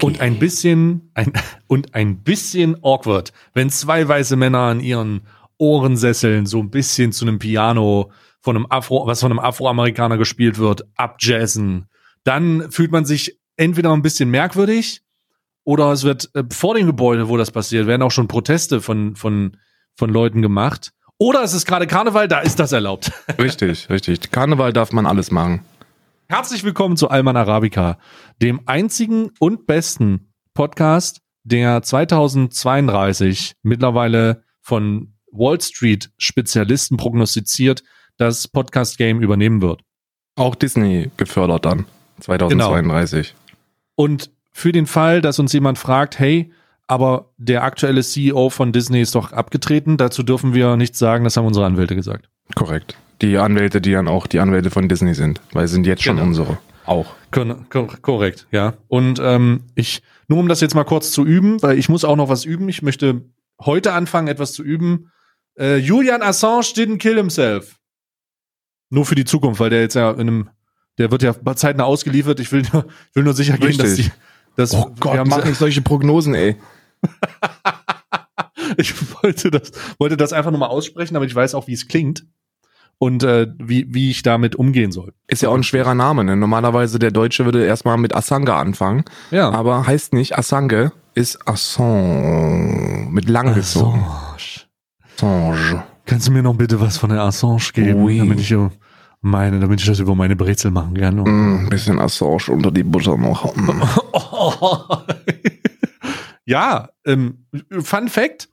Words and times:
Funky. 0.00 0.06
Und 0.06 0.20
ein 0.20 0.38
bisschen, 0.38 1.10
ein, 1.14 1.32
und 1.66 1.94
ein 1.94 2.22
bisschen 2.22 2.82
awkward, 2.82 3.32
wenn 3.54 3.70
zwei 3.70 4.06
weiße 4.06 4.36
Männer 4.36 4.58
an 4.58 4.80
ihren 4.80 5.22
Ohrensesseln 5.58 6.46
so 6.46 6.60
ein 6.60 6.70
bisschen 6.70 7.12
zu 7.12 7.26
einem 7.26 7.38
Piano 7.38 8.10
von 8.40 8.56
einem 8.56 8.66
Afro, 8.70 9.06
was 9.06 9.20
von 9.20 9.32
einem 9.32 9.40
Afroamerikaner 9.40 10.16
gespielt 10.16 10.58
wird, 10.58 10.84
abjazzen. 10.96 11.86
Dann 12.24 12.70
fühlt 12.70 12.92
man 12.92 13.04
sich 13.04 13.38
entweder 13.56 13.92
ein 13.92 14.02
bisschen 14.02 14.30
merkwürdig 14.30 15.02
oder 15.64 15.92
es 15.92 16.04
wird 16.04 16.30
äh, 16.34 16.44
vor 16.50 16.74
dem 16.74 16.86
Gebäude, 16.86 17.28
wo 17.28 17.36
das 17.36 17.50
passiert, 17.50 17.86
werden 17.86 18.02
auch 18.02 18.10
schon 18.10 18.28
Proteste 18.28 18.80
von, 18.80 19.16
von, 19.16 19.56
von 19.96 20.10
Leuten 20.10 20.40
gemacht. 20.40 20.92
Oder 21.18 21.42
es 21.42 21.52
ist 21.52 21.66
gerade 21.66 21.86
Karneval, 21.86 22.28
da 22.28 22.40
ist 22.40 22.60
das 22.60 22.72
erlaubt. 22.72 23.12
Richtig, 23.38 23.90
richtig. 23.90 24.30
Karneval 24.30 24.72
darf 24.72 24.92
man 24.92 25.04
alles 25.04 25.32
machen. 25.32 25.64
Herzlich 26.30 26.62
willkommen 26.62 26.98
zu 26.98 27.08
Alman 27.08 27.38
Arabica, 27.38 27.96
dem 28.42 28.60
einzigen 28.66 29.30
und 29.38 29.66
besten 29.66 30.30
Podcast, 30.52 31.22
der 31.42 31.80
2032 31.80 33.54
mittlerweile 33.62 34.42
von 34.60 35.14
Wall 35.32 35.58
Street 35.58 36.10
Spezialisten 36.18 36.98
prognostiziert, 36.98 37.82
das 38.18 38.46
Podcast 38.46 38.98
Game 38.98 39.22
übernehmen 39.22 39.62
wird. 39.62 39.80
Auch 40.36 40.54
Disney 40.54 41.10
gefördert 41.16 41.64
dann 41.64 41.86
2032. 42.20 43.28
Genau. 43.28 43.38
Und 43.94 44.30
für 44.52 44.72
den 44.72 44.84
Fall, 44.86 45.22
dass 45.22 45.38
uns 45.38 45.54
jemand 45.54 45.78
fragt, 45.78 46.18
hey, 46.18 46.52
aber 46.86 47.32
der 47.38 47.64
aktuelle 47.64 48.02
CEO 48.02 48.50
von 48.50 48.72
Disney 48.72 49.00
ist 49.00 49.14
doch 49.14 49.32
abgetreten, 49.32 49.96
dazu 49.96 50.22
dürfen 50.22 50.52
wir 50.52 50.76
nichts 50.76 50.98
sagen, 50.98 51.24
das 51.24 51.38
haben 51.38 51.46
unsere 51.46 51.64
Anwälte 51.64 51.96
gesagt. 51.96 52.28
Korrekt. 52.54 52.96
Die 53.20 53.36
Anwälte, 53.36 53.80
die 53.80 53.92
dann 53.92 54.08
auch 54.08 54.26
die 54.26 54.38
Anwälte 54.38 54.70
von 54.70 54.88
Disney 54.88 55.14
sind, 55.14 55.40
weil 55.52 55.66
sie 55.66 55.74
sind 55.74 55.86
jetzt 55.86 56.02
schon 56.02 56.16
genau. 56.16 56.28
unsere. 56.28 56.58
Auch. 56.86 57.14
korrekt, 57.30 58.46
ja. 58.50 58.74
Und 58.86 59.20
ähm, 59.22 59.64
ich, 59.74 60.02
nur 60.28 60.38
um 60.38 60.48
das 60.48 60.60
jetzt 60.60 60.74
mal 60.74 60.84
kurz 60.84 61.10
zu 61.10 61.24
üben, 61.24 61.60
weil 61.62 61.78
ich 61.78 61.88
muss 61.88 62.04
auch 62.04 62.16
noch 62.16 62.28
was 62.28 62.44
üben. 62.44 62.68
Ich 62.68 62.80
möchte 62.82 63.22
heute 63.60 63.92
anfangen, 63.92 64.28
etwas 64.28 64.52
zu 64.52 64.62
üben. 64.62 65.10
Äh, 65.58 65.76
Julian 65.76 66.22
Assange 66.22 66.72
didn't 66.74 66.98
kill 66.98 67.16
himself. 67.16 67.78
Nur 68.90 69.04
für 69.04 69.16
die 69.16 69.26
Zukunft, 69.26 69.60
weil 69.60 69.70
der 69.70 69.82
jetzt 69.82 69.94
ja 69.94 70.12
in 70.12 70.20
einem, 70.20 70.50
der 70.96 71.10
wird 71.10 71.22
ja 71.22 71.34
zeitnah 71.56 71.84
ausgeliefert. 71.84 72.40
Ich 72.40 72.50
will 72.52 72.62
nur, 72.72 72.86
ich 73.10 73.16
will 73.16 73.24
nur 73.24 73.34
sicher 73.34 73.58
gehen, 73.58 73.76
dass 73.76 73.96
die, 73.96 74.10
dass 74.56 74.72
oh 74.72 74.94
Gott, 74.98 75.26
mach 75.26 75.44
nicht 75.44 75.58
solche 75.58 75.82
Prognosen, 75.82 76.34
ey. 76.34 76.56
ich 78.78 78.94
wollte 79.22 79.50
das, 79.50 79.72
wollte 79.98 80.16
das 80.16 80.32
einfach 80.32 80.50
nur 80.50 80.60
mal 80.60 80.68
aussprechen, 80.68 81.16
aber 81.16 81.26
ich 81.26 81.34
weiß 81.34 81.54
auch, 81.54 81.66
wie 81.66 81.74
es 81.74 81.86
klingt 81.88 82.24
und 82.98 83.22
äh, 83.22 83.46
wie, 83.58 83.86
wie 83.88 84.10
ich 84.10 84.22
damit 84.22 84.56
umgehen 84.56 84.92
soll. 84.92 85.12
Ist 85.28 85.42
ja 85.42 85.48
auch 85.48 85.54
ein 85.54 85.62
schwerer 85.62 85.94
Name. 85.94 86.24
Ne? 86.24 86.36
Normalerweise 86.36 86.98
der 86.98 87.10
Deutsche 87.10 87.44
würde 87.44 87.64
erstmal 87.64 87.96
mit 87.96 88.14
Assange 88.14 88.52
anfangen. 88.52 89.04
Ja. 89.30 89.50
Aber 89.50 89.86
heißt 89.86 90.12
nicht 90.12 90.36
Assange, 90.36 90.92
ist 91.14 91.46
Assange 91.48 93.08
mit 93.10 93.28
lang 93.28 93.54
gezogen. 93.54 94.04
Assange. 95.16 95.84
Kannst 96.06 96.26
du 96.28 96.32
mir 96.32 96.42
noch 96.42 96.54
bitte 96.54 96.80
was 96.80 96.96
von 96.96 97.10
der 97.10 97.20
Assange 97.20 97.70
geben, 97.72 98.02
oui. 98.02 98.18
damit 98.18 98.40
ich 98.40 98.54
meine, 99.20 99.60
damit 99.60 99.80
ich 99.80 99.86
das 99.86 99.98
über 100.00 100.14
meine 100.14 100.36
Brezel 100.36 100.70
machen 100.70 100.96
kann? 100.96 101.16
Mm, 101.16 101.64
ein 101.64 101.68
bisschen 101.68 102.00
Assange 102.00 102.48
unter 102.48 102.70
die 102.70 102.84
Butter 102.84 103.16
noch. 103.16 103.54
ja, 106.46 106.88
ähm, 107.04 107.46
Fun 107.80 108.08
Fact: 108.08 108.48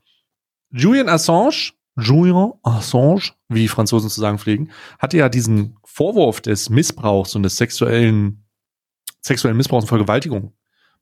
Julian 0.71 1.07
Assange 1.07 1.71
Julian 1.97 2.53
Assange, 2.63 3.31
wie 3.47 3.61
die 3.61 3.67
Franzosen 3.67 4.09
zu 4.09 4.19
sagen 4.19 4.37
pflegen, 4.37 4.69
hatte 4.99 5.17
ja 5.17 5.29
diesen 5.29 5.77
Vorwurf 5.83 6.41
des 6.41 6.69
Missbrauchs 6.69 7.35
und 7.35 7.43
des 7.43 7.57
sexuellen, 7.57 8.45
sexuellen 9.21 9.57
Missbrauchs 9.57 9.85
und 9.85 9.89
Vergewaltigung. 9.89 10.53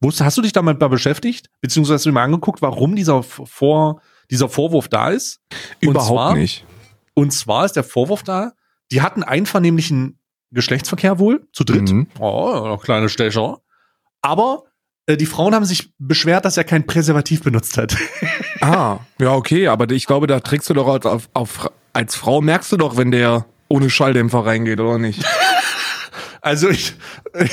Hast 0.03 0.37
du 0.37 0.41
dich 0.41 0.51
damit 0.51 0.79
mal 0.79 0.89
beschäftigt? 0.89 1.49
Beziehungsweise 1.61 1.95
hast 1.95 2.05
du 2.05 2.09
dir 2.09 2.13
mal 2.13 2.23
angeguckt, 2.23 2.61
warum 2.61 2.95
dieser, 2.95 3.23
Vor, 3.23 4.01
dieser 4.29 4.49
Vorwurf 4.49 4.89
da 4.89 5.09
ist? 5.09 5.41
Überhaupt 5.79 6.07
zwar, 6.07 6.35
nicht. 6.35 6.65
Und 7.13 7.31
zwar 7.31 7.65
ist 7.65 7.75
der 7.75 7.83
Vorwurf 7.83 8.23
da, 8.23 8.53
die 8.91 9.01
hatten 9.01 9.23
einvernehmlichen 9.23 10.19
Geschlechtsverkehr 10.51 11.19
wohl, 11.19 11.47
zu 11.53 11.63
dritt. 11.63 11.89
Mhm. 11.89 12.07
Oh, 12.19 12.77
kleine 12.77 13.09
Stecher. 13.09 13.61
Aber 14.21 14.65
die 15.09 15.25
Frauen 15.25 15.53
haben 15.53 15.65
sich 15.65 15.91
beschwert, 15.97 16.45
dass 16.45 16.57
er 16.57 16.63
kein 16.63 16.85
Präservativ 16.85 17.43
benutzt 17.43 17.77
hat. 17.77 17.95
ah, 18.61 18.99
ja, 19.19 19.33
okay, 19.33 19.67
aber 19.67 19.89
ich 19.91 20.05
glaube, 20.05 20.27
da 20.27 20.39
trägst 20.39 20.69
du 20.69 20.73
doch 20.73 20.87
auf, 20.87 21.29
auf, 21.33 21.71
als 21.91 22.15
Frau 22.15 22.41
merkst 22.41 22.71
du 22.71 22.77
doch, 22.77 22.95
wenn 22.97 23.11
der 23.11 23.45
ohne 23.67 23.89
Schalldämpfer 23.89 24.45
reingeht, 24.45 24.79
oder 24.79 24.97
nicht? 24.97 25.23
also 26.41 26.69
ich. 26.69 26.93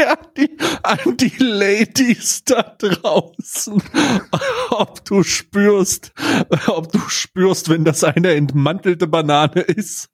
an 0.00 0.16
die, 0.34 0.56
an 0.82 1.16
die 1.18 1.32
Ladies 1.38 2.42
da 2.44 2.74
draußen, 2.78 3.82
ob 4.70 5.04
du 5.04 5.22
spürst, 5.22 6.12
ob 6.68 6.90
du 6.90 6.98
spürst, 7.08 7.68
wenn 7.68 7.84
das 7.84 8.02
eine 8.02 8.32
entmantelte 8.32 9.06
Banane 9.06 9.60
ist. 9.60 10.08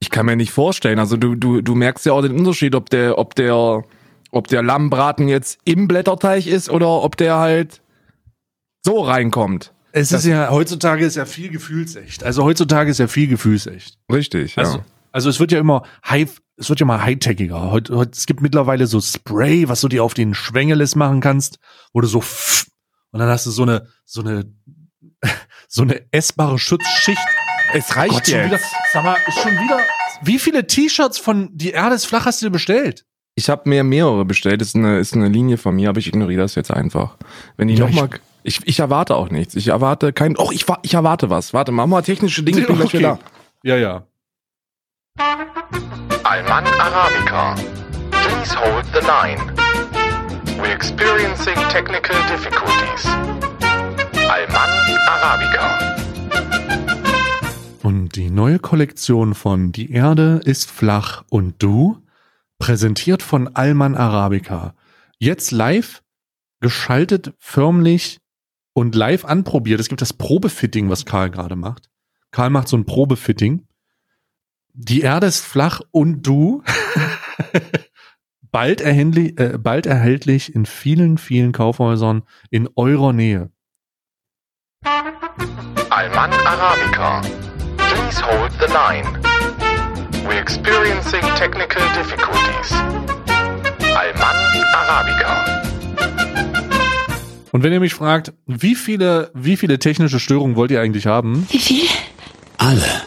ich 0.00 0.08
kann 0.08 0.24
mir 0.24 0.36
nicht 0.36 0.50
vorstellen. 0.50 0.98
Also 0.98 1.18
du, 1.18 1.34
du, 1.34 1.60
du 1.60 1.74
merkst 1.74 2.06
ja 2.06 2.14
auch 2.14 2.22
den 2.22 2.38
Unterschied, 2.38 2.74
ob 2.74 2.88
der, 2.88 3.18
ob 3.18 3.34
der 3.34 3.84
ob 4.34 4.48
der 4.48 4.62
Lammbraten 4.62 5.28
jetzt 5.28 5.58
im 5.64 5.88
Blätterteig 5.88 6.46
ist 6.46 6.70
oder 6.70 6.88
ob 6.88 7.16
der 7.16 7.38
halt 7.38 7.82
so 8.84 9.00
reinkommt. 9.00 9.72
Es 9.92 10.10
ist 10.10 10.26
ja, 10.26 10.50
heutzutage 10.50 11.04
ist 11.04 11.14
ja 11.16 11.24
viel 11.24 11.50
gefühlsecht. 11.50 12.24
Also 12.24 12.42
heutzutage 12.42 12.90
ist 12.90 12.98
ja 12.98 13.06
viel 13.06 13.28
gefühlsecht. 13.28 13.96
Richtig, 14.12 14.58
also, 14.58 14.78
ja. 14.78 14.84
Also 15.12 15.30
es 15.30 15.38
wird 15.38 15.52
ja 15.52 15.60
immer 15.60 15.84
high, 16.04 16.28
es 16.56 16.68
wird 16.68 16.80
ja 16.80 16.86
mal 16.86 17.00
high-techiger. 17.00 17.70
Heute, 17.70 17.96
heute, 17.96 18.10
es 18.12 18.26
gibt 18.26 18.40
mittlerweile 18.40 18.88
so 18.88 19.00
Spray, 19.00 19.68
was 19.68 19.80
du 19.80 19.88
dir 19.88 20.02
auf 20.02 20.14
den 20.14 20.34
Schwängeles 20.34 20.96
machen 20.96 21.20
kannst, 21.20 21.58
wo 21.92 22.00
du 22.00 22.08
so 22.08 22.22
und 23.14 23.20
dann 23.20 23.28
hast 23.28 23.46
du 23.46 23.52
so 23.52 23.62
eine, 23.62 23.86
so 24.04 24.22
eine, 24.22 24.52
so 25.68 25.82
eine 25.82 26.04
essbare 26.10 26.58
Schutzschicht. 26.58 27.22
Es 27.72 27.94
reicht 27.94 28.14
Gott, 28.14 28.26
jetzt. 28.26 28.46
Wieder, 28.46 28.60
sag 28.92 29.04
mal, 29.04 29.16
ist 29.28 29.38
schon 29.38 29.52
wieder, 29.52 29.78
wie 30.22 30.40
viele 30.40 30.66
T-Shirts 30.66 31.18
von 31.18 31.50
Die 31.56 31.70
Erde 31.70 31.94
ist 31.94 32.06
flach 32.06 32.26
hast 32.26 32.42
du 32.42 32.46
dir 32.46 32.50
bestellt? 32.50 33.06
Ich 33.36 33.50
habe 33.50 33.68
mir 33.68 33.82
mehrere 33.82 34.24
bestellt. 34.24 34.60
Das 34.60 34.68
ist 34.68 34.76
eine, 34.76 34.98
ist 34.98 35.14
eine 35.14 35.28
Linie 35.28 35.56
von 35.56 35.74
mir, 35.74 35.88
aber 35.88 35.98
ich 35.98 36.06
ignoriere 36.06 36.42
das 36.42 36.54
jetzt 36.54 36.70
einfach. 36.70 37.16
Wenn 37.56 37.68
die 37.68 37.74
ja, 37.74 37.86
nochmal. 37.86 38.10
Ich, 38.44 38.60
ich 38.64 38.78
erwarte 38.78 39.16
auch 39.16 39.30
nichts. 39.30 39.56
Ich 39.56 39.68
erwarte 39.68 40.12
kein. 40.12 40.36
Oh, 40.36 40.50
ich, 40.52 40.66
ich 40.82 40.94
erwarte 40.94 41.30
was. 41.30 41.52
Warte, 41.52 41.72
mach 41.72 41.86
mal 41.86 42.02
technische 42.02 42.44
Dinge. 42.44 42.60
Ich 42.60 42.66
bin 42.66 42.80
okay. 42.80 42.98
gleich 42.98 43.18
Ja, 43.64 43.76
ja. 43.76 44.04
Alman 46.22 46.64
Arabica. 46.78 47.56
Please 48.10 48.54
hold 48.56 48.84
the 48.92 49.00
line. 49.00 49.40
We're 50.60 50.72
experiencing 50.72 51.56
technical 51.70 52.16
difficulties. 52.28 53.04
Alman 54.28 54.70
Arabica. 55.08 55.96
Und 57.82 58.14
die 58.14 58.30
neue 58.30 58.60
Kollektion 58.60 59.34
von 59.34 59.72
Die 59.72 59.90
Erde 59.90 60.40
ist 60.44 60.70
flach 60.70 61.24
und 61.30 61.60
du 61.62 62.03
Präsentiert 62.58 63.22
von 63.22 63.54
Alman 63.54 63.94
Arabica. 63.94 64.74
Jetzt 65.18 65.50
live 65.50 66.02
geschaltet, 66.60 67.34
förmlich 67.38 68.20
und 68.72 68.94
live 68.94 69.24
anprobiert. 69.24 69.80
Es 69.80 69.88
gibt 69.88 70.00
das 70.00 70.12
Probefitting, 70.12 70.88
was 70.90 71.04
Karl 71.04 71.30
gerade 71.30 71.56
macht. 71.56 71.90
Karl 72.30 72.50
macht 72.50 72.68
so 72.68 72.76
ein 72.76 72.86
Probefitting. 72.86 73.66
Die 74.72 75.02
Erde 75.02 75.26
ist 75.26 75.44
flach 75.44 75.80
und 75.90 76.22
du. 76.26 76.62
bald, 78.50 78.80
erhältlich, 78.80 79.38
äh, 79.38 79.58
bald 79.58 79.86
erhältlich 79.86 80.54
in 80.54 80.66
vielen, 80.66 81.18
vielen 81.18 81.52
Kaufhäusern 81.52 82.22
in 82.50 82.68
eurer 82.76 83.12
Nähe. 83.12 83.50
Alman 85.90 86.32
Arabica. 86.32 87.20
Please 87.76 88.22
hold 88.22 88.52
the 88.60 88.66
line. 88.72 89.33
We're 90.24 90.40
experiencing 90.40 91.20
technical 91.36 91.82
difficulties. 91.94 92.72
Alman 93.94 94.36
Arabica. 94.74 95.62
Und 97.52 97.62
wenn 97.62 97.72
ihr 97.74 97.80
mich 97.80 97.92
fragt, 97.92 98.32
wie 98.46 98.74
viele, 98.74 99.30
wie 99.34 99.58
viele 99.58 99.78
technische 99.78 100.18
Störungen 100.18 100.56
wollt 100.56 100.70
ihr 100.70 100.80
eigentlich 100.80 101.06
haben? 101.06 101.46
Wie 101.50 101.58
viel? 101.58 101.88
Alle. 102.56 103.02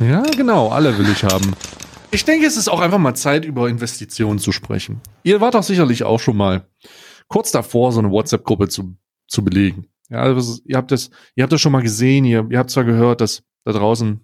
Ja, 0.00 0.22
genau, 0.36 0.68
alle 0.68 0.96
will 0.96 1.08
ich 1.10 1.24
haben. 1.24 1.54
Ich 2.12 2.24
denke, 2.24 2.46
es 2.46 2.56
ist 2.56 2.68
auch 2.68 2.78
einfach 2.78 2.98
mal 2.98 3.14
Zeit, 3.14 3.44
über 3.44 3.68
Investitionen 3.68 4.38
zu 4.38 4.52
sprechen. 4.52 5.00
Ihr 5.24 5.40
wart 5.40 5.54
doch 5.54 5.64
sicherlich 5.64 6.04
auch 6.04 6.20
schon 6.20 6.36
mal 6.36 6.68
kurz 7.26 7.50
davor, 7.50 7.90
so 7.90 7.98
eine 7.98 8.12
WhatsApp-Gruppe 8.12 8.68
zu, 8.68 8.96
zu 9.26 9.44
belegen. 9.44 9.88
Ja, 10.08 10.18
also 10.18 10.60
ihr 10.66 10.76
habt 10.76 10.92
das, 10.92 11.10
ihr 11.34 11.42
habt 11.42 11.52
das 11.52 11.60
schon 11.60 11.72
mal 11.72 11.82
gesehen, 11.82 12.24
ihr, 12.24 12.46
ihr 12.48 12.58
habt 12.58 12.70
zwar 12.70 12.84
gehört, 12.84 13.20
dass 13.20 13.42
da 13.64 13.72
draußen 13.72 14.20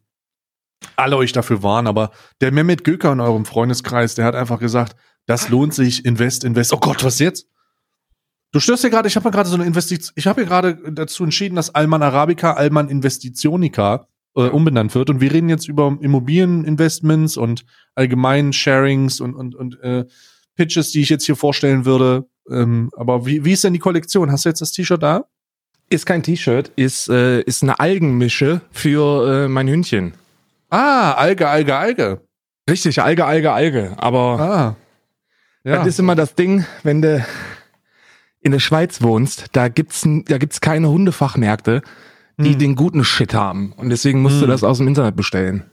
alle 0.96 1.16
euch 1.16 1.32
dafür 1.32 1.62
waren, 1.62 1.86
aber 1.86 2.10
der 2.40 2.52
Mehmet 2.52 2.84
Göker 2.84 3.12
in 3.12 3.20
eurem 3.20 3.44
Freundeskreis, 3.44 4.14
der 4.14 4.24
hat 4.24 4.34
einfach 4.34 4.58
gesagt, 4.58 4.96
das 5.26 5.48
lohnt 5.48 5.74
sich, 5.74 6.04
invest, 6.04 6.44
invest. 6.44 6.72
Oh 6.72 6.78
Gott, 6.78 7.04
was 7.04 7.18
jetzt? 7.18 7.46
Du 8.52 8.58
störst 8.58 8.82
ja 8.82 8.90
gerade, 8.90 9.06
ich 9.06 9.16
habe 9.16 9.26
ja 9.26 9.30
gerade 9.30 9.48
so 9.48 9.54
eine 9.54 9.64
Investition, 9.64 10.12
ich 10.16 10.26
habe 10.26 10.42
ja 10.42 10.48
gerade 10.48 10.92
dazu 10.92 11.22
entschieden, 11.22 11.54
dass 11.54 11.74
Alman 11.74 12.02
Arabica 12.02 12.54
Alman 12.54 12.88
Investitionika 12.88 14.08
äh, 14.34 14.42
umbenannt 14.42 14.94
wird 14.94 15.08
und 15.10 15.20
wir 15.20 15.32
reden 15.32 15.48
jetzt 15.48 15.68
über 15.68 15.96
Immobilieninvestments 16.00 17.36
und 17.36 17.64
allgemeinen 17.94 18.52
Sharings 18.52 19.20
und 19.20 19.34
und 19.34 19.54
und 19.54 19.78
äh, 19.80 20.04
Pitches, 20.56 20.90
die 20.90 21.00
ich 21.00 21.08
jetzt 21.08 21.24
hier 21.24 21.36
vorstellen 21.36 21.84
würde. 21.84 22.26
Ähm, 22.50 22.90
aber 22.96 23.24
wie, 23.24 23.44
wie 23.44 23.52
ist 23.52 23.64
denn 23.64 23.72
die 23.72 23.78
Kollektion? 23.78 24.30
Hast 24.32 24.44
du 24.44 24.48
jetzt 24.48 24.60
das 24.60 24.72
T-Shirt 24.72 25.02
da? 25.02 25.26
Ist 25.88 26.06
kein 26.06 26.22
T-Shirt, 26.22 26.70
ist, 26.76 27.08
äh, 27.08 27.40
ist 27.42 27.62
eine 27.62 27.80
Algenmische 27.80 28.60
für 28.70 29.44
äh, 29.44 29.48
mein 29.48 29.68
Hündchen. 29.68 30.14
Ah, 30.70 31.12
Alge, 31.12 31.48
Alge, 31.48 31.76
Alge. 31.76 32.20
Richtig, 32.68 33.00
Alge, 33.02 33.24
Alge, 33.24 33.52
Alge. 33.52 33.94
Aber 33.98 34.40
Ah. 34.40 34.76
das 35.64 35.86
ist 35.88 35.98
immer 35.98 36.14
das 36.14 36.34
Ding, 36.34 36.64
wenn 36.82 37.02
du 37.02 37.24
in 38.40 38.52
der 38.52 38.60
Schweiz 38.60 39.02
wohnst, 39.02 39.46
da 39.52 39.68
gibt's, 39.68 40.06
da 40.26 40.38
gibt's 40.38 40.60
keine 40.60 40.88
Hundefachmärkte, 40.88 41.82
die 42.38 42.52
Hm. 42.52 42.58
den 42.58 42.76
guten 42.76 43.04
Shit 43.04 43.34
haben. 43.34 43.72
Und 43.72 43.90
deswegen 43.90 44.22
musst 44.22 44.38
du 44.40 44.42
Hm. 44.42 44.50
das 44.50 44.64
aus 44.64 44.78
dem 44.78 44.88
Internet 44.88 45.16
bestellen. 45.16 45.64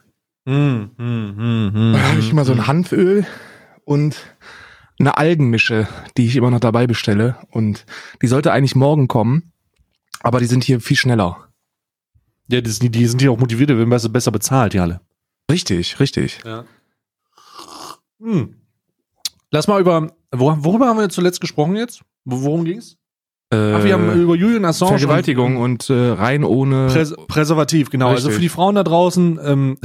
Hm, 0.46 0.90
hm, 0.98 1.34
hm, 1.36 1.70
hm, 1.74 1.92
Da 1.94 2.02
habe 2.08 2.18
ich 2.20 2.30
immer 2.30 2.44
so 2.44 2.52
hm. 2.52 2.60
ein 2.60 2.66
Hanföl 2.66 3.26
und 3.84 4.16
eine 4.98 5.16
Algenmische, 5.16 5.86
die 6.16 6.26
ich 6.26 6.36
immer 6.36 6.50
noch 6.50 6.60
dabei 6.60 6.86
bestelle. 6.86 7.36
Und 7.50 7.86
die 8.20 8.26
sollte 8.26 8.50
eigentlich 8.52 8.74
morgen 8.74 9.08
kommen, 9.08 9.52
aber 10.22 10.40
die 10.40 10.46
sind 10.46 10.64
hier 10.64 10.80
viel 10.80 10.96
schneller. 10.96 11.47
Ja, 12.50 12.60
die, 12.60 12.70
sind- 12.70 12.94
die 12.94 13.06
sind 13.06 13.20
ja 13.22 13.30
auch 13.30 13.38
motiviert, 13.38 13.70
die 13.70 13.76
werden 13.76 13.90
besser, 13.90 14.08
besser 14.08 14.30
bezahlt, 14.30 14.72
die 14.72 14.80
alle. 14.80 15.00
Richtig, 15.50 16.00
richtig. 16.00 16.40
Ja. 16.44 16.64
Hm. 18.20 18.54
Lass 19.50 19.68
mal 19.68 19.80
über, 19.80 20.12
wo, 20.32 20.54
worüber 20.58 20.86
haben 20.88 20.98
wir 20.98 21.08
zuletzt 21.08 21.40
gesprochen 21.40 21.76
jetzt? 21.76 22.02
Wo- 22.24 22.42
Worum 22.42 22.64
ging's? 22.64 22.96
Ach, 23.50 23.82
wir 23.82 23.94
haben 23.94 24.12
über 24.20 24.34
Julian 24.34 24.66
Assange 24.66 24.90
Äh, 24.96 24.98
Vergewaltigung 24.98 25.56
und, 25.56 25.88
äh, 25.88 26.10
rein 26.10 26.44
ohne. 26.44 26.84
und 26.88 26.92
Präs 26.92 27.14
Präservativ, 27.28 27.88
genau. 27.88 28.08
Also 28.08 28.28
Richtig. 28.28 28.34
für 28.34 28.40
die 28.42 28.48
Frauen 28.50 28.74
da 28.74 28.84
draußen, 28.84 29.40
ähm, 29.42 29.78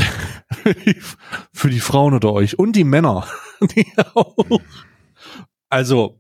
für 1.54 1.70
die 1.70 1.80
Frauen 1.80 2.14
unter 2.14 2.34
euch 2.34 2.60
und 2.60 2.76
die 2.76 2.84
Männer, 2.84 3.26
die 3.76 3.86
auch. 4.16 4.36
Also, 5.70 6.20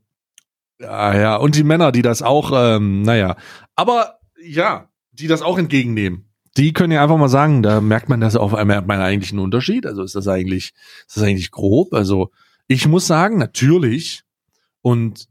ja, 0.80 1.18
ja, 1.20 1.36
und 1.36 1.56
die 1.56 1.66
Männer, 1.66 1.92
die 1.92 2.02
das 2.02 2.22
auch, 2.22 2.52
ähm, 2.56 3.02
naja, 3.02 3.36
aber 3.76 4.20
ja, 4.42 4.88
die 5.12 5.28
das 5.28 5.42
auch 5.42 5.58
entgegennehmen. 5.58 6.30
Die 6.58 6.74
können 6.74 6.92
ja 6.92 7.02
einfach 7.02 7.18
mal 7.18 7.30
sagen, 7.30 7.64
da 7.64 7.82
merkt 7.82 8.10
man 8.10 8.22
das 8.22 8.36
auf 8.36 8.54
einmal, 8.54 8.76
merkt 8.76 8.88
man 8.88 9.02
eigentlich 9.02 9.32
einen 9.32 9.40
Unterschied. 9.40 9.86
Also 9.86 10.04
ist 10.04 10.16
das 10.16 10.28
eigentlich, 10.28 10.74
ist 11.08 11.18
das 11.18 11.24
eigentlich 11.24 11.52
grob? 11.52 11.94
Also 11.94 12.30
ich 12.68 12.88
muss 12.88 13.08
sagen, 13.08 13.38
natürlich. 13.38 14.24
Und 14.82 15.28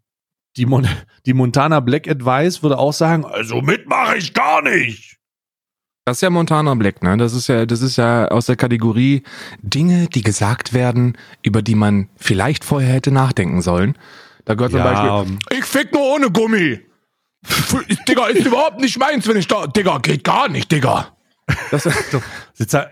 die, 0.56 0.66
Mon 0.66 0.86
die 1.26 1.34
Montana 1.34 1.80
Black 1.80 2.08
Advice 2.08 2.62
würde 2.62 2.78
auch 2.78 2.92
sagen, 2.92 3.24
also 3.24 3.60
mitmache 3.62 4.16
ich 4.16 4.34
gar 4.34 4.62
nicht. 4.62 5.19
Das 6.04 6.16
ist 6.16 6.22
ja 6.22 6.30
Montana 6.30 6.74
Black, 6.74 7.02
ne? 7.04 7.16
Das 7.16 7.32
ist 7.32 7.46
ja, 7.46 7.64
das 7.64 7.80
ist 7.80 7.96
ja 7.96 8.26
aus 8.28 8.46
der 8.46 8.56
Kategorie 8.56 9.22
Dinge, 9.62 10.08
die 10.08 10.22
gesagt 10.22 10.72
werden, 10.72 11.16
über 11.42 11.62
die 11.62 11.76
man 11.76 12.08
vielleicht 12.16 12.64
vorher 12.64 12.92
hätte 12.94 13.12
nachdenken 13.12 13.62
sollen. 13.62 13.96
Da 14.44 14.54
gehört 14.54 14.72
zum 14.72 14.80
Ja. 14.80 15.22
Beispiel, 15.22 15.38
ich 15.56 15.64
fick 15.64 15.92
nur 15.92 16.02
ohne 16.02 16.30
Gummi. 16.30 16.80
Digga, 18.08 18.26
ist 18.26 18.46
überhaupt 18.46 18.80
nicht 18.80 18.98
meins, 18.98 19.26
wenn 19.26 19.36
ich 19.36 19.48
da, 19.48 19.66
Digga, 19.66 19.98
geht 19.98 20.24
gar 20.24 20.48
nicht, 20.48 20.70
Digga. 20.70 21.08
Das, 21.70 21.88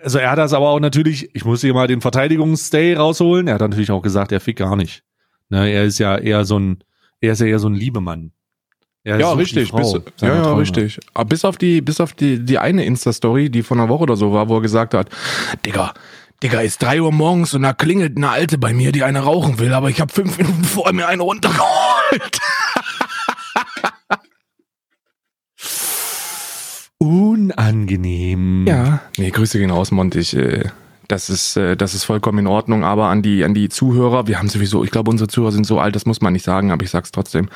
Also 0.02 0.18
er 0.18 0.30
hat 0.30 0.38
das 0.38 0.52
aber 0.52 0.68
auch 0.68 0.80
natürlich, 0.80 1.34
ich 1.34 1.44
muss 1.44 1.60
hier 1.60 1.72
mal 1.72 1.86
den 1.86 2.00
Verteidigungsstay 2.00 2.96
rausholen. 2.96 3.46
Er 3.46 3.54
hat 3.54 3.60
natürlich 3.60 3.90
auch 3.90 4.02
gesagt, 4.02 4.32
er 4.32 4.40
fickt 4.40 4.58
gar 4.58 4.76
nicht. 4.76 5.02
Ne, 5.48 5.70
er 5.70 5.84
ist 5.84 5.98
ja 5.98 6.16
eher 6.16 6.44
so 6.44 6.58
ein, 6.58 6.82
er 7.20 7.32
ist 7.32 7.40
ja 7.40 7.46
eher 7.46 7.58
so 7.58 7.68
ein 7.68 7.74
Liebemann. 7.74 8.32
Er 9.02 9.18
ja, 9.18 9.32
richtig. 9.32 9.70
Frau 9.70 9.78
Bis, 9.78 10.12
ja, 10.20 10.28
ja, 10.28 10.42
Träume. 10.42 10.60
richtig. 10.60 11.00
Aber 11.14 11.24
bis 11.24 11.44
auf 11.44 11.56
die, 11.56 11.80
bis 11.80 12.00
auf 12.00 12.12
die, 12.12 12.44
die 12.44 12.58
eine 12.58 12.84
Insta-Story, 12.84 13.50
die 13.50 13.62
von 13.62 13.80
einer 13.80 13.88
Woche 13.88 14.02
oder 14.02 14.16
so 14.16 14.32
war, 14.32 14.48
wo 14.48 14.56
er 14.56 14.60
gesagt 14.60 14.94
hat, 14.94 15.08
Digga, 15.64 15.94
Digga, 16.42 16.60
ist 16.60 16.82
drei 16.82 17.00
Uhr 17.00 17.12
morgens 17.12 17.54
und 17.54 17.62
da 17.62 17.72
klingelt 17.72 18.16
eine 18.16 18.30
Alte 18.30 18.58
bei 18.58 18.72
mir, 18.72 18.92
die 18.92 19.02
eine 19.02 19.20
rauchen 19.20 19.58
will, 19.58 19.72
aber 19.72 19.90
ich 19.90 20.00
habe 20.00 20.12
fünf 20.12 20.38
Minuten 20.38 20.64
vor 20.64 20.92
mir 20.92 21.06
eine 21.08 21.22
runtergeholt. 21.22 22.40
Unangenehm. 27.02 28.66
Ja. 28.66 29.00
Nee, 29.16 29.30
Grüße 29.30 29.58
gehen 29.58 29.70
raus, 29.70 29.90
Monty. 29.90 30.18
Ich, 30.18 30.36
äh, 30.36 30.64
das 31.08 31.30
ist, 31.30 31.56
äh, 31.56 31.76
das 31.76 31.94
ist 31.94 32.04
vollkommen 32.04 32.40
in 32.40 32.46
Ordnung, 32.46 32.84
aber 32.84 33.06
an 33.06 33.22
die, 33.22 33.42
an 33.42 33.54
die 33.54 33.70
Zuhörer, 33.70 34.26
wir 34.26 34.38
haben 34.38 34.48
sowieso, 34.48 34.84
ich 34.84 34.90
glaube, 34.90 35.10
unsere 35.10 35.28
Zuhörer 35.28 35.52
sind 35.52 35.66
so 35.66 35.80
alt, 35.80 35.96
das 35.96 36.04
muss 36.04 36.20
man 36.20 36.34
nicht 36.34 36.44
sagen, 36.44 36.70
aber 36.70 36.84
ich 36.84 36.90
sag's 36.90 37.10
trotzdem. 37.10 37.48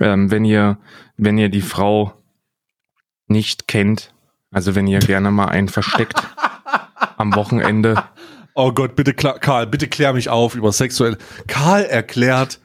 Ähm, 0.00 0.30
wenn 0.30 0.46
ihr, 0.46 0.78
wenn 1.18 1.36
ihr 1.36 1.50
die 1.50 1.60
Frau 1.60 2.14
nicht 3.26 3.68
kennt, 3.68 4.14
also 4.50 4.74
wenn 4.74 4.86
ihr 4.86 5.00
gerne 5.00 5.30
mal 5.30 5.48
einen 5.48 5.68
versteckt 5.68 6.16
am 7.18 7.34
Wochenende, 7.34 8.02
Oh 8.54 8.72
Gott, 8.72 8.96
bitte 8.96 9.14
Karl, 9.14 9.66
bitte 9.66 9.88
klär 9.88 10.12
mich 10.12 10.28
auf 10.28 10.54
über 10.54 10.72
sexuell. 10.72 11.16
Karl 11.46 11.84
erklärt, 11.84 12.58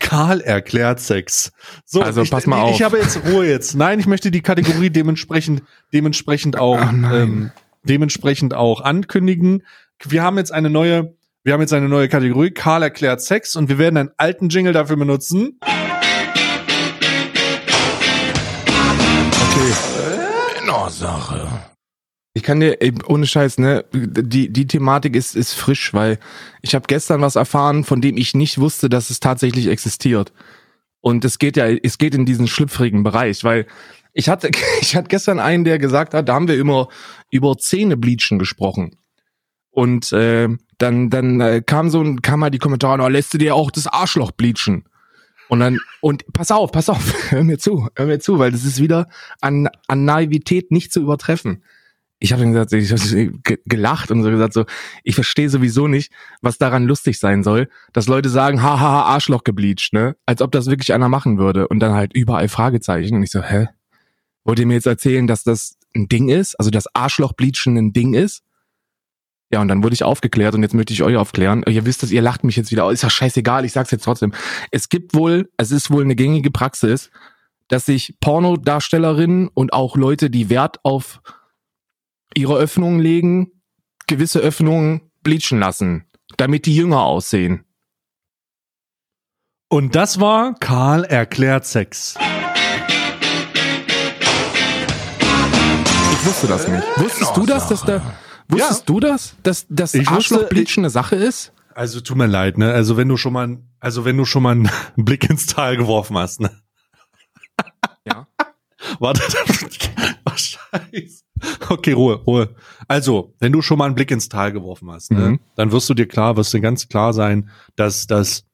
Karl 0.00 0.40
erklärt 0.40 1.00
Sex. 1.00 1.52
So, 1.84 2.02
Also, 2.02 2.22
ich, 2.22 2.30
pass 2.30 2.46
mal 2.46 2.56
nee, 2.56 2.62
auf. 2.62 2.74
Ich 2.74 2.82
habe 2.82 2.98
jetzt 2.98 3.20
Ruhe 3.26 3.46
jetzt. 3.46 3.74
Nein, 3.74 4.00
ich 4.00 4.06
möchte 4.06 4.30
die 4.30 4.42
Kategorie 4.42 4.90
dementsprechend, 4.90 5.62
dementsprechend 5.92 6.58
auch, 6.58 6.78
nein. 6.92 7.14
ähm, 7.14 7.50
dementsprechend 7.82 8.54
auch 8.54 8.80
ankündigen. 8.80 9.62
Wir 10.02 10.22
haben 10.22 10.38
jetzt 10.38 10.52
eine 10.52 10.70
neue, 10.70 11.14
wir 11.42 11.52
haben 11.52 11.60
jetzt 11.60 11.72
eine 11.72 11.88
neue 11.88 12.08
Kategorie. 12.08 12.50
Karl 12.50 12.82
erklärt 12.82 13.20
Sex 13.20 13.56
und 13.56 13.68
wir 13.68 13.78
werden 13.78 13.96
einen 13.96 14.10
alten 14.16 14.48
Jingle 14.48 14.72
dafür 14.72 14.96
benutzen. 14.96 15.58
Männersache. 20.74 21.73
Ich 22.36 22.42
kann 22.42 22.58
dir, 22.58 22.82
ey, 22.82 22.92
ohne 23.06 23.26
Scheiß, 23.26 23.58
ne, 23.58 23.84
die, 23.92 24.52
die 24.52 24.66
Thematik 24.66 25.14
ist, 25.14 25.36
ist 25.36 25.54
frisch, 25.54 25.94
weil 25.94 26.18
ich 26.62 26.74
habe 26.74 26.86
gestern 26.88 27.20
was 27.20 27.36
erfahren, 27.36 27.84
von 27.84 28.00
dem 28.00 28.16
ich 28.16 28.34
nicht 28.34 28.58
wusste, 28.58 28.88
dass 28.88 29.10
es 29.10 29.20
tatsächlich 29.20 29.68
existiert. 29.68 30.32
Und 31.00 31.24
es 31.24 31.38
geht 31.38 31.56
ja, 31.56 31.68
es 31.68 31.96
geht 31.96 32.14
in 32.14 32.26
diesen 32.26 32.48
schlüpfrigen 32.48 33.04
Bereich, 33.04 33.44
weil 33.44 33.66
ich 34.12 34.28
hatte, 34.28 34.50
ich 34.80 34.96
hatte 34.96 35.08
gestern 35.08 35.38
einen, 35.38 35.64
der 35.64 35.78
gesagt 35.78 36.12
hat, 36.12 36.28
da 36.28 36.34
haben 36.34 36.48
wir 36.48 36.58
immer 36.58 36.88
über 37.30 37.56
Zähnebleachen 37.56 38.40
gesprochen. 38.40 38.96
Und 39.70 40.12
äh, 40.12 40.48
dann, 40.78 41.10
dann 41.10 41.40
äh, 41.40 41.62
kam 41.64 41.88
so 41.88 42.00
ein, 42.00 42.20
kam 42.20 42.40
mal 42.40 42.50
die 42.50 42.58
Kommentare, 42.58 43.02
oh, 43.02 43.08
lässt 43.08 43.32
du 43.34 43.38
dir 43.38 43.54
auch 43.54 43.70
das 43.70 43.86
Arschloch 43.86 44.32
bleachen? 44.32 44.88
Und 45.48 45.60
dann, 45.60 45.78
und 46.00 46.24
pass 46.32 46.50
auf, 46.50 46.72
pass 46.72 46.88
auf, 46.88 47.14
hör 47.30 47.44
mir 47.44 47.58
zu, 47.58 47.88
hör 47.94 48.06
mir 48.06 48.18
zu, 48.18 48.40
weil 48.40 48.50
das 48.50 48.64
ist 48.64 48.80
wieder 48.80 49.08
an, 49.40 49.68
an 49.86 50.04
Naivität 50.04 50.72
nicht 50.72 50.92
zu 50.92 51.00
übertreffen. 51.00 51.62
Ich 52.20 52.32
habe 52.32 52.44
gesagt, 52.46 52.72
ich 52.72 52.90
habe 52.90 53.32
ge- 53.42 53.58
gelacht 53.66 54.10
und 54.10 54.22
so 54.22 54.30
gesagt, 54.30 54.54
so, 54.54 54.64
ich 55.02 55.14
verstehe 55.14 55.50
sowieso 55.50 55.88
nicht, 55.88 56.12
was 56.40 56.56
daran 56.58 56.84
lustig 56.84 57.18
sein 57.18 57.42
soll, 57.42 57.68
dass 57.92 58.06
Leute 58.06 58.28
sagen, 58.30 58.62
haha, 58.62 59.02
Arschloch 59.02 59.44
gebleached, 59.44 59.92
ne? 59.92 60.16
Als 60.24 60.40
ob 60.40 60.52
das 60.52 60.66
wirklich 60.66 60.92
einer 60.94 61.08
machen 61.08 61.38
würde. 61.38 61.68
Und 61.68 61.80
dann 61.80 61.92
halt 61.92 62.14
überall 62.14 62.48
Fragezeichen. 62.48 63.16
Und 63.16 63.22
ich 63.24 63.30
so, 63.30 63.42
hä? 63.42 63.68
Wollt 64.44 64.58
ihr 64.58 64.66
mir 64.66 64.74
jetzt 64.74 64.86
erzählen, 64.86 65.26
dass 65.26 65.42
das 65.42 65.76
ein 65.94 66.08
Ding 66.08 66.28
ist? 66.28 66.54
Also, 66.58 66.70
dass 66.70 66.86
Arschlochbleachen 66.94 67.76
ein 67.76 67.92
Ding 67.92 68.14
ist? 68.14 68.42
Ja, 69.50 69.60
und 69.60 69.68
dann 69.68 69.82
wurde 69.82 69.94
ich 69.94 70.02
aufgeklärt 70.02 70.54
und 70.54 70.62
jetzt 70.62 70.74
möchte 70.74 70.92
ich 70.92 71.02
euch 71.02 71.16
aufklären. 71.16 71.62
Ihr 71.68 71.84
wisst 71.86 72.02
es, 72.02 72.10
ihr 72.10 72.22
lacht 72.22 72.44
mich 72.44 72.56
jetzt 72.56 72.70
wieder 72.72 72.84
aus. 72.84 72.94
Ist 72.94 73.02
ja 73.02 73.10
scheißegal, 73.10 73.64
ich 73.64 73.72
sag's 73.72 73.90
jetzt 73.90 74.04
trotzdem. 74.04 74.32
Es 74.70 74.88
gibt 74.88 75.14
wohl, 75.14 75.50
es 75.58 75.70
ist 75.70 75.90
wohl 75.90 76.02
eine 76.02 76.16
gängige 76.16 76.50
Praxis, 76.50 77.10
dass 77.68 77.86
sich 77.86 78.16
Pornodarstellerinnen 78.20 79.48
und 79.48 79.72
auch 79.72 79.96
Leute, 79.96 80.30
die 80.30 80.50
Wert 80.50 80.78
auf 80.82 81.20
ihre 82.34 82.56
Öffnungen 82.56 83.00
legen, 83.00 83.50
gewisse 84.06 84.40
Öffnungen 84.40 85.10
bleachen 85.22 85.58
lassen, 85.58 86.04
damit 86.36 86.66
die 86.66 86.74
jünger 86.76 87.02
aussehen. 87.02 87.64
Und 89.68 89.94
das 89.94 90.20
war 90.20 90.54
Karl 90.60 91.04
erklärt 91.04 91.66
Sex. 91.66 92.16
Ich 96.12 96.26
wusste 96.26 96.46
das 96.46 96.68
nicht. 96.68 96.84
Wusstest 96.96 97.36
du 97.36 97.46
das, 97.46 97.68
dass 97.68 97.82
da, 97.82 98.00
wusstest 98.48 98.80
Ja. 98.80 98.86
du 98.86 99.00
das, 99.00 99.36
dass 99.42 99.66
das 99.68 99.94
Arschlochbleachen 99.94 100.82
eine 100.84 100.90
Sache 100.90 101.16
ist? 101.16 101.52
Also 101.74 102.00
tut 102.00 102.16
mir 102.16 102.26
leid, 102.26 102.56
ne? 102.56 102.72
Also 102.72 102.96
wenn 102.96 103.08
du 103.08 103.16
schon 103.16 103.32
mal, 103.32 103.58
also 103.80 104.04
wenn 104.04 104.16
du 104.16 104.24
schon 104.24 104.42
mal 104.44 104.52
einen 104.52 104.70
Blick 104.96 105.28
ins 105.28 105.46
Tal 105.46 105.76
geworfen 105.76 106.16
hast, 106.16 106.40
ne? 106.40 106.50
Ja. 108.06 108.26
Warte. 109.00 109.22
Oh, 110.26 110.32
Scheiße. 110.36 111.23
Okay, 111.68 111.92
Ruhe, 111.92 112.14
Ruhe. 112.26 112.54
Also, 112.88 113.34
wenn 113.40 113.52
du 113.52 113.60
schon 113.62 113.78
mal 113.78 113.86
einen 113.86 113.94
Blick 113.94 114.10
ins 114.10 114.28
Tal 114.28 114.52
geworfen 114.52 114.90
hast, 114.90 115.10
ne, 115.10 115.30
Mhm. 115.30 115.40
dann 115.56 115.72
wirst 115.72 115.88
du 115.88 115.94
dir 115.94 116.06
klar, 116.06 116.36
wirst 116.36 116.52
dir 116.54 116.60
ganz 116.60 116.88
klar 116.88 117.12
sein, 117.12 117.48
dass 117.76 118.06
das, 118.06 118.44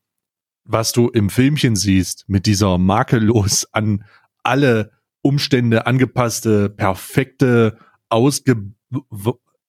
was 0.65 0.93
du 0.93 1.09
im 1.09 1.31
Filmchen 1.31 1.77
siehst, 1.77 2.25
mit 2.29 2.47
dieser 2.47 2.79
makellos 2.79 3.67
an 3.73 4.05
alle 4.43 4.93
Umstände 5.23 5.87
angepasste, 5.87 6.71
perfekte, 6.71 7.77
ausge, 8.09 8.57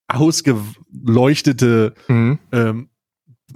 ausgeleuchtete 0.07 1.93
Mhm. 2.07 2.39
ähm, 2.51 2.89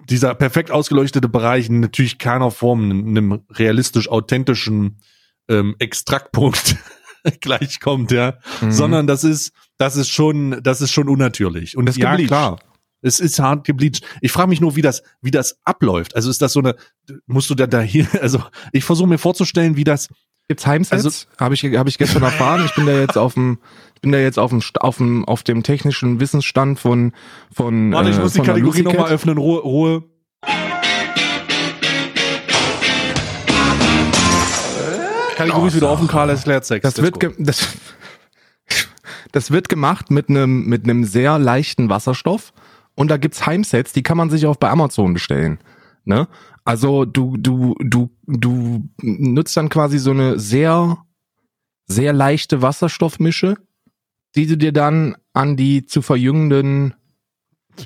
dieser 0.09 0.35
perfekt 0.35 0.71
ausgeleuchtete 0.71 1.29
Bereich 1.29 1.69
in 1.69 1.79
natürlich 1.79 2.17
keiner 2.17 2.51
Form 2.51 2.91
einem 2.91 3.43
realistisch 3.50 4.09
authentischen 4.09 4.97
ähm, 5.47 5.75
Extraktpunkt 5.79 6.75
gleichkommt, 7.41 8.12
ja, 8.12 8.36
Mhm. 8.62 8.72
sondern 8.72 9.08
das 9.08 9.24
ist 9.24 9.51
das 9.77 9.96
ist 9.98 10.10
schon 10.10 10.60
das 10.63 10.82
ist 10.82 10.91
schon 10.91 11.10
unnatürlich 11.10 11.75
und 11.77 11.86
Das 11.86 11.98
ja 11.98 12.12
gebleached. 12.12 12.29
klar 12.29 12.60
Es 13.01 13.20
ist 13.20 13.39
hart 13.39 13.65
gebleached. 13.65 14.03
Ich 14.22 14.32
frage 14.32 14.50
mich 14.50 14.62
nur, 14.62 14.75
wie 14.75 14.82
das, 14.82 15.03
wie 15.22 15.32
das 15.32 15.60
abläuft. 15.63 16.15
Also 16.15 16.29
ist 16.29 16.41
das 16.41 16.53
so 16.53 16.60
eine, 16.62 16.75
musst 17.27 17.50
du 17.50 17.55
da, 17.55 17.67
da 17.67 17.82
hier, 17.82 18.08
also 18.22 18.41
ich 18.72 18.84
versuche 18.84 19.08
mir 19.10 19.17
vorzustellen, 19.20 19.75
wie 19.75 19.84
das. 19.84 20.10
Gibt's 20.48 20.65
Heimsets? 20.67 20.94
Also- 21.05 21.25
habe 21.39 21.55
ich, 21.55 21.63
hab 21.63 21.88
ich 21.88 21.98
gestern 21.98 22.22
erfahren. 22.24 22.63
Ich 22.65 22.74
bin 22.75 22.86
da 22.86 22.91
jetzt 22.94 23.17
auf 23.17 23.34
dem, 23.34 23.58
ich 23.96 24.01
bin 24.01 24.12
da 24.12 24.20
jetzt 24.20 24.38
auf 24.39 24.51
dem, 24.51 24.62
auf 24.79 24.98
dem, 24.98 25.25
auf 25.25 25.41
dem 25.44 25.63
technischen 25.63 26.20
Wissensstand 26.20 26.79
von, 26.79 27.13
von, 27.53 27.91
Warte, 27.91 28.12
ich 28.12 28.17
äh, 28.17 28.20
muss 28.22 28.34
die 28.34 28.41
Kategorie 28.41 28.84
nochmal 28.84 29.12
öffnen. 29.12 29.38
Ruhe, 29.39 29.60
Ruhe. 29.62 30.03
Kategorie 35.36 35.68
ist 35.68 35.75
wieder 35.75 35.92
offen, 35.92 36.08
Karl 36.08 36.30
erklärt 36.30 36.65
Sex. 36.65 36.82
Das 36.82 37.01
wird, 37.01 37.18
das, 37.38 37.77
das 39.32 39.51
wird 39.51 39.70
gemacht 39.70 40.12
mit 40.12 40.30
einem, 40.30 40.65
mit 40.65 40.84
einem 40.84 41.04
sehr 41.04 41.38
leichten 41.39 41.89
Wasserstoff. 41.89 42.54
Und 42.96 43.10
da 43.10 43.18
gibt's 43.18 43.46
Heimsets, 43.46 43.92
die 43.92 44.04
kann 44.04 44.18
man 44.18 44.30
sich 44.30 44.46
auch 44.46 44.56
bei 44.56 44.70
Amazon 44.70 45.13
bestellen. 45.13 45.60
Ne? 46.06 46.27
Also 46.63 47.06
du, 47.06 47.38
du, 47.38 47.75
du, 47.80 48.10
du 48.25 48.89
nutzt 49.01 49.58
dann 49.58 49.70
quasi 49.70 50.00
so 50.00 50.12
eine 50.12 50.39
sehr, 50.39 50.98
sehr 51.86 52.13
leichte 52.13 52.62
Wasserstoffmische, 52.62 53.56
die 54.36 54.48
du 54.48 54.58
dir 54.58 54.72
dann 54.72 55.15
an 55.34 55.58
die 55.58 55.86
zu 55.86 56.01
verjüngenden 56.01 56.96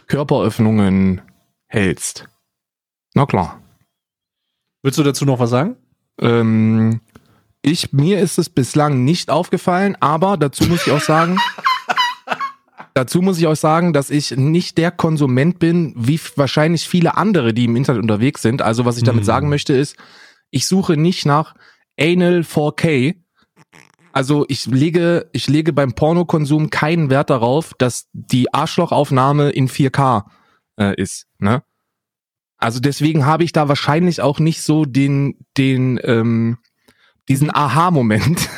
Körperöffnungen 0.08 1.22
hältst. 1.66 2.30
Na 3.16 3.26
klar. 3.26 3.62
Willst 4.84 5.00
du 5.00 5.04
dazu 5.04 5.26
noch 5.26 5.40
was 5.40 5.50
sagen? 5.50 5.76
Ähm, 6.22 7.02
ich, 7.62 7.92
mir 7.94 8.20
ist 8.20 8.38
es 8.38 8.50
bislang 8.50 9.04
nicht 9.04 9.30
aufgefallen, 9.30 9.98
aber 10.00 10.38
dazu 10.38 10.66
muss 10.66 10.86
ich 10.88 10.94
auch 10.94 11.02
sagen, 11.02 11.38
dazu 12.94 13.22
muss 13.22 13.38
ich 13.38 13.48
auch 13.48 13.56
sagen, 13.56 13.94
dass 13.94 14.10
ich 14.10 14.32
nicht 14.32 14.78
der 14.78 14.92
Konsument 14.92 15.60
bin, 15.60 15.94
wie 15.98 16.20
wahrscheinlich 16.36 16.88
viele 16.88 17.18
andere, 17.18 17.54
die 17.54 17.66
im 17.66 17.76
Internet 17.76 18.02
unterwegs 18.02 18.42
sind. 18.42 18.62
Also 18.62 18.86
was 18.86 18.98
ich 18.98 19.04
damit 19.04 19.22
Hm. 19.22 19.26
sagen 19.26 19.50
möchte 19.50 19.74
ist, 19.74 19.98
ich 20.52 20.68
suche 20.68 20.98
nicht 20.98 21.26
nach 21.26 21.56
Anal 22.00 22.42
4K. 22.42 23.16
Also 24.12 24.46
ich 24.48 24.66
lege, 24.66 25.30
ich 25.34 25.48
lege 25.48 25.74
beim 25.74 25.94
Pornokonsum 25.94 26.70
keinen 26.70 27.10
Wert 27.10 27.30
darauf, 27.30 27.74
dass 27.78 28.08
die 28.14 28.54
Arschlochaufnahme 28.54 29.52
in 29.52 29.68
4K 29.68 30.26
äh, 30.80 30.96
ist. 30.96 31.28
Ne? 31.38 31.62
Also 32.58 32.80
deswegen 32.80 33.26
habe 33.26 33.44
ich 33.44 33.52
da 33.52 33.68
wahrscheinlich 33.68 34.22
auch 34.22 34.40
nicht 34.40 34.62
so 34.62 34.86
den, 34.86 35.38
den, 35.58 36.00
ähm, 36.04 36.58
diesen 37.30 37.54
Aha-Moment, 37.54 38.50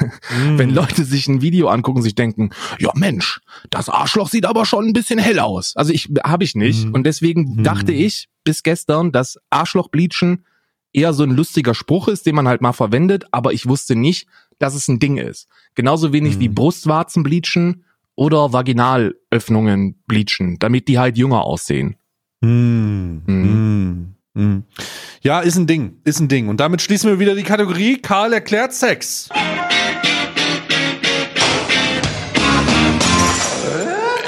wenn 0.57 0.69
Leute 0.71 1.03
sich 1.05 1.27
ein 1.27 1.41
Video 1.41 1.67
angucken, 1.67 2.01
sich 2.01 2.15
denken, 2.15 2.49
ja 2.79 2.91
Mensch, 2.95 3.41
das 3.69 3.89
Arschloch 3.89 4.29
sieht 4.29 4.45
aber 4.45 4.65
schon 4.65 4.85
ein 4.85 4.93
bisschen 4.93 5.19
hell 5.19 5.39
aus. 5.39 5.75
Also 5.75 5.91
ich 5.93 6.09
habe 6.23 6.43
ich 6.43 6.55
nicht 6.55 6.85
Mhm. 6.87 6.93
und 6.93 7.03
deswegen 7.03 7.57
Mhm. 7.57 7.63
dachte 7.63 7.91
ich 7.91 8.29
bis 8.43 8.63
gestern, 8.63 9.11
dass 9.11 9.37
Arschlochbleachen 9.49 10.45
eher 10.93 11.13
so 11.13 11.23
ein 11.23 11.31
lustiger 11.31 11.73
Spruch 11.73 12.07
ist, 12.07 12.25
den 12.25 12.35
man 12.35 12.47
halt 12.47 12.61
mal 12.61 12.73
verwendet, 12.73 13.25
aber 13.31 13.53
ich 13.53 13.67
wusste 13.67 13.95
nicht, 13.95 14.27
dass 14.59 14.73
es 14.75 14.87
ein 14.87 14.99
Ding 14.99 15.17
ist. 15.17 15.47
Genauso 15.75 16.11
wenig 16.13 16.39
wie 16.39 16.49
Brustwarzen 16.49 17.23
bleachen 17.23 17.83
oder 18.15 18.51
Vaginalöffnungen 18.53 19.95
bleachen, 20.07 20.57
damit 20.59 20.87
die 20.87 20.99
halt 20.99 21.17
jünger 21.17 21.41
aussehen. 21.43 21.95
Hm, 22.43 24.15
Mhm. 24.33 24.41
hm, 24.41 24.51
hm. 24.51 24.63
Ja, 25.21 25.39
ist 25.41 25.57
ein 25.57 25.67
Ding, 25.67 25.99
ist 26.03 26.19
ein 26.19 26.27
Ding. 26.27 26.47
Und 26.47 26.59
damit 26.59 26.81
schließen 26.81 27.09
wir 27.09 27.19
wieder 27.19 27.35
die 27.35 27.43
Kategorie 27.43 28.01
Karl 28.01 28.33
erklärt 28.33 28.73
Sex. 28.73 29.29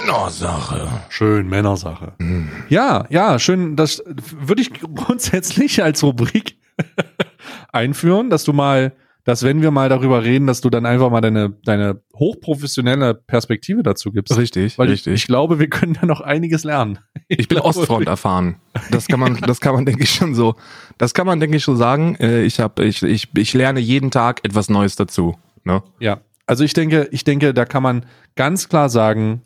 Männersache. 0.05 0.87
Schön, 1.09 1.49
Männersache. 1.49 2.13
Mhm. 2.19 2.49
Ja, 2.69 3.05
ja, 3.09 3.39
schön. 3.39 3.75
Das 3.75 4.03
würde 4.05 4.61
ich 4.61 4.71
grundsätzlich 4.73 5.81
als 5.83 6.03
Rubrik 6.03 6.57
einführen, 7.71 8.29
dass 8.29 8.43
du 8.43 8.53
mal, 8.53 8.93
dass 9.25 9.43
wenn 9.43 9.61
wir 9.61 9.71
mal 9.71 9.87
darüber 9.89 10.23
reden, 10.23 10.47
dass 10.47 10.59
du 10.61 10.69
dann 10.69 10.85
einfach 10.85 11.09
mal 11.09 11.21
deine, 11.21 11.51
deine 11.63 12.01
hochprofessionelle 12.15 13.13
Perspektive 13.13 13.81
dazu 13.83 14.11
gibst. 14.11 14.37
Richtig, 14.37 14.77
Weil 14.77 14.87
ich, 14.87 14.93
richtig. 14.93 15.13
ich 15.13 15.27
glaube, 15.27 15.59
wir 15.59 15.69
können 15.69 15.93
da 15.93 16.05
noch 16.05 16.21
einiges 16.21 16.63
lernen. 16.63 16.99
Ich 17.29 17.47
bin 17.47 17.55
glaube, 17.59 17.69
Ostfront 17.69 18.07
erfahren. 18.07 18.57
Das 18.91 19.07
kann 19.07 19.19
man, 19.19 19.37
das 19.37 19.59
kann 19.61 19.73
man 19.73 19.85
denke 19.85 20.03
ich 20.03 20.11
schon 20.11 20.35
so. 20.35 20.55
Das 20.97 21.13
kann 21.13 21.25
man 21.25 21.39
denke 21.39 21.55
ich 21.57 21.63
schon 21.63 21.77
sagen. 21.77 22.15
Äh, 22.19 22.43
Ich 22.43 22.59
habe, 22.59 22.83
ich, 22.83 23.01
ich, 23.01 23.29
ich 23.35 23.53
lerne 23.53 23.79
jeden 23.79 24.11
Tag 24.11 24.41
etwas 24.43 24.69
Neues 24.69 24.97
dazu. 24.97 25.37
Ne? 25.63 25.81
Ja, 25.99 26.19
also 26.45 26.63
ich 26.65 26.73
denke, 26.73 27.07
ich 27.11 27.23
denke, 27.23 27.53
da 27.53 27.63
kann 27.65 27.81
man 27.81 28.05
ganz 28.35 28.67
klar 28.67 28.89
sagen, 28.89 29.41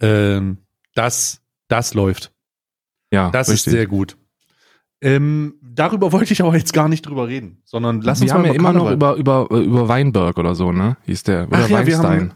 ähm, 0.00 0.58
dass 0.94 1.40
das 1.68 1.94
läuft. 1.94 2.32
Ja, 3.12 3.30
Das 3.30 3.48
richtig. 3.48 3.68
ist 3.68 3.72
sehr 3.72 3.86
gut. 3.86 4.16
Ähm, 5.04 5.54
darüber 5.62 6.12
wollte 6.12 6.32
ich 6.32 6.42
aber 6.42 6.56
jetzt 6.56 6.72
gar 6.72 6.88
nicht 6.88 7.02
drüber 7.02 7.28
reden, 7.28 7.58
sondern 7.64 8.00
lass 8.00 8.20
uns 8.20 8.30
Wir 8.30 8.34
haben 8.34 8.42
mal 8.42 8.48
ja 8.48 8.54
immer 8.54 8.72
noch 8.72 8.90
über, 8.90 9.14
über, 9.16 9.50
über 9.50 9.86
Weinberg 9.88 10.38
oder 10.38 10.54
so, 10.54 10.72
ne? 10.72 10.96
Hieß 11.04 11.22
der. 11.24 11.46
Oder 11.48 11.58
Ach 11.58 11.68
ja, 11.68 11.86
wir 11.86 11.98
Weinstein. 11.98 12.20
haben 12.30 12.32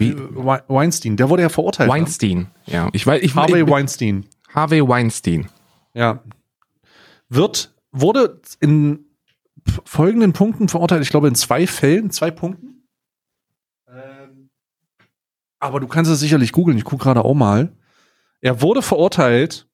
wie, 0.00 0.18
We- 0.18 0.64
Weinstein, 0.66 1.16
der 1.16 1.30
wurde 1.30 1.42
ja 1.42 1.48
verurteilt. 1.48 1.88
Weinstein. 1.88 2.48
Ja, 2.66 2.88
ich 2.92 3.06
weiß, 3.06 3.22
ich 3.22 3.36
Harvey 3.36 3.62
ich, 3.62 3.68
Weinstein. 3.70 4.26
Harvey 4.52 4.86
Weinstein. 4.86 5.48
Ja. 5.94 6.20
Wird, 7.28 7.72
wurde 7.92 8.40
in 8.58 9.04
folgenden 9.84 10.32
Punkten 10.32 10.68
verurteilt. 10.68 11.02
Ich 11.02 11.10
glaube, 11.10 11.28
in 11.28 11.36
zwei 11.36 11.68
Fällen, 11.68 12.10
zwei 12.10 12.32
Punkten. 12.32 12.88
Ähm, 13.88 14.50
aber 15.60 15.78
du 15.78 15.86
kannst 15.86 16.10
es 16.10 16.18
sicherlich 16.18 16.50
googeln. 16.50 16.76
Ich 16.76 16.84
gucke 16.84 17.04
gerade 17.04 17.24
auch 17.24 17.34
mal. 17.34 17.72
Er 18.40 18.60
wurde 18.62 18.82
verurteilt 18.82 19.67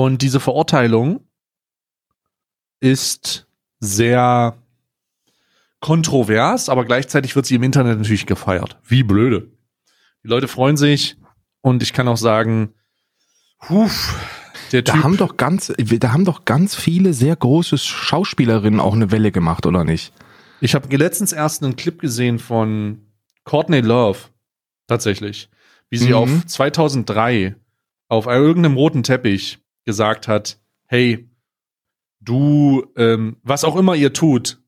und 0.00 0.22
diese 0.22 0.40
Verurteilung 0.40 1.20
ist 2.80 3.46
sehr 3.80 4.56
kontrovers, 5.80 6.68
aber 6.70 6.84
gleichzeitig 6.86 7.36
wird 7.36 7.44
sie 7.46 7.54
im 7.56 7.62
Internet 7.62 7.98
natürlich 7.98 8.26
gefeiert. 8.26 8.78
Wie 8.86 9.02
blöde. 9.02 9.50
Die 10.22 10.28
Leute 10.28 10.48
freuen 10.48 10.76
sich 10.78 11.16
und 11.60 11.82
ich 11.82 11.92
kann 11.92 12.08
auch 12.08 12.16
sagen, 12.16 12.72
huf, 13.68 14.14
der 14.72 14.82
Da 14.82 14.92
Typ, 14.94 15.04
haben 15.04 15.16
doch 15.18 15.36
ganz, 15.36 15.72
da 15.76 16.12
haben 16.12 16.24
doch 16.24 16.44
ganz 16.46 16.74
viele 16.74 17.12
sehr 17.12 17.36
große 17.36 17.76
Schauspielerinnen 17.76 18.80
auch 18.80 18.94
eine 18.94 19.10
Welle 19.10 19.32
gemacht, 19.32 19.66
oder 19.66 19.84
nicht? 19.84 20.12
Ich 20.62 20.74
habe 20.74 20.94
letztens 20.96 21.32
erst 21.32 21.62
einen 21.62 21.76
Clip 21.76 21.98
gesehen 21.98 22.38
von 22.38 23.06
Courtney 23.44 23.80
Love, 23.80 24.18
tatsächlich, 24.86 25.50
wie 25.90 25.98
sie 25.98 26.08
Mhm. 26.08 26.14
auf 26.14 26.46
2003 26.46 27.56
auf 28.08 28.26
irgendeinem 28.26 28.76
roten 28.76 29.02
Teppich 29.02 29.59
gesagt 29.84 30.28
hat, 30.28 30.58
hey, 30.86 31.28
du, 32.20 32.84
ähm, 32.96 33.36
was 33.42 33.64
auch 33.64 33.76
immer 33.76 33.94
ihr 33.94 34.12
tut 34.12 34.60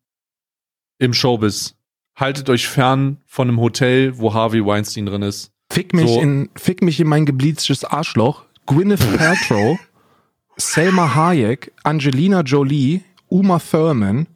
im 0.99 1.13
Showbiz, 1.15 1.77
haltet 2.15 2.49
euch 2.51 2.67
fern 2.69 3.19
von 3.27 3.49
einem 3.49 3.61
Hotel, 3.61 4.19
wo 4.19 4.33
Harvey 4.35 4.65
Weinstein 4.65 5.07
drin 5.07 5.23
ist. 5.23 5.53
Fick 5.71 5.95
mich 5.95 6.09
So. 6.09 6.21
in, 6.21 6.51
fick 6.55 6.83
mich 6.83 7.01
in 7.01 7.09
mein 7.09 7.27
gebleachtes 7.27 7.85
Arschloch. 7.85 8.45
Gwyneth 8.67 9.01
Paltrow, 9.19 9.79
Selma 10.57 11.15
Hayek, 11.15 11.73
Angelina 11.83 12.43
Jolie, 12.43 13.03
Uma 13.29 13.59
Thurman. 13.59 14.27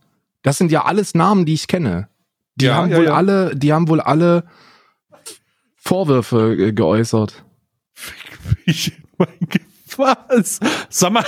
Das 0.42 0.58
sind 0.58 0.72
ja 0.72 0.84
alles 0.84 1.14
Namen, 1.14 1.44
die 1.46 1.54
ich 1.54 1.68
kenne. 1.68 2.08
Die 2.56 2.64
Ja, 2.66 2.76
haben 2.76 2.90
ja, 2.90 2.96
wohl 2.96 3.04
ja. 3.04 3.14
alle, 3.14 3.54
die 3.54 3.72
haben 3.72 3.88
wohl 3.88 4.00
alle 4.00 4.44
Vorwürfe 5.76 6.72
geäußert. 6.72 7.44
Ich 8.64 8.92
mein 9.18 9.28
was? 9.98 10.60
Sag 10.90 11.12
mal, 11.12 11.24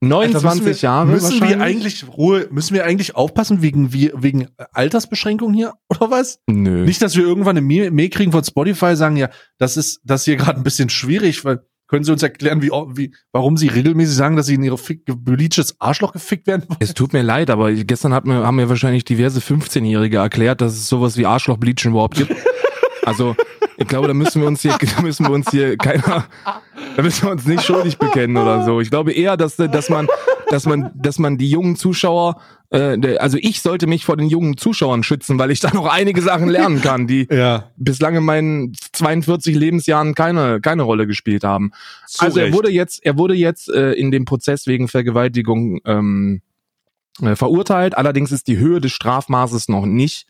29 0.00 0.40
Alter, 0.40 0.44
müssen 0.44 0.64
wir, 0.66 0.72
Jahre 0.74 1.06
Müssen 1.06 1.40
wir 1.48 1.60
eigentlich 1.60 2.06
Ruhe, 2.08 2.48
müssen 2.50 2.74
wir 2.74 2.84
eigentlich 2.84 3.16
aufpassen 3.16 3.62
wegen, 3.62 3.92
wegen 3.92 4.48
Altersbeschränkung 4.72 5.54
hier 5.54 5.74
oder 5.88 6.10
was? 6.10 6.38
Nö. 6.46 6.84
Nicht, 6.84 7.00
dass 7.02 7.16
wir 7.16 7.24
irgendwann 7.24 7.56
eine 7.56 7.62
Mail 7.90 8.08
kriegen 8.10 8.32
von 8.32 8.44
Spotify, 8.44 8.96
sagen 8.96 9.16
ja, 9.16 9.30
das 9.58 9.76
ist 9.76 10.00
das 10.04 10.24
hier 10.24 10.36
gerade 10.36 10.60
ein 10.60 10.64
bisschen 10.64 10.90
schwierig, 10.90 11.44
weil 11.44 11.60
können 11.86 12.02
Sie 12.02 12.12
uns 12.12 12.22
erklären, 12.22 12.62
wie, 12.62 12.70
wie 12.70 13.14
warum 13.30 13.56
Sie 13.58 13.68
regelmäßig 13.68 14.16
sagen, 14.16 14.36
dass 14.36 14.46
Sie 14.46 14.54
in 14.54 14.62
Ihre 14.62 14.78
fick- 14.78 15.04
gebleachtes 15.04 15.76
Arschloch 15.80 16.12
gefickt 16.12 16.46
werden 16.46 16.64
wollen? 16.66 16.78
Es 16.80 16.94
tut 16.94 17.12
mir 17.12 17.22
leid, 17.22 17.50
aber 17.50 17.72
gestern 17.72 18.14
hat 18.14 18.24
mir, 18.26 18.44
haben 18.44 18.56
mir 18.56 18.68
wahrscheinlich 18.70 19.04
diverse 19.04 19.40
15-Jährige 19.40 20.16
erklärt, 20.16 20.60
dass 20.62 20.72
es 20.72 20.88
sowas 20.88 21.18
wie 21.18 21.26
Arschlochbleachen 21.26 21.90
überhaupt 21.92 22.16
gibt. 22.16 22.32
Also, 23.04 23.36
ich 23.76 23.86
glaube, 23.88 24.08
da 24.08 24.14
müssen 24.14 24.40
wir 24.40 24.48
uns 24.48 24.62
hier, 24.62 24.76
da 24.96 25.02
müssen 25.02 25.26
wir 25.26 25.32
uns 25.32 25.50
hier 25.50 25.76
keiner, 25.76 26.26
da 26.96 27.02
müssen 27.02 27.24
wir 27.26 27.32
uns 27.32 27.46
nicht 27.46 27.64
schuldig 27.64 27.98
bekennen 27.98 28.36
oder 28.36 28.64
so. 28.64 28.80
Ich 28.80 28.90
glaube 28.90 29.12
eher, 29.12 29.36
dass, 29.36 29.56
dass 29.56 29.88
man, 29.90 30.08
dass 30.50 30.66
man, 30.66 30.90
dass 30.94 31.18
man 31.18 31.38
die 31.38 31.48
jungen 31.50 31.76
Zuschauer, 31.76 32.40
äh, 32.70 33.16
also 33.18 33.38
ich 33.40 33.60
sollte 33.62 33.86
mich 33.86 34.04
vor 34.04 34.16
den 34.16 34.28
jungen 34.28 34.56
Zuschauern 34.56 35.02
schützen, 35.02 35.38
weil 35.38 35.50
ich 35.50 35.60
da 35.60 35.72
noch 35.74 35.86
einige 35.86 36.22
Sachen 36.22 36.48
lernen 36.48 36.80
kann, 36.80 37.06
die 37.06 37.26
Ja. 37.30 37.70
bislang 37.76 38.16
in 38.16 38.24
meinen 38.24 38.72
42 38.92 39.54
Lebensjahren 39.56 40.14
keine, 40.14 40.60
keine 40.60 40.82
Rolle 40.82 41.06
gespielt 41.06 41.44
haben. 41.44 41.72
Zu 42.06 42.24
also 42.24 42.38
er 42.38 42.46
Recht. 42.46 42.54
wurde 42.54 42.70
jetzt, 42.70 43.04
er 43.04 43.18
wurde 43.18 43.34
jetzt 43.34 43.68
äh, 43.68 43.92
in 43.92 44.10
dem 44.10 44.24
Prozess 44.24 44.66
wegen 44.66 44.88
Vergewaltigung 44.88 45.80
ähm, 45.84 46.42
äh, 47.22 47.36
verurteilt. 47.36 47.96
Allerdings 47.96 48.32
ist 48.32 48.48
die 48.48 48.58
Höhe 48.58 48.80
des 48.80 48.92
Strafmaßes 48.92 49.68
noch 49.68 49.86
nicht 49.86 50.26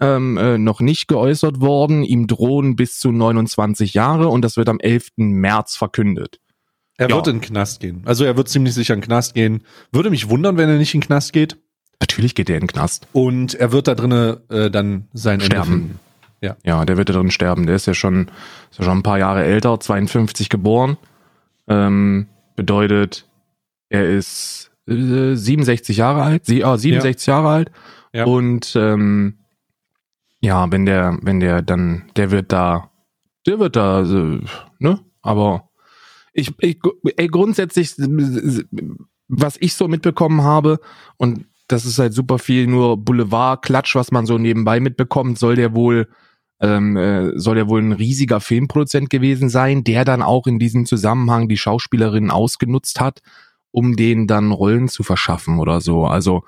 ähm, 0.00 0.36
äh, 0.36 0.58
noch 0.58 0.80
nicht 0.80 1.08
geäußert 1.08 1.60
worden. 1.60 2.02
Ihm 2.02 2.26
drohen 2.26 2.76
bis 2.76 2.98
zu 2.98 3.10
29 3.12 3.94
Jahre 3.94 4.28
und 4.28 4.42
das 4.42 4.56
wird 4.56 4.68
am 4.68 4.78
11. 4.80 5.08
März 5.16 5.76
verkündet. 5.76 6.40
Er 6.98 7.08
Ja. 7.10 7.16
wird 7.16 7.26
in 7.28 7.36
den 7.36 7.40
Knast 7.42 7.80
gehen. 7.80 8.02
Also 8.04 8.24
er 8.24 8.36
wird 8.36 8.48
ziemlich 8.48 8.74
sicher 8.74 8.94
in 8.94 9.00
den 9.00 9.06
Knast 9.06 9.34
gehen. 9.34 9.62
Würde 9.92 10.10
mich 10.10 10.28
wundern, 10.30 10.56
wenn 10.56 10.68
er 10.68 10.76
nicht 10.78 10.94
in 10.94 11.00
den 11.00 11.06
Knast 11.06 11.32
geht. 11.32 11.58
Natürlich 12.00 12.34
geht 12.34 12.48
er 12.50 12.56
in 12.56 12.62
den 12.62 12.68
Knast. 12.68 13.06
Und 13.12 13.54
er 13.54 13.72
wird 13.72 13.88
da 13.88 13.94
drinnen 13.94 14.36
äh, 14.50 14.70
dann 14.70 15.08
sein 15.12 15.34
Ende 15.34 15.46
Sterben. 15.46 15.70
finden. 15.72 16.00
Ja, 16.64 16.84
der 16.84 16.96
wird 16.96 17.08
da 17.08 17.14
drin 17.14 17.32
sterben. 17.32 17.66
Der 17.66 17.74
ist 17.74 17.86
ja 17.86 17.94
schon, 17.94 18.30
ist 18.70 18.78
ja 18.78 18.84
schon 18.84 18.98
ein 18.98 19.02
paar 19.02 19.18
Jahre 19.18 19.42
älter, 19.44 19.80
52 19.80 20.48
geboren. 20.48 20.96
Ähm, 21.66 22.28
bedeutet, 22.54 23.26
er 23.88 24.06
ist 24.08 24.70
äh, 24.86 25.34
67 25.34 25.96
Jahre 25.96 26.22
alt. 26.22 26.46
Sie, 26.46 26.62
ah, 26.62 26.76
67 26.78 27.26
Jahre 27.26 27.48
alt. 27.48 27.70
Ja. 28.12 28.26
Und 28.26 28.76
ähm, 28.76 29.38
ja, 30.40 30.70
wenn 30.70 30.86
der, 30.86 31.18
wenn 31.22 31.40
der 31.40 31.62
dann, 31.62 32.10
der 32.16 32.30
wird 32.30 32.52
da, 32.52 32.90
der 33.46 33.58
wird 33.58 33.76
da, 33.76 34.02
äh, 34.02 34.40
ne? 34.78 35.00
Aber 35.22 35.70
ich, 36.32 36.52
ich 36.60 36.78
ey, 37.16 37.28
grundsätzlich, 37.28 37.94
was 39.28 39.56
ich 39.58 39.74
so 39.74 39.88
mitbekommen 39.88 40.42
habe, 40.42 40.78
und 41.16 41.46
das 41.68 41.84
ist 41.84 41.98
halt 41.98 42.12
super 42.12 42.38
viel 42.38 42.66
nur 42.66 42.96
Boulevard-Klatsch, 42.96 43.94
was 43.96 44.12
man 44.12 44.26
so 44.26 44.38
nebenbei 44.38 44.78
mitbekommt, 44.78 45.38
soll 45.38 45.56
der 45.56 45.74
wohl, 45.74 46.08
ähm, 46.60 46.96
äh, 46.96 47.32
soll 47.38 47.56
der 47.56 47.68
wohl 47.68 47.82
ein 47.82 47.92
riesiger 47.92 48.40
Filmproduzent 48.40 49.10
gewesen 49.10 49.48
sein, 49.48 49.82
der 49.82 50.04
dann 50.04 50.22
auch 50.22 50.46
in 50.46 50.58
diesem 50.58 50.86
Zusammenhang 50.86 51.48
die 51.48 51.56
Schauspielerin 51.56 52.30
ausgenutzt 52.30 53.00
hat, 53.00 53.20
um 53.72 53.96
denen 53.96 54.26
dann 54.26 54.52
Rollen 54.52 54.88
zu 54.88 55.02
verschaffen 55.02 55.58
oder 55.58 55.80
so. 55.80 56.06
Also 56.06 56.44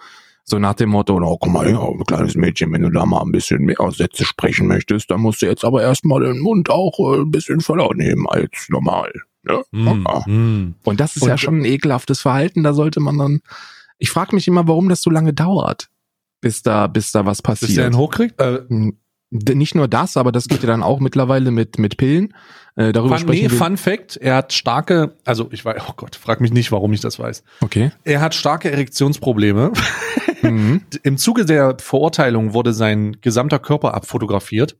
so 0.48 0.58
nach 0.58 0.74
dem 0.74 0.88
Motto, 0.90 1.14
oh, 1.16 1.36
guck 1.38 1.52
mal 1.52 1.66
her, 1.66 1.80
kleines 2.06 2.34
Mädchen, 2.34 2.72
wenn 2.72 2.82
du 2.82 2.90
da 2.90 3.04
mal 3.06 3.20
ein 3.22 3.32
bisschen 3.32 3.62
mehr 3.64 3.76
Sätze 3.90 4.24
sprechen 4.24 4.66
möchtest, 4.66 5.10
dann 5.10 5.20
musst 5.20 5.42
du 5.42 5.46
jetzt 5.46 5.64
aber 5.64 5.82
erstmal 5.82 6.22
den 6.22 6.38
Mund 6.40 6.70
auch 6.70 6.98
äh, 6.98 7.20
ein 7.20 7.30
bisschen 7.30 7.60
voller 7.60 7.90
nehmen 7.94 8.26
als 8.28 8.66
normal. 8.70 9.12
Ne? 9.42 9.62
Mm, 9.70 10.04
Ja. 10.06 10.22
mm. 10.26 10.74
Und 10.84 11.00
das 11.00 11.16
ist 11.16 11.22
Und- 11.22 11.28
ja 11.28 11.38
schon 11.38 11.60
ein 11.60 11.64
ekelhaftes 11.64 12.20
Verhalten, 12.22 12.62
da 12.62 12.72
sollte 12.72 13.00
man 13.00 13.18
dann. 13.18 13.40
Ich 13.98 14.10
frage 14.10 14.34
mich 14.34 14.46
immer, 14.48 14.66
warum 14.68 14.88
das 14.88 15.02
so 15.02 15.10
lange 15.10 15.32
dauert, 15.34 15.88
bis 16.40 16.62
da, 16.62 16.86
bis 16.86 17.12
da 17.12 17.26
was 17.26 17.42
Bis 17.42 17.60
der 17.60 17.66
passiert. 17.66 17.86
ihn 17.92 17.96
hochkriegt? 17.98 18.40
Äh, 18.40 18.60
Hm, 18.68 18.96
Nicht 19.30 19.74
nur 19.74 19.88
das, 19.88 20.16
aber 20.16 20.32
das 20.32 20.48
geht 20.48 20.62
ja 20.62 20.68
dann 20.68 20.82
auch 20.82 21.00
mittlerweile 21.00 21.50
mit, 21.50 21.78
mit 21.78 21.98
Pillen. 21.98 22.34
Äh, 22.76 22.92
darüber 22.92 23.18
Fun, 23.18 23.26
nee, 23.26 23.36
sprechen 23.36 23.50
wir. 23.50 23.58
Fun 23.58 23.76
Fact, 23.76 24.16
er 24.16 24.36
hat 24.36 24.52
starke, 24.52 25.16
also 25.24 25.48
ich 25.50 25.64
weiß, 25.64 25.82
oh 25.88 25.92
Gott, 25.96 26.16
frag 26.16 26.40
mich 26.40 26.52
nicht, 26.52 26.72
warum 26.72 26.92
ich 26.94 27.00
das 27.00 27.18
weiß. 27.18 27.42
Okay. 27.60 27.90
Er 28.04 28.20
hat 28.20 28.34
starke 28.34 28.70
Erektionsprobleme. 28.70 29.72
Mhm. 30.42 30.82
Im 31.02 31.18
Zuge 31.18 31.44
der 31.44 31.76
Verurteilung 31.78 32.54
wurde 32.54 32.72
sein 32.72 33.18
gesamter 33.20 33.58
Körper 33.58 33.94
abfotografiert. 33.94 34.76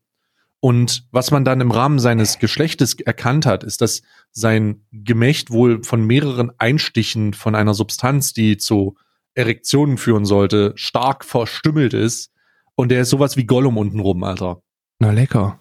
Und 0.60 1.06
was 1.12 1.30
man 1.30 1.44
dann 1.44 1.60
im 1.60 1.70
Rahmen 1.70 1.98
seines 1.98 2.38
Geschlechtes 2.38 2.94
erkannt 2.94 3.46
hat, 3.46 3.62
ist, 3.62 3.80
dass 3.80 4.02
sein 4.32 4.82
Gemächt 4.92 5.50
wohl 5.50 5.84
von 5.84 6.04
mehreren 6.04 6.50
Einstichen 6.58 7.32
von 7.32 7.54
einer 7.54 7.74
Substanz, 7.74 8.32
die 8.32 8.56
zu 8.56 8.96
Erektionen 9.34 9.98
führen 9.98 10.24
sollte, 10.24 10.72
stark 10.74 11.24
verstümmelt 11.24 11.94
ist. 11.94 12.32
Und 12.78 12.90
der 12.90 13.00
ist 13.00 13.10
sowas 13.10 13.36
wie 13.36 13.44
Gollum 13.44 13.76
untenrum, 13.76 14.22
Alter. 14.22 14.62
Na 15.00 15.10
lecker. 15.10 15.58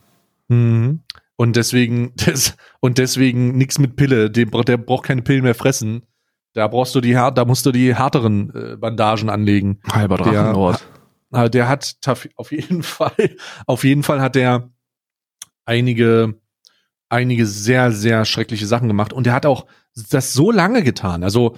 Mhm. 0.49 0.99
Und 1.35 1.55
deswegen, 1.55 2.15
des, 2.27 2.55
und 2.79 2.99
deswegen 2.99 3.57
nix 3.57 3.79
mit 3.79 3.95
Pille. 3.95 4.29
Der, 4.29 4.45
der 4.45 4.77
braucht 4.77 5.05
keine 5.05 5.23
Pillen 5.23 5.41
mehr 5.41 5.55
fressen. 5.55 6.03
Da 6.53 6.67
brauchst 6.67 6.93
du 6.93 7.01
die, 7.01 7.13
da 7.13 7.45
musst 7.45 7.65
du 7.65 7.71
die 7.71 7.95
härteren 7.95 8.53
äh, 8.53 8.77
Bandagen 8.77 9.31
anlegen. 9.31 9.79
Halber 9.91 10.17
Der- 10.17 10.25
Drachenlord. 10.31 10.87
Aber 11.31 11.49
der 11.49 11.67
hat 11.67 11.97
auf 12.35 12.51
jeden 12.51 12.83
Fall, 12.83 13.35
auf 13.65 13.83
jeden 13.83 14.03
Fall 14.03 14.21
hat 14.21 14.35
der 14.35 14.69
einige, 15.65 16.39
einige 17.09 17.47
sehr, 17.47 17.91
sehr 17.93 18.25
schreckliche 18.25 18.67
Sachen 18.67 18.87
gemacht. 18.87 19.11
Und 19.11 19.25
der 19.25 19.33
hat 19.33 19.47
auch 19.47 19.65
das 20.11 20.33
so 20.33 20.51
lange 20.51 20.83
getan. 20.83 21.23
Also, 21.23 21.57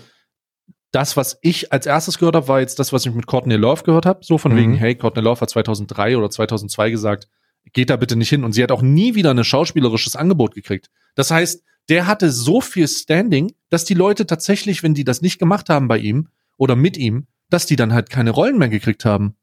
das, 0.91 1.15
was 1.17 1.38
ich 1.41 1.71
als 1.71 1.86
erstes 1.86 2.17
gehört 2.17 2.36
habe, 2.36 2.47
war 2.47 2.60
jetzt 2.62 2.80
das, 2.80 2.91
was 2.93 3.06
ich 3.06 3.13
mit 3.13 3.28
Courtney 3.28 3.56
Love 3.56 3.84
gehört 3.84 4.06
habe. 4.06 4.19
So 4.23 4.38
von 4.38 4.54
Mhm. 4.54 4.58
wegen, 4.58 4.73
hey, 4.75 4.95
Courtney 4.95 5.21
Love 5.21 5.41
hat 5.41 5.49
2003 5.49 6.17
oder 6.17 6.30
2002 6.30 6.89
gesagt, 6.89 7.28
geht 7.73 7.89
da 7.89 7.95
bitte 7.95 8.15
nicht 8.15 8.30
hin. 8.30 8.43
Und 8.43 8.54
sie 8.54 8.63
hat 8.63 8.71
auch 8.71 8.82
nie 8.82 9.13
wieder 9.15 9.32
ein 9.32 9.43
schauspielerisches 9.43 10.15
Angebot 10.15 10.56
gekriegt. 10.56 10.89
Das 11.15 11.30
heißt, 11.32 11.63
der 11.89 12.08
hatte 12.08 12.32
so 12.32 12.62
viel 12.62 12.88
Standing, 12.88 13.54
dass 13.69 13.86
die 13.86 13.93
Leute 13.93 14.25
tatsächlich, 14.25 14.82
wenn 14.84 14.93
die 14.93 15.04
das 15.04 15.21
nicht 15.21 15.39
gemacht 15.39 15.69
haben 15.69 15.88
bei 15.88 15.97
ihm 15.99 16.30
oder 16.58 16.75
mit 16.75 16.97
ihm, 16.97 17.28
dass 17.49 17.65
die 17.65 17.75
dann 17.75 17.93
halt 17.93 18.10
keine 18.10 18.32
Rollen 18.32 18.58
mehr 18.58 18.69
gekriegt 18.69 19.06
haben. 19.06 19.36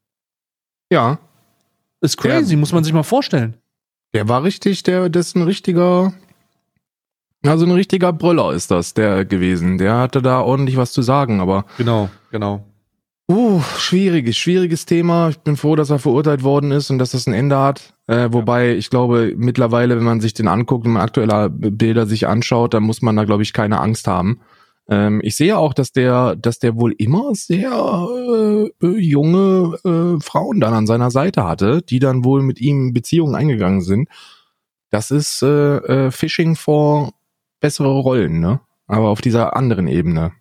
Ja. 0.90 1.18
Ist 2.00 2.16
crazy, 2.18 2.56
muss 2.56 2.72
man 2.72 2.84
sich 2.84 2.92
mal 2.92 3.02
vorstellen. 3.02 3.56
Der 4.14 4.28
war 4.28 4.44
richtig, 4.44 4.82
der, 4.84 5.08
das 5.08 5.28
ist 5.28 5.36
ein 5.36 5.42
richtiger, 5.42 6.12
also 7.44 7.64
ein 7.64 7.72
richtiger 7.72 8.12
Brüller 8.12 8.52
ist 8.52 8.70
das, 8.70 8.94
der 8.94 9.24
gewesen. 9.24 9.78
Der 9.78 9.98
hatte 9.98 10.22
da 10.22 10.40
ordentlich 10.40 10.76
was 10.76 10.92
zu 10.92 11.02
sagen, 11.02 11.40
aber 11.40 11.64
Genau, 11.78 12.08
genau. 12.30 12.64
Uh, 13.28 13.60
schwieriges, 13.78 14.36
schwieriges 14.36 14.86
Thema. 14.86 15.30
Ich 15.30 15.38
bin 15.38 15.56
froh, 15.56 15.74
dass 15.74 15.90
er 15.90 15.98
verurteilt 15.98 16.44
worden 16.44 16.70
ist 16.70 16.90
und 16.90 16.98
dass 16.98 17.10
das 17.10 17.26
ein 17.26 17.34
Ende 17.34 17.58
hat. 17.58 17.92
Äh, 18.06 18.28
wobei 18.30 18.76
ich 18.76 18.88
glaube, 18.88 19.34
mittlerweile, 19.36 19.96
wenn 19.96 20.04
man 20.04 20.20
sich 20.20 20.32
den 20.32 20.46
anguckt, 20.46 20.84
wenn 20.84 20.92
man 20.92 21.02
aktuelle 21.02 21.50
Bilder 21.50 22.06
sich 22.06 22.28
anschaut, 22.28 22.72
dann 22.72 22.84
muss 22.84 23.02
man 23.02 23.16
da, 23.16 23.24
glaube 23.24 23.42
ich, 23.42 23.52
keine 23.52 23.80
Angst 23.80 24.06
haben. 24.06 24.40
Ähm, 24.88 25.20
ich 25.24 25.34
sehe 25.34 25.58
auch, 25.58 25.74
dass 25.74 25.90
der, 25.90 26.36
dass 26.36 26.60
der 26.60 26.76
wohl 26.76 26.94
immer 26.98 27.34
sehr 27.34 27.72
äh, 27.72 28.86
äh, 28.86 28.98
junge 28.98 29.76
äh, 29.84 30.22
Frauen 30.22 30.60
dann 30.60 30.74
an 30.74 30.86
seiner 30.86 31.10
Seite 31.10 31.44
hatte, 31.44 31.82
die 31.82 31.98
dann 31.98 32.24
wohl 32.24 32.42
mit 32.42 32.60
ihm 32.60 32.88
in 32.88 32.92
Beziehungen 32.92 33.34
eingegangen 33.34 33.80
sind. 33.80 34.08
Das 34.90 35.10
ist 35.10 35.42
äh, 35.42 35.78
äh, 35.78 36.10
Fishing 36.12 36.54
for 36.54 37.10
bessere 37.60 37.88
Rollen, 38.00 38.40
ne? 38.40 38.60
Aber 38.86 39.08
auf 39.08 39.20
dieser 39.20 39.56
anderen 39.56 39.88
Ebene. 39.88 40.32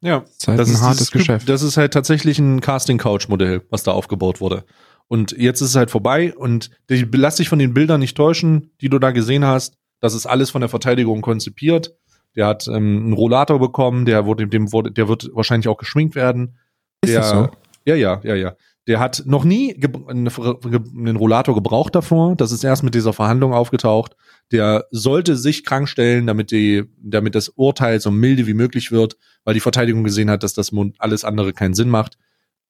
Ja, 0.00 0.20
Das 0.20 0.30
ist 0.38 0.48
halt 0.48 0.60
ein 0.60 0.80
hartes 0.80 0.96
dieses- 0.98 1.10
Geschäft. 1.12 1.48
Das 1.48 1.62
ist 1.62 1.76
halt 1.76 1.92
tatsächlich 1.92 2.38
ein 2.40 2.60
Casting-Couch-Modell, 2.60 3.62
was 3.70 3.84
da 3.84 3.92
aufgebaut 3.92 4.40
wurde. 4.40 4.64
Und 5.08 5.32
jetzt 5.32 5.60
ist 5.60 5.68
es 5.70 5.76
halt 5.76 5.90
vorbei 5.90 6.34
und 6.34 6.70
die- 6.90 7.06
lass 7.12 7.36
dich 7.36 7.48
von 7.48 7.58
den 7.60 7.74
Bildern 7.74 8.00
nicht 8.00 8.16
täuschen, 8.16 8.70
die 8.80 8.88
du 8.88 8.98
da 8.98 9.10
gesehen 9.12 9.44
hast. 9.44 9.76
Das 10.00 10.14
ist 10.14 10.26
alles 10.26 10.50
von 10.50 10.60
der 10.60 10.68
Verteidigung 10.68 11.20
konzipiert. 11.22 11.94
Der 12.34 12.46
hat 12.46 12.66
ähm, 12.66 12.74
einen 13.04 13.12
Rollator 13.12 13.60
bekommen, 13.60 14.04
der 14.06 14.24
wurde, 14.26 14.48
dem 14.48 14.72
wurde, 14.72 14.90
der 14.90 15.06
wird 15.06 15.30
wahrscheinlich 15.34 15.68
auch 15.68 15.76
geschminkt 15.76 16.14
werden. 16.16 16.56
Ist 17.02 17.10
der, 17.12 17.20
das 17.20 17.30
so? 17.30 17.48
Ja, 17.84 17.94
ja, 17.94 18.20
ja, 18.24 18.34
ja. 18.34 18.54
Der 18.88 18.98
hat 18.98 19.22
noch 19.26 19.44
nie 19.44 19.74
einen 19.74 21.16
Rollator 21.16 21.54
gebraucht 21.54 21.94
davor. 21.94 22.34
Das 22.34 22.50
ist 22.50 22.64
erst 22.64 22.82
mit 22.82 22.94
dieser 22.94 23.12
Verhandlung 23.12 23.52
aufgetaucht. 23.52 24.16
Der 24.50 24.86
sollte 24.90 25.36
sich 25.36 25.64
krank 25.64 25.88
stellen, 25.88 26.26
damit 26.26 26.50
die, 26.50 26.84
damit 27.00 27.36
das 27.36 27.48
Urteil 27.50 28.00
so 28.00 28.10
milde 28.10 28.46
wie 28.46 28.54
möglich 28.54 28.90
wird, 28.90 29.16
weil 29.44 29.54
die 29.54 29.60
Verteidigung 29.60 30.02
gesehen 30.02 30.30
hat, 30.30 30.42
dass 30.42 30.54
das 30.54 30.72
alles 30.98 31.24
andere 31.24 31.52
keinen 31.52 31.74
Sinn 31.74 31.90
macht. 31.90 32.18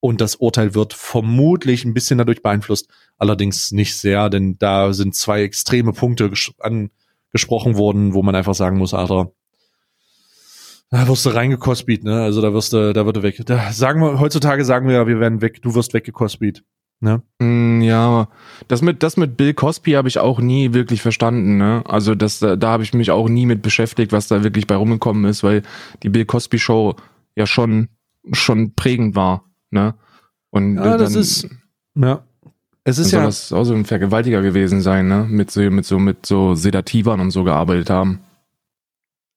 Und 0.00 0.20
das 0.20 0.34
Urteil 0.34 0.74
wird 0.74 0.94
vermutlich 0.94 1.84
ein 1.84 1.94
bisschen 1.94 2.18
dadurch 2.18 2.42
beeinflusst, 2.42 2.88
allerdings 3.18 3.70
nicht 3.70 3.96
sehr, 3.96 4.30
denn 4.30 4.58
da 4.58 4.92
sind 4.92 5.14
zwei 5.14 5.44
extreme 5.44 5.92
Punkte 5.92 6.28
ges 6.28 6.52
angesprochen 6.58 7.76
worden, 7.76 8.12
wo 8.12 8.22
man 8.24 8.34
einfach 8.34 8.54
sagen 8.54 8.78
muss, 8.78 8.94
Alter, 8.94 9.32
da 10.92 11.08
wirst 11.08 11.26
du 11.26 11.30
reingekostet, 11.30 12.04
ne? 12.04 12.22
Also 12.22 12.40
da 12.40 12.52
wirst 12.52 12.72
du, 12.72 12.92
da 12.92 13.04
wird 13.04 13.16
du 13.16 13.22
weg. 13.24 13.40
Da 13.46 13.72
sagen 13.72 14.00
wir, 14.00 14.20
heutzutage 14.20 14.64
sagen 14.64 14.86
wir 14.86 14.94
ja, 14.94 15.06
wir 15.08 15.18
werden 15.18 15.40
weg, 15.40 15.60
du 15.62 15.74
wirst 15.74 15.94
weggekostet. 15.94 16.62
Ne? 17.00 17.20
Mm, 17.40 17.80
Ja, 17.82 18.28
das 18.68 18.80
mit 18.80 19.02
das 19.02 19.16
mit 19.16 19.36
Bill 19.36 19.54
Cosby 19.54 19.92
habe 19.92 20.06
ich 20.06 20.20
auch 20.20 20.38
nie 20.38 20.72
wirklich 20.72 21.02
verstanden. 21.02 21.56
Ne? 21.58 21.82
Also 21.86 22.14
das, 22.14 22.40
äh, 22.42 22.56
da 22.56 22.68
habe 22.70 22.84
ich 22.84 22.94
mich 22.94 23.10
auch 23.10 23.28
nie 23.28 23.44
mit 23.46 23.60
beschäftigt, 23.62 24.12
was 24.12 24.28
da 24.28 24.44
wirklich 24.44 24.68
bei 24.68 24.76
rumgekommen 24.76 25.24
ist, 25.24 25.42
weil 25.42 25.62
die 26.04 26.10
Bill 26.10 26.24
Cosby 26.26 26.60
Show 26.60 26.94
ja 27.34 27.46
schon 27.46 27.88
schon 28.32 28.74
prägend 28.74 29.16
war. 29.16 29.44
Ne? 29.72 29.94
Und 30.50 30.76
Ja, 30.76 30.94
äh, 30.94 30.98
das 30.98 31.14
dann- 31.14 31.22
ist, 31.22 31.48
ja. 31.96 32.22
Es 32.84 32.96
dann 32.96 33.04
ist 33.04 33.10
soll 33.10 33.20
ja, 33.20 33.26
das 33.26 33.52
auch 33.52 33.64
so 33.64 33.74
ein 33.74 33.84
Vergewaltiger 33.84 34.42
gewesen 34.42 34.80
sein, 34.80 35.08
ne? 35.08 35.26
Mit 35.28 35.50
so 35.50 35.60
mit 35.70 35.84
so 35.86 35.98
mit 35.98 36.24
so 36.26 36.54
Sedativern 36.54 37.18
und 37.20 37.30
so 37.32 37.42
gearbeitet 37.44 37.90
haben. 37.90 38.20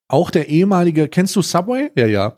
Auch 0.07 0.29
der 0.31 0.49
ehemalige, 0.49 1.07
kennst 1.07 1.35
du 1.35 1.41
Subway? 1.41 1.91
Ja, 1.95 2.07
ja. 2.07 2.37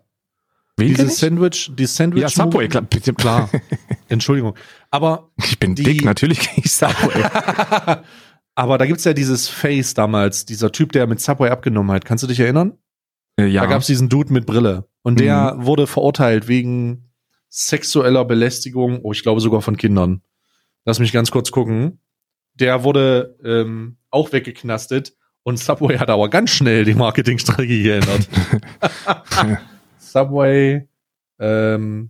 Wen 0.77 0.89
Dieses 0.89 1.13
ich? 1.13 1.19
Sandwich, 1.19 1.71
dieses 1.75 1.95
Sandwich. 1.95 2.21
Ja, 2.21 2.29
Subway, 2.29 2.67
klar, 2.67 2.85
klar. 3.17 3.49
Entschuldigung. 4.09 4.55
Aber, 4.91 5.31
Ich 5.37 5.57
bin 5.57 5.73
Die- 5.75 5.83
dick, 5.83 6.05
natürlich 6.05 6.39
kenn 6.39 6.63
ich 6.63 6.71
Subway. 6.71 7.23
aber 8.55 8.77
da 8.77 8.85
gibt's 8.85 9.03
ja 9.03 9.13
dieses 9.13 9.47
Face 9.49 9.95
damals, 9.95 10.45
dieser 10.45 10.71
Typ, 10.71 10.91
der 10.91 11.07
mit 11.07 11.19
Subway 11.19 11.49
abgenommen 11.49 11.91
hat. 11.91 12.05
Kannst 12.05 12.23
du 12.23 12.27
dich 12.27 12.39
erinnern? 12.39 12.77
Äh, 13.39 13.47
ja. 13.47 13.61
Da 13.61 13.67
gab's 13.67 13.87
diesen 13.87 14.07
Dude 14.07 14.31
mit 14.31 14.45
Brille. 14.45 14.87
Und 15.01 15.19
der 15.19 15.55
wurde 15.57 15.87
verurteilt 15.87 16.47
wegen 16.47 17.09
sexueller 17.49 18.25
Belästigung, 18.25 18.99
oh, 19.01 19.11
ich 19.13 19.23
glaube 19.23 19.41
sogar 19.41 19.61
von 19.61 19.77
Kindern. 19.77 20.21
Lass 20.85 20.99
mich 20.99 21.11
ganz 21.11 21.31
kurz 21.31 21.51
gucken. 21.51 21.99
Der 22.53 22.83
wurde 22.83 23.37
ähm, 23.43 23.97
auch 24.09 24.31
weggeknastet 24.31 25.15
und 25.47 25.57
Subway 25.57 25.97
hat 25.97 26.09
aber 26.09 26.29
ganz 26.29 26.49
schnell 26.49 26.83
die 26.83 26.93
Marketingstrategie 26.93 27.83
geändert. 27.83 28.27
Subway, 29.97 30.89
ähm, 31.39 32.09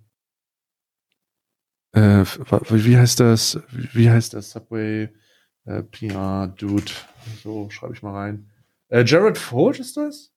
äh, 1.91 2.25
wie 2.71 2.97
heißt 2.97 3.19
das? 3.19 3.59
Wie 3.69 4.09
heißt 4.09 4.33
das? 4.33 4.49
Subway 4.49 5.09
äh, 5.65 5.83
PR 5.83 6.47
Dude. 6.47 6.91
So 7.43 7.69
schreibe 7.69 7.93
ich 7.93 8.01
mal 8.01 8.13
rein. 8.13 8.49
Äh, 8.87 9.03
Jared 9.05 9.37
Folk 9.37 9.77
ist 9.77 9.97
das? 9.97 10.33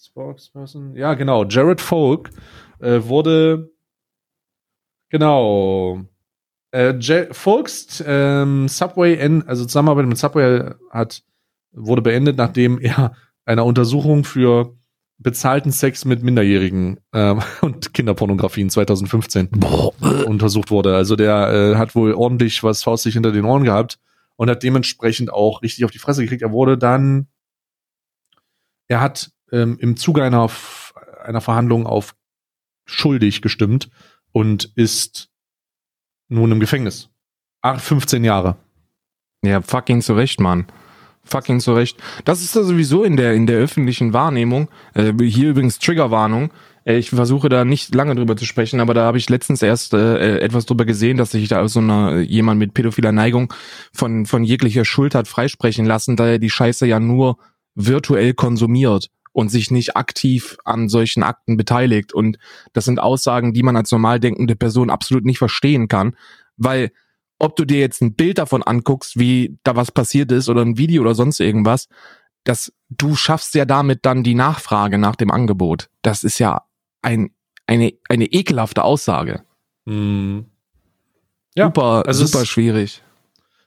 Spokesperson? 0.00 0.96
Ja, 0.96 1.12
genau. 1.12 1.44
Jared 1.44 1.82
Folk 1.82 2.30
äh, 2.80 3.02
wurde 3.02 3.70
genau 5.10 6.06
äh, 6.70 7.34
Folks 7.34 8.02
ähm, 8.06 8.66
Subway, 8.66 9.16
N, 9.16 9.46
also 9.46 9.66
Zusammenarbeit 9.66 10.06
mit 10.06 10.16
Subway 10.16 10.72
hat 10.88 11.22
wurde 11.72 12.02
beendet, 12.02 12.36
nachdem 12.36 12.78
er 12.78 13.14
einer 13.44 13.64
Untersuchung 13.64 14.24
für 14.24 14.76
bezahlten 15.18 15.70
Sex 15.70 16.04
mit 16.04 16.22
Minderjährigen 16.22 16.98
äh, 17.12 17.34
und 17.60 17.94
Kinderpornografien 17.94 18.70
2015 18.70 19.50
Boah. 19.50 19.92
untersucht 20.26 20.70
wurde. 20.70 20.96
Also 20.96 21.16
der 21.16 21.52
äh, 21.52 21.76
hat 21.76 21.94
wohl 21.94 22.14
ordentlich 22.14 22.62
was 22.62 22.82
faustig 22.82 23.14
hinter 23.14 23.32
den 23.32 23.44
Ohren 23.44 23.64
gehabt 23.64 23.98
und 24.36 24.50
hat 24.50 24.62
dementsprechend 24.62 25.32
auch 25.32 25.62
richtig 25.62 25.84
auf 25.84 25.90
die 25.90 25.98
Fresse 25.98 26.22
gekriegt. 26.22 26.42
Er 26.42 26.52
wurde 26.52 26.76
dann, 26.76 27.28
er 28.88 29.00
hat 29.00 29.30
ähm, 29.52 29.78
im 29.80 29.96
Zuge 29.96 30.22
einer, 30.24 30.50
einer 31.24 31.40
Verhandlung 31.40 31.86
auf 31.86 32.14
schuldig 32.84 33.42
gestimmt 33.42 33.90
und 34.32 34.72
ist 34.74 35.30
nun 36.28 36.50
im 36.50 36.60
Gefängnis. 36.60 37.10
Acht, 37.60 37.80
15 37.80 38.24
Jahre. 38.24 38.56
Ja, 39.44 39.60
fucking 39.60 40.02
zurecht, 40.02 40.40
Mann 40.40 40.66
fucking 41.24 41.60
zurecht. 41.60 41.98
Das 42.24 42.42
ist 42.42 42.54
da 42.56 42.62
sowieso 42.62 43.04
in 43.04 43.16
der, 43.16 43.34
in 43.34 43.46
der 43.46 43.58
öffentlichen 43.58 44.12
Wahrnehmung. 44.12 44.68
Äh, 44.94 45.12
hier 45.22 45.50
übrigens 45.50 45.78
Triggerwarnung. 45.78 46.52
Äh, 46.84 46.98
ich 46.98 47.10
versuche 47.10 47.48
da 47.48 47.64
nicht 47.64 47.94
lange 47.94 48.14
drüber 48.14 48.36
zu 48.36 48.44
sprechen, 48.44 48.80
aber 48.80 48.94
da 48.94 49.04
habe 49.04 49.18
ich 49.18 49.28
letztens 49.28 49.62
erst 49.62 49.94
äh, 49.94 50.38
etwas 50.40 50.66
drüber 50.66 50.84
gesehen, 50.84 51.16
dass 51.16 51.32
sich 51.32 51.48
da 51.48 51.66
so 51.68 51.80
eine, 51.80 52.20
jemand 52.22 52.58
mit 52.58 52.74
pädophiler 52.74 53.12
Neigung 53.12 53.52
von, 53.92 54.26
von 54.26 54.44
jeglicher 54.44 54.84
Schuld 54.84 55.14
hat 55.14 55.28
freisprechen 55.28 55.86
lassen, 55.86 56.16
da 56.16 56.26
er 56.26 56.38
die 56.38 56.50
Scheiße 56.50 56.86
ja 56.86 57.00
nur 57.00 57.38
virtuell 57.74 58.34
konsumiert 58.34 59.08
und 59.32 59.48
sich 59.48 59.70
nicht 59.70 59.96
aktiv 59.96 60.58
an 60.64 60.88
solchen 60.88 61.22
Akten 61.22 61.56
beteiligt. 61.56 62.12
Und 62.12 62.38
das 62.72 62.84
sind 62.84 63.00
Aussagen, 63.00 63.54
die 63.54 63.62
man 63.62 63.76
als 63.76 63.90
normal 63.90 64.20
denkende 64.20 64.56
Person 64.56 64.90
absolut 64.90 65.24
nicht 65.24 65.38
verstehen 65.38 65.88
kann, 65.88 66.16
weil 66.56 66.90
ob 67.42 67.56
du 67.56 67.64
dir 67.64 67.80
jetzt 67.80 68.00
ein 68.00 68.14
Bild 68.14 68.38
davon 68.38 68.62
anguckst, 68.62 69.18
wie 69.18 69.58
da 69.64 69.74
was 69.74 69.90
passiert 69.90 70.30
ist 70.30 70.48
oder 70.48 70.62
ein 70.62 70.78
Video 70.78 71.02
oder 71.02 71.16
sonst 71.16 71.40
irgendwas, 71.40 71.88
dass 72.44 72.72
du 72.88 73.16
schaffst 73.16 73.56
ja 73.56 73.64
damit 73.64 74.06
dann 74.06 74.22
die 74.22 74.36
Nachfrage 74.36 74.96
nach 74.96 75.16
dem 75.16 75.32
Angebot. 75.32 75.88
Das 76.02 76.22
ist 76.22 76.38
ja 76.38 76.62
ein, 77.02 77.34
eine, 77.66 77.94
eine 78.08 78.26
ekelhafte 78.26 78.84
Aussage. 78.84 79.42
Hm. 79.86 80.46
Ja, 81.56 81.66
super, 81.66 82.04
also 82.06 82.24
super 82.26 82.46
schwierig. 82.46 83.02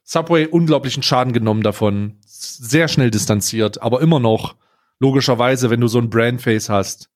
Subway 0.05 0.47
unglaublichen 0.47 1.03
Schaden 1.03 1.33
genommen 1.33 1.61
davon, 1.61 2.15
sehr 2.25 2.87
schnell 2.87 3.11
distanziert, 3.11 3.81
aber 3.81 3.99
immer 3.99 4.21
noch 4.21 4.55
logischerweise, 4.99 5.69
wenn 5.69 5.81
du 5.81 5.87
so 5.87 5.99
ein 5.99 6.09
Brandface 6.09 6.69
hast, 6.69 7.09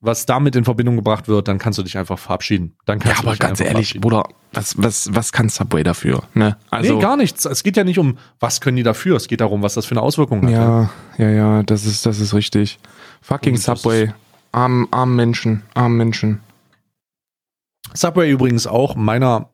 was 0.00 0.24
damit 0.24 0.56
in 0.56 0.64
Verbindung 0.64 0.96
gebracht 0.96 1.28
wird, 1.28 1.46
dann 1.46 1.58
kannst 1.58 1.78
du 1.78 1.82
dich 1.82 1.98
einfach 1.98 2.18
verabschieden. 2.18 2.76
Dann 2.86 2.98
kannst 2.98 3.22
ja, 3.22 3.28
aber 3.28 3.36
ganz 3.36 3.60
ehrlich, 3.60 4.00
Bruder, 4.00 4.24
was, 4.52 4.80
was, 4.82 5.10
was 5.12 5.32
kann 5.32 5.50
Subway 5.50 5.82
dafür? 5.82 6.22
Ne? 6.32 6.56
Also, 6.70 6.94
nee, 6.94 7.00
gar 7.00 7.16
nichts. 7.16 7.44
Es 7.44 7.62
geht 7.62 7.76
ja 7.76 7.84
nicht 7.84 7.98
um, 7.98 8.16
was 8.38 8.60
können 8.62 8.78
die 8.78 8.82
dafür. 8.82 9.16
Es 9.16 9.28
geht 9.28 9.42
darum, 9.42 9.62
was 9.62 9.74
das 9.74 9.84
für 9.84 9.92
eine 9.92 10.02
Auswirkung 10.02 10.42
hat. 10.44 10.50
Ja, 10.50 10.90
ja, 11.18 11.30
ja, 11.30 11.62
das 11.62 11.84
ist, 11.84 12.06
das 12.06 12.18
ist 12.18 12.32
richtig. 12.32 12.78
Fucking 13.20 13.56
Subway. 13.56 14.12
Arm, 14.52 14.88
arm 14.90 15.14
Menschen, 15.14 15.62
arm 15.74 15.96
Menschen. 15.96 16.40
Subway 17.92 18.30
übrigens 18.30 18.66
auch 18.66 18.96
meiner 18.96 19.50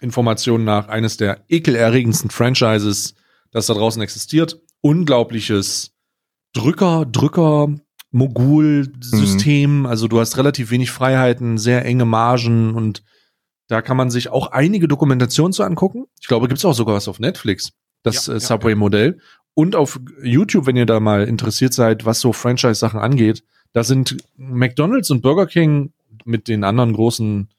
Information 0.00 0.64
nach 0.64 0.88
eines 0.88 1.16
der 1.18 1.44
ekelerregendsten 1.48 2.30
Franchises, 2.30 3.14
das 3.50 3.66
da 3.66 3.74
draußen 3.74 4.00
existiert. 4.00 4.60
Unglaubliches 4.80 5.92
Drücker, 6.54 7.04
Drücker, 7.04 7.68
Mogul-System. 8.10 9.80
Mhm. 9.80 9.86
Also 9.86 10.08
du 10.08 10.20
hast 10.20 10.36
relativ 10.36 10.70
wenig 10.70 10.90
Freiheiten, 10.90 11.58
sehr 11.58 11.84
enge 11.84 12.04
Margen 12.04 12.74
und 12.74 13.02
da 13.68 13.82
kann 13.82 13.98
man 13.98 14.10
sich 14.10 14.30
auch 14.30 14.48
einige 14.48 14.88
Dokumentationen 14.88 15.52
zu 15.52 15.62
angucken. 15.62 16.06
Ich 16.20 16.26
glaube, 16.26 16.48
gibt 16.48 16.58
es 16.58 16.64
auch 16.64 16.72
sogar 16.72 16.94
was 16.94 17.06
auf 17.06 17.20
Netflix, 17.20 17.72
das 18.02 18.26
ja, 18.26 18.34
äh, 18.34 18.40
Subway-Modell. 18.40 19.20
Und 19.54 19.76
auf 19.76 20.00
YouTube, 20.22 20.66
wenn 20.66 20.76
ihr 20.76 20.86
da 20.86 21.00
mal 21.00 21.24
interessiert 21.24 21.74
seid, 21.74 22.06
was 22.06 22.20
so 22.20 22.32
Franchise-Sachen 22.32 22.98
angeht, 22.98 23.44
da 23.72 23.84
sind 23.84 24.16
McDonald's 24.36 25.10
und 25.10 25.20
Burger 25.20 25.46
King 25.46 25.92
mit 26.24 26.48
den 26.48 26.64
anderen 26.64 26.94
großen 26.94 27.50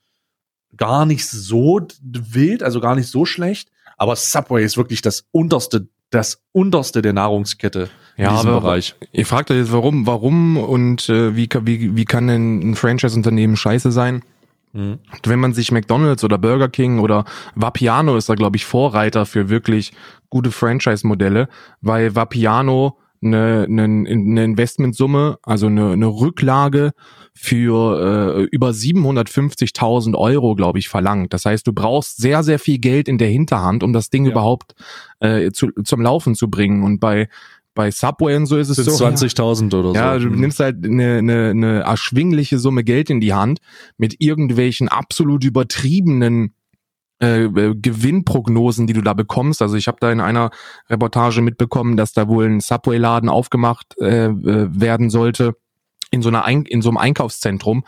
gar 0.75 1.05
nicht 1.05 1.27
so 1.27 1.81
wild, 2.01 2.63
also 2.63 2.79
gar 2.79 2.95
nicht 2.95 3.07
so 3.07 3.25
schlecht. 3.25 3.69
Aber 3.97 4.15
Subway 4.15 4.63
ist 4.63 4.77
wirklich 4.77 5.01
das 5.01 5.25
unterste, 5.31 5.89
das 6.09 6.41
unterste 6.51 7.01
der 7.01 7.13
Nahrungskette 7.13 7.89
ja, 8.17 8.29
in 8.29 8.35
diesem 8.35 8.49
aber 8.49 8.61
Bereich. 8.61 8.95
Ihr 9.11 9.25
fragt 9.25 9.51
euch 9.51 9.57
jetzt, 9.57 9.71
warum, 9.71 10.07
warum 10.07 10.57
und 10.57 11.07
äh, 11.09 11.35
wie, 11.35 11.49
wie, 11.63 11.95
wie 11.95 12.05
kann 12.05 12.27
denn 12.27 12.71
ein 12.71 12.75
Franchise-Unternehmen 12.75 13.55
scheiße 13.55 13.91
sein? 13.91 14.23
Mhm. 14.73 14.99
Wenn 15.23 15.39
man 15.39 15.53
sich 15.53 15.71
McDonald's 15.71 16.23
oder 16.23 16.37
Burger 16.37 16.69
King 16.69 16.99
oder 16.99 17.25
Vapiano 17.55 18.15
ist 18.17 18.29
da, 18.29 18.35
glaube 18.35 18.57
ich, 18.57 18.65
Vorreiter 18.65 19.25
für 19.25 19.49
wirklich 19.49 19.93
gute 20.29 20.51
Franchise-Modelle, 20.51 21.47
weil 21.81 22.15
Vapiano 22.15 22.97
eine, 23.21 23.65
eine, 23.67 23.83
eine 23.83 24.43
Investmentsumme, 24.43 25.39
also 25.43 25.67
eine, 25.67 25.91
eine 25.91 26.07
Rücklage 26.07 26.91
für 27.33 28.37
äh, 28.37 28.43
über 28.51 28.69
750.000 28.69 30.15
Euro, 30.15 30.55
glaube 30.55 30.79
ich, 30.79 30.89
verlangt. 30.89 31.33
Das 31.33 31.45
heißt, 31.45 31.65
du 31.65 31.73
brauchst 31.73 32.17
sehr, 32.17 32.43
sehr 32.43 32.59
viel 32.59 32.79
Geld 32.79 33.07
in 33.07 33.17
der 33.17 33.29
Hinterhand, 33.29 33.83
um 33.83 33.93
das 33.93 34.09
Ding 34.09 34.25
ja. 34.25 34.31
überhaupt 34.31 34.75
äh, 35.19 35.51
zu, 35.51 35.69
zum 35.83 36.01
Laufen 36.01 36.35
zu 36.35 36.49
bringen. 36.49 36.83
Und 36.83 36.99
bei 36.99 37.27
bei 37.75 37.91
Subway 37.91 38.35
und 38.35 38.45
so 38.45 38.57
ist 38.57 38.67
es 38.67 38.77
so. 38.77 38.91
20.000 39.05 39.73
oder 39.73 39.89
so. 39.89 39.95
Ja, 39.95 40.17
du 40.17 40.27
nimmst 40.29 40.59
halt 40.59 40.85
eine, 40.85 41.19
eine, 41.19 41.51
eine 41.51 41.79
erschwingliche 41.79 42.59
Summe 42.59 42.83
Geld 42.83 43.09
in 43.09 43.21
die 43.21 43.33
Hand 43.33 43.59
mit 43.97 44.19
irgendwelchen 44.19 44.89
absolut 44.89 45.45
übertriebenen 45.45 46.53
äh, 47.21 47.43
äh, 47.43 47.75
Gewinnprognosen, 47.75 48.87
die 48.87 48.93
du 48.93 49.01
da 49.01 49.13
bekommst. 49.13 49.61
Also 49.61 49.77
ich 49.77 49.87
habe 49.87 49.97
da 50.01 50.11
in 50.11 50.19
einer 50.19 50.51
Reportage 50.89 51.41
mitbekommen, 51.41 51.95
dass 51.95 52.11
da 52.11 52.27
wohl 52.27 52.47
ein 52.47 52.59
Subway-Laden 52.59 53.29
aufgemacht 53.29 53.95
äh, 54.01 54.25
äh 54.25 54.67
werden 54.71 55.09
sollte 55.09 55.55
in 56.11 56.21
so 56.21 56.29
einer 56.29 56.45
Ein 56.45 56.65
in 56.65 56.81
so 56.81 56.89
einem 56.89 56.97
Einkaufszentrum 56.97 57.83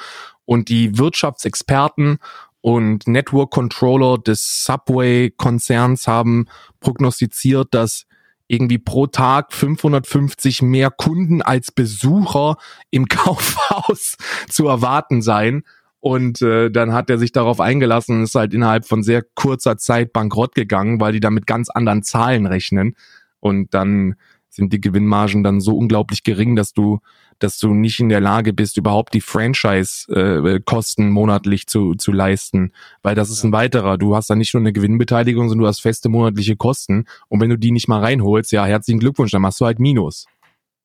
und 0.46 0.70
die 0.70 0.98
Wirtschaftsexperten 0.98 2.20
und 2.62 3.08
Network 3.08 3.52
Controller 3.52 4.18
des 4.20 4.64
Subway-Konzerns 4.66 6.08
haben 6.08 6.46
prognostiziert, 6.80 7.70
dass 7.72 8.06
irgendwie 8.48 8.78
pro 8.78 9.08
Tag 9.08 9.54
550 9.54 10.62
mehr 10.62 10.92
Kunden 10.92 11.42
als 11.42 11.72
Besucher 11.72 12.58
im 12.92 13.08
Kaufhaus 13.10 14.18
zu 14.50 14.68
erwarten 14.68 15.22
sein. 15.22 15.64
Und 16.02 16.42
äh, 16.42 16.70
dann 16.70 16.94
hat 16.94 17.10
er 17.10 17.18
sich 17.18 17.32
darauf 17.32 17.60
eingelassen 17.60 18.18
und 18.18 18.24
ist 18.24 18.36
halt 18.36 18.54
innerhalb 18.54 18.86
von 18.86 19.04
sehr 19.04 19.24
kurzer 19.36 19.78
Zeit 19.78 20.14
bankrott 20.14 20.54
gegangen, 20.54 21.00
weil 21.00 21.14
die 21.14 21.20
da 21.20 21.30
mit 21.30 21.48
ganz 21.48 21.70
anderen 21.70 22.04
Zahlen 22.04 22.46
rechnen. 22.46 22.96
Und 23.40 23.74
dann 23.74 24.16
sind 24.50 24.74
die 24.74 24.82
Gewinnmargen 24.82 25.44
dann 25.44 25.62
so 25.62 25.78
unglaublich 25.78 26.24
gering, 26.24 26.56
dass 26.56 26.74
du 26.74 27.00
dass 27.44 27.58
du 27.58 27.74
nicht 27.74 28.00
in 28.00 28.10
der 28.10 28.22
Lage 28.22 28.54
bist, 28.54 28.78
überhaupt 28.78 29.14
die 29.14 29.22
Franchise-Kosten 29.22 31.04
äh, 31.04 31.10
monatlich 31.10 31.68
zu, 31.68 31.96
zu 31.96 32.12
leisten. 32.12 32.72
Weil 33.02 33.16
das 33.16 33.30
ist 33.30 33.44
ein 33.44 33.52
weiterer. 33.52 33.98
Du 33.98 34.16
hast 34.16 34.30
da 34.30 34.36
nicht 34.36 34.54
nur 34.54 34.62
eine 34.62 34.74
Gewinnbeteiligung, 34.74 35.50
sondern 35.50 35.64
du 35.64 35.68
hast 35.68 35.82
feste 35.82 36.08
monatliche 36.08 36.56
Kosten. 36.56 37.06
Und 37.30 37.42
wenn 37.42 37.50
du 37.50 37.58
die 37.58 37.72
nicht 37.72 37.88
mal 37.88 38.00
reinholst, 38.00 38.52
ja, 38.52 38.66
herzlichen 38.66 39.00
Glückwunsch, 39.00 39.32
dann 39.32 39.42
machst 39.42 39.60
du 39.60 39.66
halt 39.66 39.80
Minus. 39.80 40.28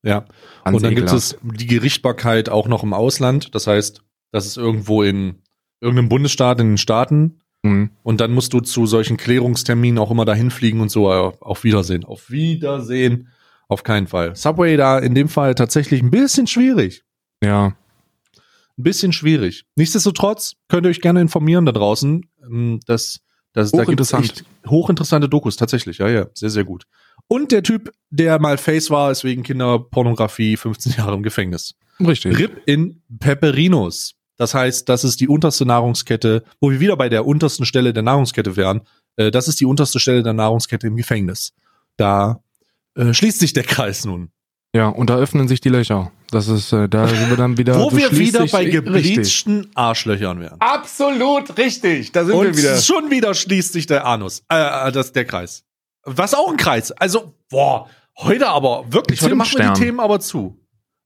Ja. 0.03 0.25
Ganz 0.63 0.77
und 0.77 0.83
dann 0.83 0.95
gibt 0.95 1.11
es 1.11 1.37
die 1.43 1.67
Gerichtbarkeit 1.67 2.49
auch 2.49 2.67
noch 2.67 2.83
im 2.83 2.93
Ausland. 2.93 3.53
Das 3.53 3.67
heißt, 3.67 4.01
das 4.31 4.47
ist 4.47 4.57
irgendwo 4.57 5.03
in 5.03 5.43
irgendeinem 5.79 6.09
Bundesstaat 6.09 6.59
in 6.59 6.71
den 6.71 6.77
Staaten. 6.77 7.41
Mhm. 7.63 7.91
Und 8.03 8.19
dann 8.19 8.33
musst 8.33 8.53
du 8.53 8.61
zu 8.61 8.87
solchen 8.87 9.17
Klärungsterminen 9.17 9.99
auch 9.99 10.11
immer 10.11 10.25
dahin 10.25 10.49
fliegen 10.49 10.81
und 10.81 10.89
so. 10.89 11.09
Auf 11.09 11.63
Wiedersehen. 11.63 12.03
Auf 12.03 12.31
Wiedersehen. 12.31 13.29
Auf 13.67 13.83
keinen 13.83 14.07
Fall. 14.07 14.35
Subway 14.35 14.77
da 14.77 14.99
in 14.99 15.13
dem 15.13 15.29
Fall 15.29 15.55
tatsächlich 15.55 16.01
ein 16.01 16.11
bisschen 16.11 16.47
schwierig. 16.47 17.03
Ja. 17.43 17.75
Ein 18.77 18.83
bisschen 18.83 19.11
schwierig. 19.11 19.65
Nichtsdestotrotz 19.75 20.53
könnt 20.67 20.85
ihr 20.85 20.89
euch 20.89 21.01
gerne 21.01 21.21
informieren 21.21 21.65
da 21.65 21.71
draußen. 21.71 22.25
Ähm, 22.43 22.79
das, 22.85 23.19
das, 23.53 23.71
da 23.71 23.83
gibt 23.83 23.99
es 23.99 24.13
echt 24.13 24.45
hochinteressante 24.67 25.27
Dokus, 25.27 25.57
tatsächlich. 25.57 25.97
Ja, 25.97 26.07
ja, 26.07 26.27
sehr, 26.33 26.49
sehr 26.49 26.63
gut. 26.63 26.85
Und 27.27 27.51
der 27.51 27.63
Typ, 27.63 27.91
der 28.09 28.39
mal 28.39 28.57
Face 28.57 28.89
war, 28.89 29.11
ist 29.11 29.23
wegen 29.23 29.43
Kinderpornografie 29.43 30.55
15 30.55 30.93
Jahre 30.97 31.15
im 31.15 31.23
Gefängnis. 31.23 31.75
Richtig. 31.99 32.37
Rip 32.37 32.61
in 32.65 33.01
Pepperinos. 33.19 34.13
Das 34.37 34.53
heißt, 34.53 34.87
das 34.87 35.03
ist 35.03 35.19
die 35.19 35.27
unterste 35.27 35.65
Nahrungskette, 35.65 36.43
wo 36.61 36.69
wir 36.71 36.79
wieder 36.79 36.95
bei 36.95 37.09
der 37.09 37.25
untersten 37.25 37.65
Stelle 37.65 37.91
der 37.91 38.03
Nahrungskette 38.03 38.55
wären. 38.55 38.81
Äh, 39.15 39.31
das 39.31 39.47
ist 39.47 39.59
die 39.59 39.65
unterste 39.65 39.99
Stelle 39.99 40.23
der 40.23 40.33
Nahrungskette 40.33 40.87
im 40.87 40.95
Gefängnis. 40.95 41.53
Da 41.97 42.41
äh, 42.97 43.13
schließt 43.13 43.39
sich 43.39 43.53
der 43.53 43.63
Kreis 43.63 44.05
nun. 44.05 44.31
Ja, 44.75 44.89
und 44.89 45.09
da 45.09 45.17
öffnen 45.17 45.47
sich 45.47 45.61
die 45.61 45.69
Löcher. 45.69 46.11
Das 46.29 46.47
ist, 46.47 46.73
äh, 46.73 46.89
da 46.89 47.07
sind 47.07 47.29
wir 47.29 47.37
dann 47.37 47.57
wieder. 47.57 47.75
Wo 47.79 47.95
wir 47.95 48.11
wieder 48.11 48.45
bei 48.47 48.65
richtig. 48.65 48.73
gebleachten 48.73 49.71
Arschlöchern 49.75 50.39
wären. 50.39 50.59
Absolut 50.59 51.57
richtig. 51.57 52.11
Da 52.11 52.25
sind 52.25 52.35
Und 52.35 52.45
wir 52.45 52.57
wieder. 52.57 52.77
schon 52.77 53.09
wieder 53.09 53.33
schließt 53.33 53.73
sich 53.73 53.87
der 53.87 54.05
Anus, 54.05 54.43
äh, 54.49 54.91
das, 54.91 55.13
der 55.13 55.25
Kreis. 55.25 55.63
Was 56.03 56.33
auch 56.33 56.49
ein 56.49 56.57
Kreis. 56.57 56.91
Also, 56.91 57.33
boah, 57.49 57.89
heute 58.17 58.49
aber 58.49 58.85
wirklich, 58.91 59.21
heute 59.21 59.35
machen 59.35 59.57
wir 59.57 59.73
die. 59.73 59.79
Themen 59.79 59.99
aber 59.99 60.19
zu. 60.19 60.59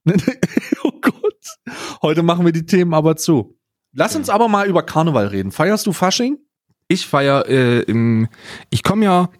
oh 0.82 0.92
Gott. 1.00 1.22
Heute 2.02 2.22
machen 2.22 2.44
wir 2.44 2.52
die 2.52 2.66
Themen 2.66 2.94
aber 2.94 3.16
zu. 3.16 3.56
Lass 3.94 4.16
uns 4.16 4.28
aber 4.28 4.48
mal 4.48 4.66
über 4.66 4.82
Karneval 4.82 5.28
reden. 5.28 5.52
Feierst 5.52 5.86
du 5.86 5.92
Fasching? 5.92 6.38
Ich 6.88 7.06
feier, 7.06 7.46
äh, 7.46 7.80
im, 7.82 8.28
ich 8.70 8.82
komme 8.82 9.04
ja, 9.04 9.30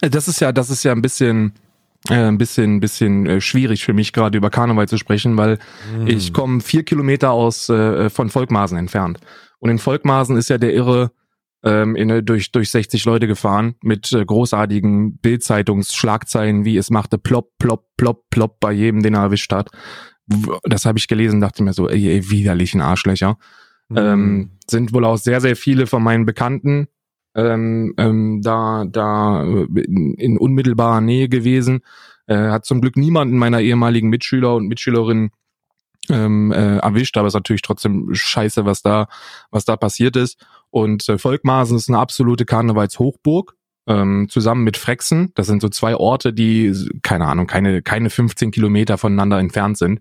äh, 0.00 0.10
das 0.10 0.28
ist 0.28 0.40
ja, 0.40 0.52
das 0.52 0.70
ist 0.70 0.82
ja 0.82 0.92
ein 0.92 1.02
bisschen, 1.02 1.52
äh, 2.08 2.14
ein 2.14 2.38
bisschen, 2.38 2.80
bisschen 2.80 3.26
äh, 3.26 3.40
schwierig 3.40 3.84
für 3.84 3.92
mich 3.92 4.12
gerade 4.12 4.38
über 4.38 4.50
Karneval 4.50 4.88
zu 4.88 4.96
sprechen, 4.96 5.36
weil 5.36 5.58
ich 6.06 6.32
komme 6.32 6.60
vier 6.60 6.82
Kilometer 6.82 7.30
aus 7.30 7.68
äh, 7.68 8.08
von 8.08 8.30
Volkmaßen 8.30 8.78
entfernt. 8.78 9.18
Und 9.58 9.70
in 9.70 9.78
Volkmaßen 9.78 10.36
ist 10.36 10.48
ja 10.48 10.56
der 10.56 10.72
Irre 10.72 11.10
ähm, 11.62 11.94
in, 11.96 12.24
durch, 12.24 12.52
durch 12.52 12.70
60 12.70 13.04
Leute 13.04 13.26
gefahren 13.26 13.74
mit 13.82 14.12
äh, 14.12 14.24
großartigen 14.24 15.18
Bildzeitungsschlagzeilen, 15.18 16.64
wie 16.64 16.78
es 16.78 16.90
machte 16.90 17.18
plopp, 17.18 17.50
plopp, 17.58 17.84
plopp, 17.98 18.30
plopp 18.30 18.60
bei 18.60 18.72
jedem, 18.72 19.02
den 19.02 19.14
er 19.14 19.24
erwischt 19.24 19.52
hat. 19.52 19.70
Das 20.64 20.86
habe 20.86 20.98
ich 20.98 21.08
gelesen, 21.08 21.40
dachte 21.40 21.62
mir 21.62 21.74
so, 21.74 21.88
ey, 21.88 22.08
ey 22.08 22.30
widerlichen 22.30 22.80
Arschlöcher. 22.80 23.36
Ähm, 23.94 24.52
sind 24.68 24.92
wohl 24.92 25.04
auch 25.04 25.18
sehr, 25.18 25.40
sehr 25.40 25.56
viele 25.56 25.86
von 25.86 26.02
meinen 26.02 26.24
Bekannten 26.24 26.86
ähm, 27.34 27.94
ähm, 27.96 28.40
da, 28.42 28.84
da 28.88 29.44
äh, 29.44 29.66
in, 29.82 30.14
in 30.14 30.38
unmittelbarer 30.38 31.00
Nähe 31.00 31.28
gewesen. 31.28 31.80
Äh, 32.26 32.50
hat 32.50 32.64
zum 32.64 32.80
Glück 32.80 32.96
niemanden 32.96 33.38
meiner 33.38 33.60
ehemaligen 33.60 34.08
Mitschüler 34.08 34.54
und 34.54 34.66
Mitschülerinnen 34.66 35.30
ähm, 36.08 36.52
äh, 36.52 36.78
erwischt, 36.78 37.16
aber 37.16 37.28
es 37.28 37.32
ist 37.32 37.38
natürlich 37.38 37.62
trotzdem 37.62 38.08
scheiße, 38.12 38.64
was 38.64 38.82
da, 38.82 39.08
was 39.50 39.64
da 39.64 39.76
passiert 39.76 40.16
ist. 40.16 40.44
Und 40.70 41.08
äh, 41.08 41.18
Volkmaßen 41.18 41.76
ist 41.76 41.88
eine 41.88 41.98
absolute 41.98 42.44
Karnevalshochburg. 42.44 43.56
Ähm, 43.86 44.28
zusammen 44.28 44.62
mit 44.62 44.76
Frexen. 44.76 45.32
Das 45.34 45.46
sind 45.46 45.62
so 45.62 45.68
zwei 45.68 45.96
Orte, 45.96 46.32
die, 46.32 46.72
keine 47.02 47.26
Ahnung, 47.26 47.46
keine, 47.46 47.80
keine 47.82 48.10
15 48.10 48.50
Kilometer 48.50 48.98
voneinander 48.98 49.38
entfernt 49.38 49.78
sind. 49.78 50.00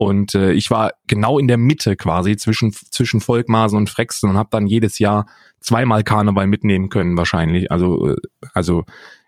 Und 0.00 0.34
äh, 0.34 0.52
ich 0.52 0.70
war 0.70 0.94
genau 1.08 1.38
in 1.38 1.46
der 1.46 1.58
Mitte 1.58 1.94
quasi 1.94 2.34
zwischen, 2.38 2.72
zwischen 2.72 3.20
Volkmaßen 3.20 3.76
und 3.76 3.90
Frexen 3.90 4.30
und 4.30 4.38
habe 4.38 4.48
dann 4.50 4.66
jedes 4.66 4.98
Jahr 4.98 5.26
zweimal 5.60 6.04
Karneval 6.04 6.46
mitnehmen 6.46 6.88
können 6.88 7.18
wahrscheinlich. 7.18 7.70
Also, 7.70 8.08
äh, 8.08 8.16
also 8.54 8.84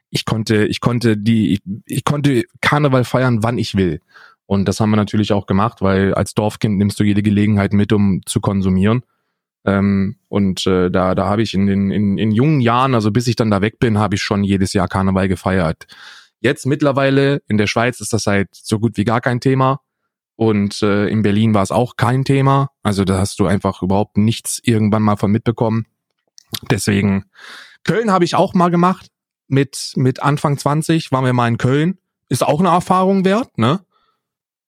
ich 0.09 0.25
konnte, 0.25 0.65
ich 0.65 0.81
konnte 0.81 1.19
die, 1.19 1.53
ich, 1.53 1.61
ich 1.85 2.05
konnte 2.05 2.45
Karneval 2.63 3.05
feiern, 3.05 3.43
wann 3.43 3.59
ich 3.59 3.75
will. 3.75 4.01
Und 4.47 4.67
das 4.67 4.81
haben 4.81 4.89
wir 4.89 4.97
natürlich 4.97 5.35
auch 5.35 5.45
gemacht, 5.45 5.83
weil 5.83 6.15
als 6.15 6.33
Dorfkind 6.33 6.79
nimmst 6.79 6.99
du 6.99 7.05
jede 7.05 7.23
Gelegenheit 7.23 7.75
mit, 7.75 7.93
um 7.93 8.23
zu 8.25 8.41
konsumieren. 8.41 9.03
Ähm, 9.67 10.17
und 10.29 10.67
äh, 10.67 10.91
da, 10.91 11.15
da 11.15 11.27
habe 11.27 11.43
ich 11.43 11.53
in 11.53 11.67
den 11.67 11.91
in, 11.91 12.17
in 12.17 12.31
jungen 12.31 12.63
Jahren, 12.63 12.95
also 12.95 13.11
bis 13.11 13.29
ich 13.29 13.37
dann 13.37 13.51
da 13.51 13.61
weg 13.61 13.79
bin, 13.79 13.99
habe 13.99 14.15
ich 14.15 14.23
schon 14.23 14.43
jedes 14.43 14.73
Jahr 14.73 14.89
Karneval 14.89 15.29
gefeiert. 15.29 15.85
Jetzt 16.41 16.65
mittlerweile 16.65 17.43
in 17.47 17.59
der 17.59 17.67
Schweiz 17.67 18.01
ist 18.01 18.15
das 18.15 18.27
halt 18.27 18.49
so 18.53 18.79
gut 18.79 18.97
wie 18.97 19.05
gar 19.05 19.21
kein 19.21 19.39
Thema. 19.39 19.81
Und 20.37 20.83
äh, 20.83 21.09
in 21.09 21.23
Berlin 21.23 21.55
war 21.55 21.63
es 21.63 21.71
auch 21.71 21.97
kein 21.97 22.25
Thema. 22.25 22.71
Also 22.83 23.05
da 23.05 23.19
hast 23.19 23.39
du 23.39 23.47
einfach 23.47 23.83
überhaupt 23.83 24.17
nichts 24.17 24.61
irgendwann 24.63 25.03
mal 25.03 25.17
von 25.17 25.31
mitbekommen. 25.31 25.87
Deswegen, 26.71 27.25
Köln 27.85 28.11
habe 28.11 28.25
ich 28.25 28.35
auch 28.35 28.55
mal 28.55 28.71
gemacht. 28.71 29.09
Mit, 29.49 29.93
mit 29.97 30.23
Anfang 30.23 30.57
20 30.57 31.13
waren 31.13 31.25
wir 31.25 31.33
mal 31.33 31.49
in 31.49 31.59
Köln. 31.59 31.99
Ist 32.29 32.43
auch 32.43 32.61
eine 32.61 32.71
Erfahrung 32.71 33.25
wert, 33.25 33.59
ne? 33.59 33.81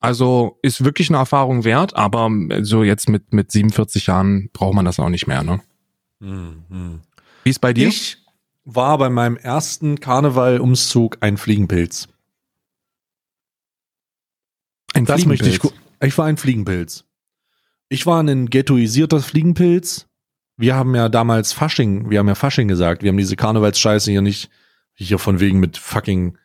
Also 0.01 0.59
ist 0.61 0.85
wirklich 0.85 1.09
eine 1.09 1.17
Erfahrung 1.17 1.65
wert, 1.65 1.97
aber 1.97 2.31
so 2.61 2.83
jetzt 2.83 3.09
mit, 3.09 3.33
mit 3.33 3.51
47 3.51 4.07
Jahren 4.07 4.51
braucht 4.53 4.75
man 4.75 4.85
das 4.85 5.01
auch 5.01 5.09
nicht 5.09 5.27
mehr, 5.27 5.43
ne? 5.43 5.63
Mhm. 6.21 7.01
Wie 7.43 7.51
ist 7.51 7.61
bei 7.61 7.73
dir? 7.73 7.89
Ich 7.89 8.19
war 8.67 8.99
bei 8.99 9.09
meinem 9.09 9.39
ersten 9.39 10.01
Karneval-Umzug 10.01 11.19
ein 11.21 11.39
Fliegenpilz. 11.39 12.09
Ein 14.95 15.05
Das 15.05 15.27
möchte 15.27 15.49
ich. 15.49 15.61
Ich 16.01 16.19
war 16.19 16.27
ein 16.27 16.37
Fliegenpilz. 16.37 17.05
Ich 17.89 18.07
war 18.07 18.23
ein 18.23 18.47
ghettoisierter 18.47 19.21
Fliegenpilz. 19.21 20.07
Wir 20.57 20.75
haben 20.77 20.95
ja 20.95 21.09
damals 21.09 21.53
Fasching, 21.53 22.11
wir 22.11 22.21
haben 22.21 22.29
ja 22.29 22.35
Fasching 22.37 22.69
gesagt. 22.69 23.03
Wir 23.03 23.11
haben 23.11 23.17
diese 23.17 23.37
Karnevalsscheiße 23.37 24.11
hier 24.11 24.23
nicht, 24.23 24.51
hier 24.95 25.19
von 25.19 25.41
wegen 25.41 25.59
mit 25.59 25.77
fucking, 25.77 26.39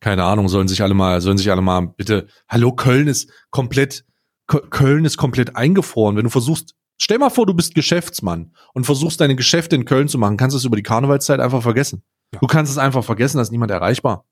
keine 0.00 0.24
Ahnung, 0.24 0.48
sollen 0.48 0.66
sich 0.66 0.82
alle 0.82 0.94
mal, 0.94 1.20
sollen 1.20 1.38
sich 1.38 1.50
alle 1.50 1.62
mal 1.62 1.80
bitte, 1.96 2.26
hallo, 2.48 2.72
Köln 2.72 3.06
ist 3.06 3.30
komplett, 3.50 4.04
Kö- 4.48 4.68
Köln 4.68 5.04
ist 5.04 5.16
komplett 5.16 5.54
eingefroren. 5.54 6.16
Wenn 6.16 6.24
du 6.24 6.30
versuchst, 6.30 6.74
stell 7.00 7.18
mal 7.18 7.30
vor, 7.30 7.46
du 7.46 7.54
bist 7.54 7.76
Geschäftsmann 7.76 8.52
und 8.74 8.84
versuchst 8.84 9.20
deine 9.20 9.36
Geschäfte 9.36 9.76
in 9.76 9.84
Köln 9.84 10.08
zu 10.08 10.18
machen, 10.18 10.36
kannst 10.36 10.54
du 10.54 10.58
es 10.58 10.64
über 10.64 10.76
die 10.76 10.82
Karnevalszeit 10.82 11.38
einfach 11.38 11.62
vergessen. 11.62 12.02
Ja. 12.34 12.40
Du 12.40 12.48
kannst 12.48 12.72
es 12.72 12.78
einfach 12.78 13.04
vergessen, 13.04 13.36
da 13.36 13.42
ist 13.42 13.52
niemand 13.52 13.70
erreichbar. 13.70 14.24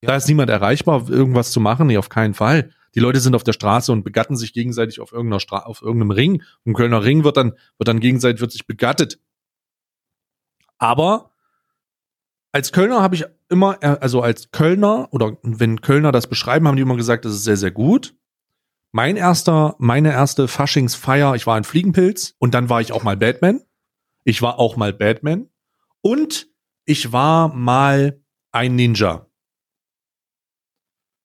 Da 0.00 0.16
ist 0.16 0.26
niemand 0.28 0.48
erreichbar, 0.50 1.08
irgendwas 1.10 1.50
zu 1.50 1.60
machen, 1.60 1.86
nee, 1.86 1.98
auf 1.98 2.08
keinen 2.08 2.32
Fall. 2.34 2.70
Die 2.94 3.00
Leute 3.00 3.20
sind 3.20 3.34
auf 3.34 3.44
der 3.44 3.52
Straße 3.52 3.90
und 3.92 4.04
begatten 4.04 4.36
sich 4.36 4.52
gegenseitig 4.52 5.00
auf 5.00 5.12
irgendeiner 5.12 5.40
Stra 5.40 5.60
auf 5.60 5.82
irgendeinem 5.82 6.12
Ring. 6.12 6.42
Im 6.64 6.74
Kölner 6.74 7.02
Ring 7.02 7.24
wird 7.24 7.36
dann, 7.36 7.52
wird 7.78 7.88
dann 7.88 8.00
gegenseitig, 8.00 8.40
wird 8.40 8.52
sich 8.52 8.66
begattet. 8.66 9.18
Aber 10.78 11.32
als 12.52 12.70
Kölner 12.70 13.02
habe 13.02 13.16
ich 13.16 13.24
immer, 13.48 13.82
äh, 13.82 13.96
also 14.00 14.22
als 14.22 14.50
Kölner 14.52 15.08
oder 15.12 15.36
wenn 15.42 15.80
Kölner 15.80 16.12
das 16.12 16.28
beschreiben, 16.28 16.68
haben 16.68 16.76
die 16.76 16.82
immer 16.82 16.96
gesagt, 16.96 17.24
das 17.24 17.34
ist 17.34 17.44
sehr, 17.44 17.56
sehr 17.56 17.72
gut. 17.72 18.14
Mein 18.92 19.16
erster, 19.16 19.74
meine 19.78 20.12
erste 20.12 20.46
Faschingsfeier, 20.46 21.34
ich 21.34 21.48
war 21.48 21.56
ein 21.56 21.64
Fliegenpilz 21.64 22.36
und 22.38 22.54
dann 22.54 22.68
war 22.68 22.80
ich 22.80 22.92
auch 22.92 23.02
mal 23.02 23.16
Batman. 23.16 23.60
Ich 24.22 24.40
war 24.40 24.60
auch 24.60 24.76
mal 24.76 24.92
Batman 24.92 25.48
und 26.00 26.48
ich 26.84 27.12
war 27.12 27.52
mal 27.52 28.22
ein 28.52 28.76
Ninja. 28.76 29.26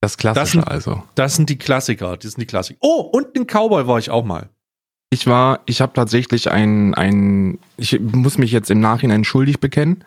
Das 0.02 0.18
Klassische 0.18 0.42
Das 0.44 0.52
sind- 0.52 0.64
also. 0.68 1.04
Das 1.16 1.36
sind 1.36 1.50
die 1.50 1.58
Klassiker, 1.58 2.16
das 2.18 2.32
sind 2.34 2.42
die 2.42 2.46
Klassiker. 2.46 2.78
Oh, 2.82 3.02
und 3.02 3.36
ein 3.38 3.46
Cowboy 3.48 3.86
war 3.88 4.00
ich 4.00 4.10
auch 4.10 4.24
mal. 4.24 4.50
Ich 5.12 5.26
war, 5.28 5.62
ich 5.66 5.82
habe 5.82 5.92
tatsächlich 5.94 6.52
ein, 6.52 6.94
ein, 6.94 7.58
ich 7.78 8.00
muss 8.00 8.38
mich 8.38 8.52
jetzt 8.52 8.70
im 8.72 8.80
Nachhinein 8.80 9.24
schuldig 9.24 9.60
bekennen. 9.60 10.04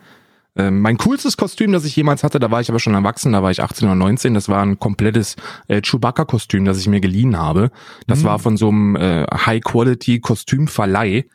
Ähm, 0.55 0.81
mein 0.81 0.97
coolstes 0.97 1.35
Kostüm, 1.35 1.71
das 1.73 1.83
ich 1.83 1.95
jemals 1.95 2.23
hatte, 2.23 2.39
da 2.39 2.49
war 2.51 2.61
ich 2.61 2.69
aber 2.69 2.79
schon 2.79 2.93
erwachsen, 2.93 3.33
da 3.33 3.41
war 3.43 3.49
ich 3.51 3.61
18 3.61 3.87
oder 3.87 3.95
19, 3.95 4.33
das 4.35 4.49
war 4.49 4.61
ein 4.63 4.79
komplettes 4.79 5.35
äh, 5.67 5.81
Chewbacca-Kostüm, 5.81 6.63
das 6.63 6.77
ich 6.79 6.87
mir 6.87 7.01
geliehen 7.01 7.37
habe. 7.37 7.71
Das 8.07 8.19
Mhm. 8.19 8.23
war 8.25 8.39
von 8.39 8.55
so 8.57 8.69
einem 8.69 8.95
äh, 8.95 9.25
High-Quality-Kostümverleih. 9.33 11.25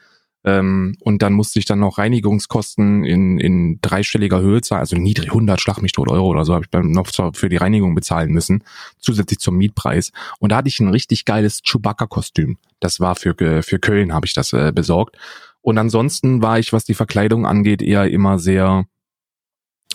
Ähm, 0.44 0.96
und 1.00 1.22
dann 1.22 1.32
musste 1.32 1.58
ich 1.58 1.64
dann 1.64 1.80
noch 1.80 1.98
Reinigungskosten 1.98 3.04
in, 3.04 3.38
in 3.38 3.80
dreistelliger 3.80 4.40
Höhe 4.40 4.60
zahlen, 4.60 4.80
also 4.80 4.96
niedrig, 4.96 5.28
100, 5.28 5.60
schlag 5.60 5.82
mich 5.82 5.92
tot 5.92 6.08
Euro 6.08 6.26
oder 6.28 6.44
so, 6.44 6.54
habe 6.54 6.64
ich 6.64 6.70
dann 6.70 6.92
noch 6.92 7.08
für 7.34 7.48
die 7.48 7.56
Reinigung 7.56 7.94
bezahlen 7.94 8.30
müssen, 8.30 8.62
zusätzlich 8.98 9.40
zum 9.40 9.56
Mietpreis. 9.56 10.12
Und 10.38 10.52
da 10.52 10.56
hatte 10.56 10.68
ich 10.68 10.78
ein 10.80 10.88
richtig 10.88 11.24
geiles 11.24 11.62
Chewbacca-Kostüm. 11.62 12.56
Das 12.80 13.00
war 13.00 13.16
für, 13.16 13.38
äh, 13.40 13.62
für 13.62 13.78
Köln, 13.78 14.12
habe 14.12 14.26
ich 14.26 14.34
das 14.34 14.52
äh, 14.52 14.72
besorgt. 14.72 15.16
Und 15.60 15.76
ansonsten 15.76 16.40
war 16.40 16.58
ich, 16.58 16.72
was 16.72 16.84
die 16.84 16.94
Verkleidung 16.94 17.44
angeht, 17.44 17.82
eher 17.82 18.08
immer 18.08 18.38
sehr, 18.38 18.86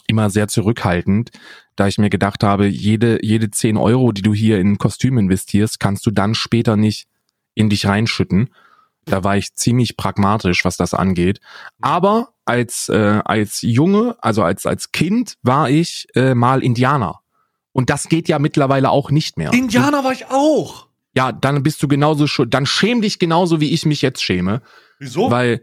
immer 0.07 0.29
sehr 0.29 0.47
zurückhaltend, 0.49 1.31
da 1.75 1.87
ich 1.87 1.97
mir 1.97 2.09
gedacht 2.09 2.43
habe, 2.43 2.67
jede, 2.67 3.25
jede 3.25 3.49
10 3.49 3.77
Euro, 3.77 4.11
die 4.11 4.21
du 4.21 4.33
hier 4.33 4.59
in 4.59 4.73
ein 4.73 4.77
Kostüm 4.77 5.17
investierst, 5.17 5.79
kannst 5.79 6.05
du 6.05 6.11
dann 6.11 6.35
später 6.35 6.75
nicht 6.75 7.07
in 7.55 7.69
dich 7.69 7.87
reinschütten. 7.87 8.49
Da 9.05 9.23
war 9.23 9.35
ich 9.37 9.53
ziemlich 9.53 9.97
pragmatisch, 9.97 10.63
was 10.65 10.77
das 10.77 10.93
angeht. 10.93 11.39
Aber 11.81 12.29
als, 12.45 12.89
äh, 12.89 13.21
als 13.25 13.61
Junge, 13.61 14.15
also 14.21 14.43
als, 14.43 14.65
als 14.65 14.91
Kind, 14.91 15.35
war 15.43 15.69
ich 15.69 16.07
äh, 16.15 16.33
mal 16.35 16.63
Indianer. 16.63 17.19
Und 17.73 17.89
das 17.89 18.07
geht 18.07 18.27
ja 18.29 18.39
mittlerweile 18.39 18.89
auch 18.91 19.11
nicht 19.11 19.37
mehr. 19.37 19.51
Indianer 19.53 20.03
war 20.03 20.11
ich 20.13 20.25
auch. 20.27 20.87
Ja, 21.15 21.31
dann 21.31 21.63
bist 21.63 21.81
du 21.83 21.87
genauso 21.87 22.27
schon, 22.27 22.49
dann 22.49 22.65
schäm 22.65 23.01
dich 23.01 23.19
genauso, 23.19 23.59
wie 23.61 23.71
ich 23.71 23.85
mich 23.85 24.01
jetzt 24.01 24.23
schäme. 24.23 24.61
Wieso? 24.99 25.29
Weil, 25.31 25.61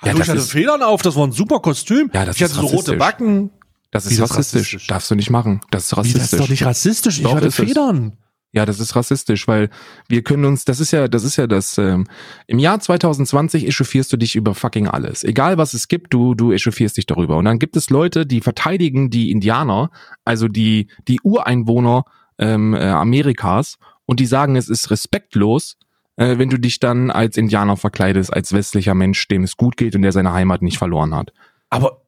Hallo, 0.00 0.16
ja, 0.16 0.22
ich 0.22 0.28
hatte 0.28 0.38
ist- 0.40 0.50
Federn 0.52 0.82
auf, 0.82 1.02
das 1.02 1.16
war 1.16 1.26
ein 1.26 1.32
super 1.32 1.60
Kostüm. 1.60 2.10
Ja, 2.14 2.24
das 2.24 2.36
ich 2.36 2.42
hatte 2.42 2.54
ist 2.54 2.60
so 2.60 2.66
rote. 2.66 2.96
Backen. 2.96 3.50
das 3.90 4.04
ist 4.06 4.10
Wie, 4.10 4.14
ist 4.14 4.20
rassistisch. 4.22 4.60
rassistisch? 4.60 4.86
Darfst 4.88 5.10
du 5.10 5.14
nicht 5.16 5.30
machen. 5.30 5.60
Das 5.70 5.84
ist 5.84 5.92
Wie, 5.92 5.96
rassistisch. 5.96 6.20
das 6.22 6.32
ist 6.32 6.40
doch 6.40 6.48
nicht 6.48 6.64
rassistisch. 6.64 7.16
Ich 7.18 7.22
Doch, 7.24 7.34
hatte 7.36 7.46
ist 7.48 7.58
es. 7.58 8.12
Ja, 8.52 8.64
das 8.64 8.80
ist 8.80 8.96
rassistisch, 8.96 9.46
weil 9.46 9.68
wir 10.08 10.22
können 10.22 10.46
uns, 10.46 10.64
das 10.64 10.80
ist 10.80 10.90
ja, 10.90 11.06
das 11.06 11.22
ist 11.22 11.36
ja 11.36 11.46
das, 11.46 11.76
ähm, 11.76 12.06
im 12.46 12.58
Jahr 12.58 12.80
2020 12.80 13.66
echauffierst 13.66 14.10
du 14.12 14.16
dich 14.16 14.36
über 14.36 14.54
fucking 14.54 14.88
alles. 14.88 15.22
Egal 15.22 15.58
was 15.58 15.74
es 15.74 15.88
gibt, 15.88 16.14
du, 16.14 16.34
du 16.34 16.52
echauffierst 16.52 16.96
dich 16.96 17.04
darüber. 17.04 17.36
Und 17.36 17.44
dann 17.44 17.58
gibt 17.58 17.76
es 17.76 17.90
Leute, 17.90 18.24
die 18.24 18.40
verteidigen 18.40 19.10
die 19.10 19.30
Indianer, 19.30 19.90
also 20.24 20.48
die, 20.48 20.88
die 21.08 21.20
Ureinwohner 21.22 22.04
ähm, 22.38 22.72
äh, 22.74 22.88
Amerikas, 22.88 23.76
und 24.06 24.20
die 24.20 24.26
sagen, 24.26 24.56
es 24.56 24.70
ist 24.70 24.90
respektlos, 24.90 25.76
äh, 26.16 26.38
wenn 26.38 26.48
du 26.48 26.58
dich 26.58 26.80
dann 26.80 27.10
als 27.10 27.36
Indianer 27.36 27.76
verkleidest, 27.76 28.32
als 28.32 28.54
westlicher 28.54 28.94
Mensch, 28.94 29.28
dem 29.28 29.44
es 29.44 29.58
gut 29.58 29.76
geht 29.76 29.94
und 29.94 30.00
der 30.00 30.12
seine 30.12 30.32
Heimat 30.32 30.62
nicht 30.62 30.78
verloren 30.78 31.14
hat. 31.14 31.34
Aber 31.68 32.06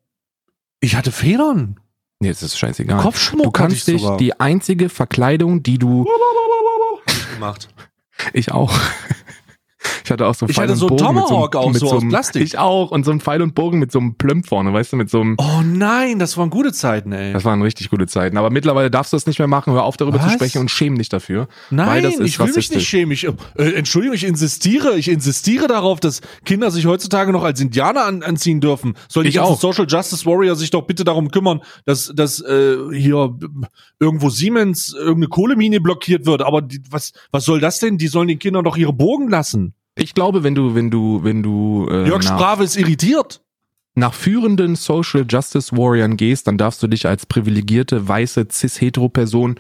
ich 0.81 0.97
hatte 0.97 1.13
Federn. 1.13 1.79
Nee, 2.23 2.29
es 2.29 2.43
ist 2.43 2.59
scheißegal. 2.59 3.01
Kopfschmuck 3.01 3.45
du 3.45 3.51
kannst 3.51 3.89
dich, 3.89 4.03
sogar. 4.03 4.19
die 4.19 4.39
einzige 4.39 4.91
Verkleidung, 4.91 5.63
die 5.63 5.79
du, 5.79 6.07
gemacht. 7.35 7.69
ich 8.35 8.53
auch. 8.53 8.79
Ich 10.05 10.11
hatte 10.11 10.27
auch 10.27 10.35
so 10.35 10.47
Ich 10.47 10.55
Pfeil 10.57 10.65
hatte 10.65 10.73
und 10.73 10.79
so 10.79 10.87
einen 10.89 10.97
Bogen 10.97 11.15
mit 11.15 11.25
Tomahawk 11.29 11.57
auch 11.57 11.75
so 11.75 11.87
aus 11.93 12.01
einem- 12.03 12.11
Plastik. 12.11 12.43
Ich 12.43 12.59
auch. 12.59 12.91
Und 12.91 13.05
so 13.05 13.11
ein 13.13 13.21
Pfeil 13.21 13.43
und 13.43 13.55
Bogen 13.55 13.79
mit 13.79 13.93
so 13.93 13.99
einem 13.99 14.15
Plümp 14.17 14.47
vorne, 14.47 14.73
weißt 14.73 14.93
du, 14.93 14.97
mit 14.97 15.09
so 15.09 15.21
einem, 15.21 15.37
Oh 15.39 15.63
nein, 15.65 16.19
das 16.19 16.37
waren 16.37 16.51
gute 16.51 16.73
Zeiten, 16.73 17.13
ey. 17.13 17.33
das 17.33 17.45
waren 17.45 17.63
richtig 17.63 17.91
gute 17.91 18.07
Zeiten. 18.07 18.37
Aber 18.37 18.51
mittlerweile 18.51 18.91
darfst 18.91 19.13
du 19.13 19.17
das 19.17 19.27
nicht 19.27 19.39
mehr 19.39 19.49
machen. 19.49 19.73
Hör 19.73 19.85
auf, 19.85 19.97
darüber 19.97 20.19
zu 20.19 20.27
Was? 20.27 20.33
sprechen 20.35 20.59
und 20.61 20.71
schäm 20.71 20.99
dich 20.99 21.09
dafür. 21.09 21.49
Nein, 21.71 22.05
ist 22.05 22.21
ich 22.21 22.39
will 22.39 22.53
mich 22.53 22.71
nicht 22.71 22.87
schämen. 22.89 23.13
Ich, 23.13 23.25
äh, 23.27 23.33
Entschuldigung, 23.75 24.15
ich 24.17 24.25
insistiere. 24.25 24.97
Ich 24.99 25.09
insistiere 25.09 25.67
darauf, 25.67 26.01
dass 26.01 26.21
Kinder 26.45 26.71
sich 26.71 26.87
heutzutage 26.87 27.33
noch 27.33 27.45
als 27.45 27.61
Indianer 27.61 28.05
an, 28.05 28.23
anziehen 28.23 28.61
dürfen. 28.61 28.95
Soll 29.09 29.23
die 29.25 29.31
Ich 29.31 29.37
ganzen 29.37 29.53
auch. 29.53 29.61
Social 29.61 29.87
Justice 29.89 30.27
Warrior 30.27 30.57
sich 30.57 30.71
doch 30.71 30.83
bitte 30.83 31.05
darum 31.05 31.31
kümmern, 31.31 31.61
dass, 31.87 32.13
dass 32.15 32.41
äh, 32.41 32.77
hier 32.93 33.35
irgendwo 33.99 34.29
Siemens 34.31 34.93
irgendeine 34.95 35.29
Kohlemine 35.29 35.81
blockiert 35.81 36.27
wird. 36.27 36.43
Aber 36.43 36.63
die, 36.63 36.81
was, 36.91 37.13
was 37.31 37.45
soll 37.45 37.61
das 37.61 37.79
denn? 37.79 37.97
Die 37.99 38.09
sollen 38.09 38.29
den 38.29 38.39
Kindern 38.39 38.65
doch 38.65 38.77
ihre 38.77 38.93
Burgen 38.93 39.29
lassen. 39.29 39.70
Ich 40.01 40.15
glaube, 40.15 40.43
wenn 40.43 40.55
du, 40.55 40.75
wenn 40.75 40.91
du, 40.91 41.23
wenn 41.23 41.43
du 41.43 41.87
äh, 41.91 42.07
Jörg 42.09 42.23
Sprave 42.23 42.65
ist 42.65 42.77
irritiert. 42.77 43.43
nach 43.95 44.15
führenden 44.15 44.75
Social 44.77 45.25
Justice 45.29 45.77
Warriors 45.77 46.11
gehst, 46.17 46.47
dann 46.47 46.57
darfst 46.59 46.83
du 46.83 46.87
dich 46.87 47.07
als 47.07 47.27
privilegierte, 47.27 48.09
weiße, 48.09 48.47
cis-hetero-Person 48.51 49.57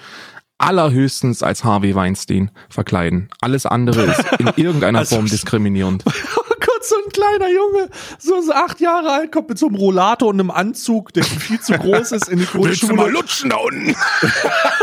allerhöchstens 0.59 1.43
als 1.43 1.65
Harvey 1.65 1.95
Weinstein 1.95 2.51
verkleiden. 2.69 3.29
Alles 3.41 3.65
andere 3.67 4.03
ist 4.03 4.25
in 4.39 4.47
irgendeiner 4.57 5.01
Also- 5.01 5.17
Form 5.17 5.27
diskriminierend. 5.27 6.05
Kurz 6.63 6.91
so 6.91 6.97
ein 6.97 7.11
kleiner 7.13 7.51
Junge, 7.51 7.89
so, 8.19 8.41
so 8.43 8.53
acht 8.53 8.81
Jahre 8.81 9.11
alt, 9.11 9.33
kommt 9.33 9.49
mit 9.49 9.59
so 9.59 9.67
einem 9.67 9.77
Rollator 9.77 10.29
und 10.29 10.39
einem 10.41 10.51
Anzug, 10.51 11.13
der 11.15 11.25
viel 11.25 11.59
zu 11.61 11.73
groß 11.73 12.13
ist 12.13 12.29
in 12.29 12.39
die 12.39 12.45
Grundschule. 12.47 13.09
lutschen 13.11 13.49
da 13.51 13.57
unten? 13.57 13.95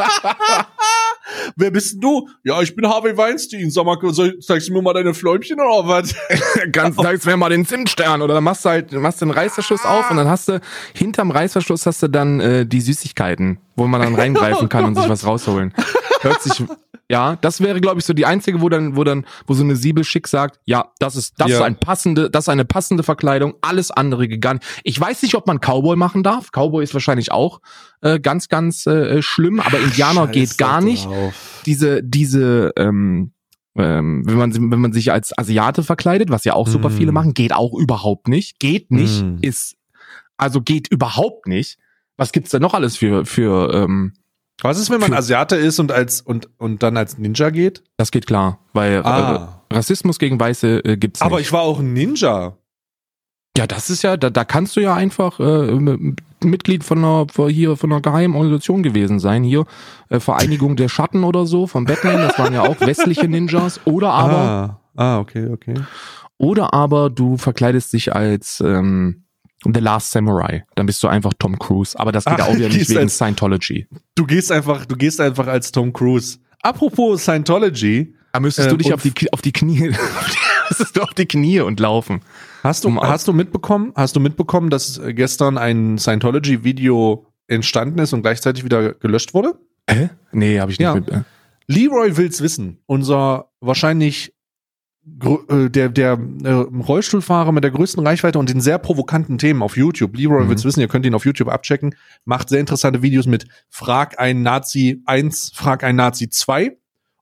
Wer 1.56 1.70
bist 1.70 1.94
denn 1.94 2.00
du? 2.00 2.28
Ja, 2.44 2.60
ich 2.60 2.74
bin 2.74 2.88
Harvey 2.88 3.16
Weinstein. 3.16 3.70
Sag 3.70 3.84
mal, 3.84 3.98
zeigst 4.40 4.68
du 4.68 4.72
mir 4.72 4.82
mal 4.82 4.94
deine 4.94 5.14
Fläumchen 5.14 5.60
oder 5.60 5.86
was? 5.86 6.14
Ganz 6.72 6.96
sagst 7.02 7.26
mir 7.26 7.36
mal 7.36 7.50
den 7.50 7.66
Zimtstern 7.66 8.22
oder 8.22 8.34
dann 8.34 8.44
machst 8.44 8.64
du 8.64 8.70
halt 8.70 8.92
machst 8.92 9.20
den 9.20 9.30
Reißverschluss 9.30 9.84
auf 9.84 10.10
und 10.10 10.16
dann 10.16 10.28
hast 10.28 10.48
du 10.48 10.60
hinterm 10.94 11.30
Reißverschluss 11.30 11.86
hast 11.86 12.02
du 12.02 12.08
dann 12.08 12.40
äh, 12.40 12.66
die 12.66 12.80
Süßigkeiten, 12.80 13.58
wo 13.76 13.86
man 13.86 14.00
dann 14.00 14.14
reingreifen 14.14 14.68
kann 14.68 14.84
und 14.84 14.96
sich 14.96 15.08
was 15.08 15.26
rausholen. 15.26 15.72
Hört 16.20 16.42
sich 16.42 16.62
ja, 17.10 17.36
das 17.40 17.60
wäre 17.60 17.80
glaube 17.80 17.98
ich 18.00 18.06
so 18.06 18.12
die 18.14 18.24
einzige, 18.24 18.60
wo 18.60 18.68
dann 18.68 18.94
wo 18.96 19.02
dann 19.04 19.26
wo 19.46 19.54
so 19.54 19.64
eine 19.64 19.74
Siebel 19.76 20.04
schick 20.04 20.28
sagt, 20.28 20.60
ja, 20.64 20.92
das 21.00 21.16
ist 21.16 21.34
das 21.38 21.48
Ja. 21.50 21.56
ist 21.56 21.62
ein 21.62 21.76
passende, 21.78 22.30
das 22.30 22.44
ist 22.44 22.48
eine 22.48 22.64
passende 22.64 23.02
Verkleidung, 23.02 23.54
alles 23.62 23.90
andere 23.90 24.28
gegangen. 24.28 24.60
Ich 24.84 24.98
weiß 25.00 25.22
nicht, 25.22 25.34
ob 25.34 25.46
man 25.46 25.58
Cowboy 25.58 25.96
machen 25.96 26.22
darf. 26.22 26.50
Cowboy 26.52 26.82
ist 26.84 26.94
wahrscheinlich 26.94 27.32
auch 27.32 27.60
äh, 28.00 28.20
ganz 28.20 28.48
ganz 28.48 28.86
äh, 28.86 29.20
schlimm, 29.22 29.60
aber 29.60 29.78
Indianer 29.80 30.28
geht 30.28 30.56
gar 30.56 30.80
nicht 30.80 31.08
diese, 31.66 32.02
diese, 32.02 32.72
ähm, 32.76 33.32
ähm, 33.76 34.22
wenn 34.26 34.36
man, 34.38 34.54
wenn 34.70 34.80
man 34.80 34.92
sich 34.92 35.12
als 35.12 35.36
Asiate 35.36 35.82
verkleidet, 35.82 36.30
was 36.30 36.44
ja 36.44 36.54
auch 36.54 36.66
super 36.66 36.88
Mm. 36.90 36.92
viele 36.92 37.12
machen, 37.12 37.34
geht 37.34 37.52
auch 37.52 37.72
überhaupt 37.74 38.28
nicht. 38.28 38.58
Geht 38.58 38.90
nicht, 38.90 39.22
Mm. 39.24 39.36
ist, 39.42 39.76
also 40.36 40.60
geht 40.60 40.88
überhaupt 40.90 41.46
nicht. 41.46 41.78
Was 42.16 42.32
gibt's 42.32 42.50
denn 42.50 42.62
noch 42.62 42.74
alles 42.74 42.96
für, 42.96 43.24
für, 43.26 43.72
ähm, 43.74 44.12
Was 44.62 44.78
ist, 44.78 44.90
wenn 44.90 45.00
man 45.00 45.14
Asiate 45.14 45.56
ist 45.56 45.78
und 45.78 45.90
als 45.92 46.20
und, 46.20 46.48
und 46.58 46.82
dann 46.82 46.96
als 46.96 47.18
Ninja 47.18 47.50
geht? 47.50 47.82
das 47.96 48.10
geht 48.10 48.26
klar, 48.26 48.58
weil 48.72 49.02
Ah. 49.04 49.60
äh, 49.70 49.74
Rassismus 49.74 50.18
gegen 50.18 50.38
Weiße 50.40 50.84
äh, 50.84 50.96
gibt's 50.96 51.20
Aber 51.22 51.36
nicht. 51.36 51.46
ich 51.46 51.52
war 51.52 51.62
auch 51.62 51.78
ein 51.80 51.92
Ninja. 51.92 52.56
ja, 53.56 53.66
das 53.66 53.90
ist 53.90 54.02
ja, 54.02 54.16
da, 54.16 54.30
da 54.30 54.44
kannst 54.44 54.76
du 54.76 54.80
ja 54.80 54.94
einfach 54.94 55.38
äh, 55.40 55.76
Mitglied 56.42 56.84
von 56.84 56.98
einer, 56.98 57.26
von 57.30 57.50
hier 57.50 57.76
von 57.76 57.92
einer 57.92 58.00
geheimen 58.00 58.34
Organisation 58.34 58.82
gewesen 58.82 59.18
sein. 59.18 59.42
Hier 59.44 59.64
äh, 60.08 60.20
Vereinigung 60.20 60.76
der 60.76 60.88
Schatten 60.88 61.24
oder 61.24 61.46
so 61.46 61.66
von 61.66 61.84
Batman. 61.84 62.16
Das 62.18 62.38
waren 62.38 62.54
ja 62.54 62.62
auch 62.62 62.80
westliche 62.80 63.28
Ninjas. 63.28 63.80
Oder 63.84 64.12
aber 64.12 64.36
ah, 64.36 64.80
ah, 64.96 65.18
okay, 65.20 65.48
okay. 65.52 65.74
Oder 66.38 66.72
aber 66.72 67.10
du 67.10 67.36
verkleidest 67.36 67.92
dich 67.92 68.14
als 68.14 68.60
ähm, 68.64 69.24
The 69.64 69.80
Last 69.80 70.10
Samurai. 70.12 70.64
Dann 70.74 70.86
bist 70.86 71.02
du 71.02 71.08
einfach 71.08 71.32
Tom 71.38 71.58
Cruise. 71.58 71.98
Aber 71.98 72.12
das 72.12 72.24
geht 72.24 72.40
Ach, 72.40 72.48
auch 72.48 72.54
wieder 72.56 72.68
nicht 72.68 72.88
wegen 72.88 73.00
als- 73.00 73.16
Scientology. 73.16 73.86
Du 74.14 74.24
gehst 74.26 74.50
einfach, 74.52 74.86
du 74.86 74.96
gehst 74.96 75.20
einfach 75.20 75.46
als 75.46 75.70
Tom 75.72 75.92
Cruise. 75.92 76.38
Apropos 76.62 77.22
Scientology, 77.22 78.14
Da 78.32 78.40
müsstest 78.40 78.68
Äh, 78.68 78.70
du 78.70 78.76
dich 78.76 78.92
auf 78.94 79.02
die, 79.02 79.12
auf 79.32 79.42
die 79.42 79.52
Knie, 79.52 79.90
müsstest 80.68 80.96
du 80.96 81.02
auf 81.02 81.14
die 81.14 81.26
Knie 81.26 81.60
und 81.60 81.80
laufen. 81.80 82.20
hast 82.62 82.84
du, 82.84 82.88
Um- 82.88 83.00
hast 83.00 83.26
du 83.28 83.32
mitbekommen, 83.32 83.92
hast 83.96 84.14
du 84.16 84.20
mitbekommen, 84.20 84.70
dass 84.70 85.00
gestern 85.08 85.58
ein 85.58 85.98
Scientology-Video 85.98 87.26
entstanden 87.48 87.98
ist 87.98 88.12
und 88.12 88.22
gleichzeitig 88.22 88.64
wieder 88.64 88.94
gelöscht 88.94 89.34
wurde? 89.34 89.54
Hä? 89.88 90.10
Nee, 90.32 90.60
habe 90.60 90.70
ich 90.72 90.78
nicht 90.78 90.84
Ja. 90.84 90.94
mit. 90.94 91.08
Äh. 91.08 91.22
Leroy 91.66 92.16
will's 92.16 92.40
wissen. 92.40 92.78
Unser 92.86 93.50
wahrscheinlich 93.60 94.32
der, 95.02 95.88
der 95.88 96.18
äh, 96.44 96.50
Rollstuhlfahrer 96.50 97.52
mit 97.52 97.64
der 97.64 97.70
größten 97.70 98.06
Reichweite 98.06 98.38
und 98.38 98.50
den 98.50 98.60
sehr 98.60 98.78
provokanten 98.78 99.38
Themen 99.38 99.62
auf 99.62 99.76
YouTube. 99.76 100.16
Leroy 100.16 100.44
Mhm. 100.44 100.50
will's 100.50 100.64
wissen, 100.64 100.80
ihr 100.80 100.88
könnt 100.88 101.06
ihn 101.06 101.14
auf 101.14 101.24
YouTube 101.24 101.48
abchecken. 101.48 101.94
Macht 102.24 102.48
sehr 102.48 102.60
interessante 102.60 103.02
Videos 103.02 103.26
mit 103.26 103.46
Frag 103.68 104.20
ein 104.20 104.42
Nazi 104.42 105.02
1, 105.06 105.52
Frag 105.54 105.84
ein 105.84 105.96
Nazi 105.96 106.28
2 106.28 106.76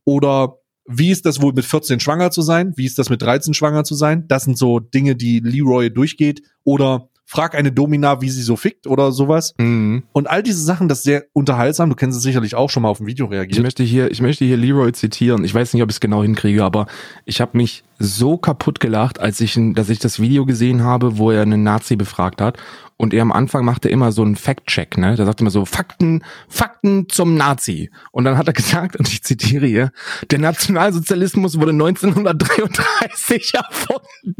oder 0.04 0.58
wie 0.90 1.10
ist 1.10 1.26
das 1.26 1.42
wohl 1.42 1.52
mit 1.52 1.66
14 1.66 2.00
schwanger 2.00 2.30
zu 2.30 2.40
sein? 2.40 2.72
Wie 2.76 2.86
ist 2.86 2.98
das 2.98 3.10
mit 3.10 3.20
13 3.20 3.52
schwanger 3.52 3.84
zu 3.84 3.94
sein? 3.94 4.26
Das 4.26 4.44
sind 4.44 4.56
so 4.56 4.80
Dinge, 4.80 5.16
die 5.16 5.40
Leroy 5.40 5.90
durchgeht. 5.90 6.42
Oder 6.64 7.10
frag 7.30 7.54
eine 7.54 7.70
Domina, 7.70 8.22
wie 8.22 8.30
sie 8.30 8.42
so 8.42 8.56
fickt 8.56 8.86
oder 8.86 9.12
sowas. 9.12 9.54
Mhm. 9.58 10.02
Und 10.12 10.30
all 10.30 10.42
diese 10.42 10.62
Sachen, 10.64 10.88
das 10.88 10.98
ist 10.98 11.04
sehr 11.04 11.26
unterhaltsam. 11.34 11.90
Du 11.90 11.94
kennst 11.94 12.16
es 12.16 12.22
sicherlich 12.22 12.54
auch 12.54 12.70
schon 12.70 12.82
mal 12.84 12.88
auf 12.88 12.98
dem 12.98 13.06
Video 13.06 13.26
Ich 13.26 13.32
reagiert. 13.32 13.62
möchte 13.62 13.82
hier, 13.82 14.10
ich 14.10 14.22
möchte 14.22 14.46
hier 14.46 14.56
Leroy 14.56 14.92
zitieren. 14.92 15.44
Ich 15.44 15.52
weiß 15.54 15.74
nicht, 15.74 15.82
ob 15.82 15.90
ich 15.90 15.96
es 15.96 16.00
genau 16.00 16.22
hinkriege, 16.22 16.64
aber 16.64 16.86
ich 17.26 17.42
habe 17.42 17.56
mich 17.58 17.84
so 17.98 18.38
kaputt 18.38 18.80
gelacht, 18.80 19.20
als 19.20 19.40
ich, 19.42 19.56
ein- 19.56 19.74
dass 19.74 19.90
ich 19.90 19.98
das 19.98 20.20
Video 20.20 20.46
gesehen 20.46 20.82
habe, 20.84 21.18
wo 21.18 21.30
er 21.30 21.42
einen 21.42 21.62
Nazi 21.64 21.96
befragt 21.96 22.40
hat. 22.40 22.56
Und 22.96 23.12
er 23.14 23.22
am 23.22 23.30
Anfang 23.30 23.64
machte 23.64 23.88
immer 23.88 24.10
so 24.10 24.22
einen 24.22 24.34
Fact-Check, 24.34 24.98
ne? 24.98 25.14
Der 25.14 25.24
sagte 25.26 25.42
immer 25.44 25.50
so, 25.52 25.64
Fakten, 25.64 26.24
Fakten 26.48 27.08
zum 27.08 27.36
Nazi. 27.36 27.90
Und 28.10 28.24
dann 28.24 28.36
hat 28.38 28.46
er 28.48 28.52
gesagt, 28.88 28.96
und 28.96 29.06
ich 29.08 29.22
zitiere 29.22 29.66
hier, 29.66 29.92
der 30.30 30.38
Nationalsozialismus 30.40 31.58
wurde 31.60 31.72
1933 31.72 33.52
erfunden. 33.54 34.34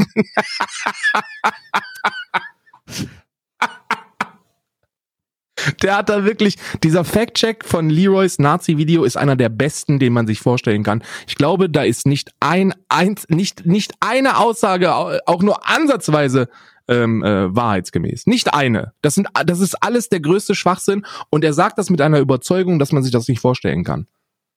Der 5.83 5.97
hat 5.97 6.09
da 6.09 6.25
wirklich, 6.25 6.57
dieser 6.85 7.05
Fact-Check 7.05 7.65
von 7.65 7.91
Leroys 7.91 8.39
Nazi-Video 8.39 9.03
ist 9.05 9.17
einer 9.17 9.35
der 9.37 9.49
besten, 9.49 9.99
den 9.99 10.13
man 10.13 10.27
sich 10.27 10.39
vorstellen 10.41 10.85
kann. 10.85 11.03
Ich 11.27 11.35
glaube, 11.35 11.69
da 11.69 11.83
ist 11.83 12.07
nicht 12.07 12.31
ein, 12.41 12.75
eins, 12.89 13.29
nicht, 13.29 13.67
nicht 13.67 13.93
eine 14.01 14.39
Aussage, 14.39 14.95
au- 14.95 15.19
auch 15.27 15.43
nur 15.43 15.69
ansatzweise 15.69 16.49
ähm, 16.87 17.23
äh, 17.25 17.55
wahrheitsgemäß. 17.55 18.27
Nicht 18.27 18.55
eine. 18.55 18.93
Das 19.03 19.15
sind, 19.17 19.29
das 19.45 19.59
ist 19.61 19.75
alles 19.83 20.09
der 20.09 20.21
größte 20.21 20.55
Schwachsinn 20.55 21.05
und 21.29 21.45
er 21.45 21.53
sagt 21.53 21.77
das 21.77 21.91
mit 21.91 22.01
einer 22.01 22.21
Überzeugung, 22.21 22.79
dass 22.79 22.93
man 22.93 23.03
sich 23.03 23.13
das 23.13 23.29
nicht 23.29 23.41
vorstellen 23.41 23.83
kann. 23.85 24.07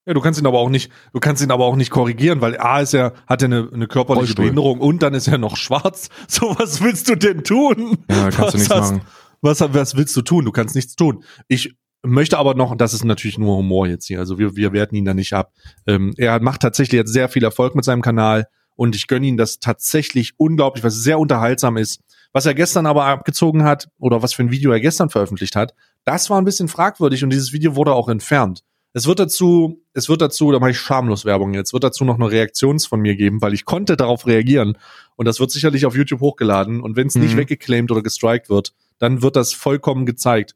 Ja, 0.04 0.14
du 0.14 0.20
kannst 0.20 0.40
ihn 0.40 0.46
aber 0.46 0.58
auch 0.58 0.68
nicht, 0.68 0.90
du 1.12 1.20
kannst 1.20 1.42
ihn 1.42 1.50
aber 1.52 1.64
auch 1.64 1.76
nicht 1.76 1.90
korrigieren, 1.90 2.40
weil 2.40 2.58
A 2.58 2.80
ist 2.80 2.92
er, 2.92 3.12
hat 3.26 3.42
er 3.42 3.46
eine, 3.46 3.70
eine 3.72 3.86
körperliche 3.86 4.20
Rollstuhl. 4.26 4.44
Behinderung 4.46 4.80
und 4.80 5.02
dann 5.02 5.14
ist 5.14 5.28
er 5.28 5.38
noch 5.38 5.56
schwarz. 5.56 6.08
So, 6.28 6.56
was 6.58 6.80
willst 6.82 7.08
du 7.08 7.14
denn 7.14 7.44
tun? 7.44 7.98
Ja, 8.10 8.30
kannst 8.30 8.38
was 8.40 8.52
du 8.52 8.58
nichts 8.58 8.74
hast- 8.74 8.92
machen. 8.92 9.02
Was, 9.42 9.60
was 9.60 9.96
willst 9.96 10.16
du 10.16 10.22
tun? 10.22 10.44
Du 10.44 10.52
kannst 10.52 10.74
nichts 10.76 10.94
tun. 10.96 11.24
Ich 11.48 11.74
möchte 12.04 12.38
aber 12.38 12.54
noch, 12.54 12.70
und 12.72 12.80
das 12.80 12.94
ist 12.94 13.04
natürlich 13.04 13.38
nur 13.38 13.56
Humor 13.56 13.86
jetzt 13.88 14.06
hier, 14.06 14.18
also 14.20 14.38
wir, 14.38 14.56
wir 14.56 14.72
werten 14.72 14.94
ihn 14.96 15.04
da 15.04 15.14
nicht 15.14 15.32
ab. 15.34 15.52
Ähm, 15.86 16.12
er 16.16 16.40
macht 16.40 16.62
tatsächlich 16.62 16.98
jetzt 16.98 17.12
sehr 17.12 17.28
viel 17.28 17.44
Erfolg 17.44 17.74
mit 17.74 17.84
seinem 17.84 18.02
Kanal 18.02 18.46
und 18.76 18.96
ich 18.96 19.06
gönne 19.06 19.26
ihm 19.26 19.36
das 19.36 19.58
tatsächlich 19.58 20.32
unglaublich, 20.36 20.82
was 20.84 20.94
sehr 20.94 21.18
unterhaltsam 21.18 21.76
ist. 21.76 22.00
Was 22.32 22.46
er 22.46 22.54
gestern 22.54 22.86
aber 22.86 23.04
abgezogen 23.04 23.62
hat 23.64 23.88
oder 23.98 24.22
was 24.22 24.32
für 24.32 24.42
ein 24.42 24.50
Video 24.50 24.72
er 24.72 24.80
gestern 24.80 25.10
veröffentlicht 25.10 25.54
hat, 25.54 25.74
das 26.04 26.30
war 26.30 26.38
ein 26.40 26.44
bisschen 26.44 26.68
fragwürdig 26.68 27.22
und 27.24 27.30
dieses 27.30 27.52
Video 27.52 27.76
wurde 27.76 27.92
auch 27.92 28.08
entfernt. 28.08 28.62
Es 28.94 29.06
wird 29.06 29.18
dazu, 29.18 29.82
es 29.94 30.08
wird 30.08 30.20
dazu, 30.20 30.52
da 30.52 30.58
mache 30.58 30.70
ich 30.72 30.78
schamlos 30.78 31.24
Werbung 31.24 31.54
jetzt, 31.54 31.72
wird 31.72 31.82
dazu 31.84 32.04
noch 32.04 32.16
eine 32.16 32.30
Reaktions 32.30 32.86
von 32.86 33.00
mir 33.00 33.16
geben, 33.16 33.40
weil 33.40 33.54
ich 33.54 33.64
konnte 33.64 33.96
darauf 33.96 34.26
reagieren 34.26 34.76
und 35.16 35.26
das 35.26 35.40
wird 35.40 35.50
sicherlich 35.50 35.86
auf 35.86 35.96
YouTube 35.96 36.20
hochgeladen 36.20 36.80
und 36.82 36.94
wenn 36.96 37.06
es 37.06 37.14
nicht 37.14 37.32
Mhm. 37.34 37.38
weggeclaimed 37.38 37.90
oder 37.90 38.02
gestrikt 38.02 38.50
wird, 38.50 38.74
dann 38.98 39.22
wird 39.22 39.36
das 39.36 39.54
vollkommen 39.54 40.04
gezeigt. 40.04 40.54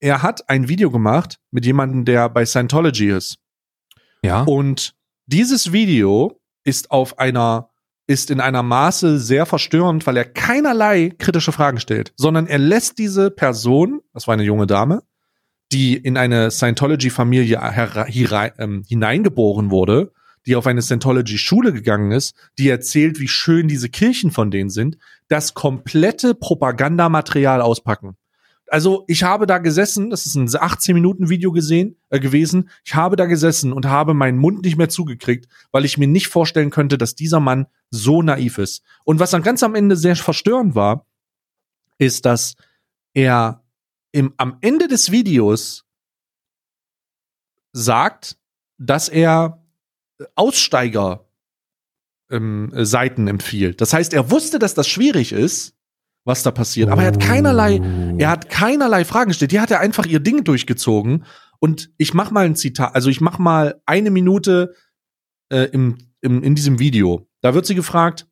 Er 0.00 0.22
hat 0.22 0.48
ein 0.48 0.68
Video 0.68 0.90
gemacht 0.90 1.38
mit 1.50 1.64
jemandem, 1.64 2.04
der 2.04 2.28
bei 2.28 2.44
Scientology 2.44 3.10
ist. 3.10 3.38
Ja. 4.22 4.42
Und 4.42 4.94
dieses 5.26 5.72
Video 5.72 6.40
ist 6.64 6.90
auf 6.90 7.18
einer, 7.18 7.70
ist 8.06 8.30
in 8.30 8.40
einer 8.40 8.62
Maße 8.62 9.18
sehr 9.20 9.46
verstörend, 9.46 10.06
weil 10.06 10.16
er 10.16 10.24
keinerlei 10.24 11.12
kritische 11.18 11.52
Fragen 11.52 11.78
stellt, 11.78 12.12
sondern 12.16 12.46
er 12.46 12.58
lässt 12.58 12.98
diese 12.98 13.30
Person, 13.30 14.00
das 14.12 14.26
war 14.26 14.34
eine 14.34 14.42
junge 14.44 14.66
Dame, 14.66 15.02
die 15.72 15.96
in 15.96 16.16
eine 16.16 16.50
Scientology-Familie 16.50 17.60
ähm, 18.58 18.84
hineingeboren 18.88 19.70
wurde, 19.70 20.12
die 20.46 20.56
auf 20.56 20.66
eine 20.66 20.82
Scientology-Schule 20.82 21.72
gegangen 21.72 22.10
ist, 22.10 22.34
die 22.58 22.68
erzählt, 22.68 23.20
wie 23.20 23.28
schön 23.28 23.68
diese 23.68 23.90
Kirchen 23.90 24.30
von 24.30 24.50
denen 24.50 24.70
sind, 24.70 24.96
das 25.28 25.54
komplette 25.54 26.34
Propagandamaterial 26.34 27.60
auspacken. 27.60 28.16
also 28.70 29.04
ich 29.08 29.22
habe 29.22 29.46
da 29.46 29.58
gesessen, 29.58 30.10
das 30.10 30.26
ist 30.26 30.36
ein 30.36 30.48
18 30.58 30.94
Minuten 30.94 31.28
Video 31.28 31.52
gesehen 31.52 31.96
äh, 32.08 32.20
gewesen. 32.20 32.70
Ich 32.84 32.94
habe 32.94 33.16
da 33.16 33.26
gesessen 33.26 33.72
und 33.72 33.86
habe 33.86 34.14
meinen 34.14 34.38
Mund 34.38 34.62
nicht 34.62 34.76
mehr 34.78 34.88
zugekriegt, 34.88 35.48
weil 35.70 35.84
ich 35.84 35.98
mir 35.98 36.08
nicht 36.08 36.28
vorstellen 36.28 36.70
könnte, 36.70 36.96
dass 36.96 37.14
dieser 37.14 37.40
Mann 37.40 37.66
so 37.90 38.22
naiv 38.22 38.58
ist. 38.58 38.82
Und 39.04 39.20
was 39.20 39.30
dann 39.30 39.42
ganz 39.42 39.62
am 39.62 39.74
Ende 39.74 39.96
sehr 39.96 40.16
verstörend 40.16 40.74
war, 40.74 41.06
ist, 41.98 42.24
dass 42.24 42.56
er 43.12 43.62
im, 44.12 44.34
am 44.36 44.58
Ende 44.60 44.88
des 44.88 45.10
Videos 45.10 45.86
sagt, 47.72 48.38
dass 48.78 49.08
er 49.08 49.64
Aussteiger 50.34 51.28
ähm, 52.30 52.70
Seiten 52.74 53.28
empfiehlt. 53.28 53.80
Das 53.80 53.92
heißt, 53.92 54.12
er 54.12 54.30
wusste, 54.30 54.58
dass 54.58 54.74
das 54.74 54.88
schwierig 54.88 55.32
ist, 55.32 55.74
was 56.24 56.42
da 56.42 56.50
passiert, 56.50 56.90
aber 56.90 57.02
er 57.02 57.08
hat 57.08 57.20
keinerlei, 57.20 57.80
er 58.18 58.30
hat 58.30 58.50
keinerlei 58.50 59.04
Fragen 59.04 59.28
gestellt. 59.28 59.52
Die 59.52 59.60
hat 59.60 59.70
er 59.70 59.80
einfach 59.80 60.04
ihr 60.04 60.20
Ding 60.20 60.44
durchgezogen. 60.44 61.24
Und 61.58 61.90
ich 61.96 62.14
mach 62.14 62.30
mal 62.30 62.44
ein 62.44 62.54
Zitat, 62.54 62.94
also 62.94 63.08
ich 63.08 63.20
mach 63.20 63.38
mal 63.38 63.80
eine 63.86 64.10
Minute 64.10 64.74
äh, 65.48 65.64
im, 65.72 65.96
im, 66.20 66.42
in 66.42 66.54
diesem 66.54 66.78
Video. 66.78 67.26
Da 67.40 67.54
wird 67.54 67.66
sie 67.66 67.74
gefragt, 67.74 68.26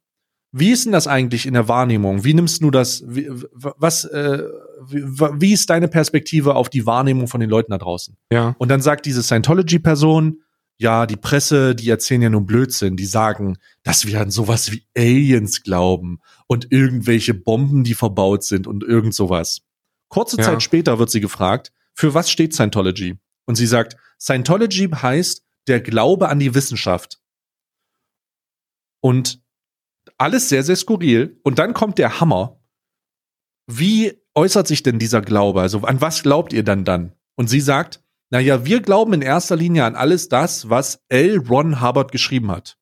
wie 0.53 0.71
ist 0.71 0.85
denn 0.85 0.93
das 0.93 1.07
eigentlich 1.07 1.47
in 1.47 1.55
der 1.55 1.69
Wahrnehmung? 1.69 2.25
Wie 2.25 2.35
nimmst 2.35 2.63
du 2.63 2.71
das? 2.71 3.03
Wie, 3.07 3.29
was, 3.31 4.05
äh, 4.05 4.45
wie, 4.89 5.53
ist 5.53 5.71
deine 5.71 5.89
Perspektive 5.89 6.55
auf 6.55 6.69
die 6.69 6.87
Wahrnehmung 6.87 7.29
von 7.29 7.41
den 7.41 7.51
Leuten 7.51 7.71
da 7.71 7.79
draußen? 7.79 8.17
Ja. 8.33 8.55
Und 8.59 8.69
dann 8.69 8.81
sagt 8.81 9.07
diese 9.07 9.23
Scientology-Person, 9.23 10.43
ja, 10.79 11.07
die 11.07 11.17
Presse, 11.17 11.75
die 11.75 11.89
erzählen 11.89 12.23
ja 12.23 12.31
nun 12.31 12.47
Blödsinn. 12.47 12.97
Die 12.97 13.07
sagen, 13.07 13.57
dass 13.83 14.07
wir 14.07 14.21
an 14.21 14.31
sowas 14.31 14.73
wie 14.73 14.85
Aliens 14.97 15.63
glauben 15.63 16.21
und 16.47 16.71
irgendwelche 16.71 17.33
Bomben, 17.33 17.83
die 17.83 17.95
verbaut 17.95 18.45
sind 18.45 18.67
und 18.67 18.85
irgend 18.85 19.15
sowas. 19.15 19.63
Kurze 20.09 20.37
Ja. 20.37 20.45
Zeit 20.45 20.63
später 20.63 20.99
wird 20.99 21.11
sie 21.11 21.21
gefragt, 21.21 21.73
für 21.95 22.13
was 22.15 22.31
steht 22.31 22.55
Scientology? 22.55 23.19
Und 23.47 23.55
sie 23.55 23.67
sagt, 23.67 23.97
Scientology 24.21 24.89
heißt 24.91 25.45
der 25.67 25.81
Glaube 25.81 26.29
an 26.29 26.39
die 26.39 26.55
Wissenschaft. 26.55 27.21
Und 29.01 29.43
alles 30.19 30.49
sehr, 30.49 30.63
sehr 30.63 30.77
skurril. 30.77 31.41
Und 31.43 31.59
dann 31.59 31.75
kommt 31.75 31.99
der 31.99 32.21
Hammer. 32.21 32.61
Wie 33.67 34.13
äußert 34.37 34.69
sich 34.69 34.83
denn 34.83 34.99
dieser 34.99 35.23
Glaube? 35.23 35.63
Also 35.63 35.81
an 35.81 36.01
was 36.01 36.23
glaubt 36.23 36.53
ihr 36.53 36.63
dann 36.63 36.85
dann? 36.85 37.13
Und 37.35 37.49
sie 37.49 37.61
sagt, 37.61 38.03
naja, 38.31 38.65
wir 38.65 38.81
glauben 38.81 39.13
in 39.15 39.23
erster 39.23 39.57
Linie 39.57 39.85
an 39.85 39.97
alles 39.97 40.29
das, 40.29 40.69
was 40.69 41.01
L. 41.09 41.39
Ron 41.39 41.81
Hubbard 41.81 42.13
geschrieben 42.13 42.51
hat. 42.51 42.77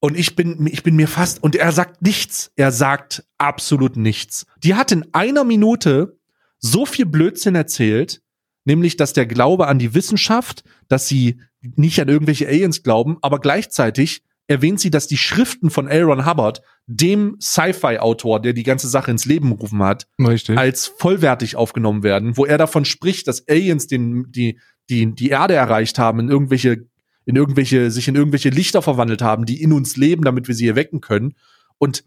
Und 0.00 0.16
ich 0.16 0.36
bin, 0.36 0.66
ich 0.66 0.82
bin 0.82 0.96
mir 0.96 1.08
fast, 1.08 1.42
und 1.42 1.56
er 1.56 1.72
sagt 1.72 2.02
nichts. 2.02 2.52
Er 2.56 2.70
sagt 2.70 3.24
absolut 3.38 3.96
nichts. 3.96 4.46
Die 4.62 4.74
hat 4.74 4.92
in 4.92 5.06
einer 5.14 5.44
Minute 5.44 6.18
so 6.58 6.86
viel 6.86 7.06
Blödsinn 7.06 7.54
erzählt, 7.54 8.22
nämlich, 8.64 8.96
dass 8.96 9.14
der 9.14 9.26
Glaube 9.26 9.68
an 9.68 9.78
die 9.78 9.94
Wissenschaft, 9.94 10.64
dass 10.88 11.08
sie 11.08 11.40
nicht 11.60 12.00
an 12.00 12.08
irgendwelche 12.08 12.46
Aliens 12.46 12.82
glauben, 12.82 13.18
aber 13.22 13.40
gleichzeitig 13.40 14.22
erwähnt 14.48 14.80
sie, 14.80 14.90
dass 14.90 15.06
die 15.06 15.16
Schriften 15.16 15.70
von 15.70 15.88
L. 15.88 16.04
Ron 16.04 16.26
Hubbard, 16.26 16.62
dem 16.86 17.36
Sci-Fi-Autor, 17.40 18.40
der 18.40 18.52
die 18.52 18.62
ganze 18.62 18.88
Sache 18.88 19.10
ins 19.10 19.24
Leben 19.24 19.50
gerufen 19.50 19.82
hat, 19.82 20.06
Richtig. 20.20 20.56
als 20.56 20.86
vollwertig 20.86 21.56
aufgenommen 21.56 22.02
werden, 22.02 22.36
wo 22.36 22.44
er 22.44 22.58
davon 22.58 22.84
spricht, 22.84 23.26
dass 23.28 23.46
Aliens 23.48 23.86
den, 23.86 24.30
die, 24.30 24.58
die, 24.88 25.12
die 25.14 25.30
Erde 25.30 25.54
erreicht 25.54 25.98
haben, 25.98 26.20
in 26.20 26.28
irgendwelche, 26.28 26.86
in 27.24 27.36
irgendwelche, 27.36 27.90
sich 27.90 28.06
in 28.06 28.14
irgendwelche 28.14 28.50
Lichter 28.50 28.82
verwandelt 28.82 29.22
haben, 29.22 29.46
die 29.46 29.60
in 29.60 29.72
uns 29.72 29.96
leben, 29.96 30.22
damit 30.22 30.46
wir 30.46 30.54
sie 30.54 30.68
erwecken 30.68 31.00
können. 31.00 31.34
Und 31.78 32.04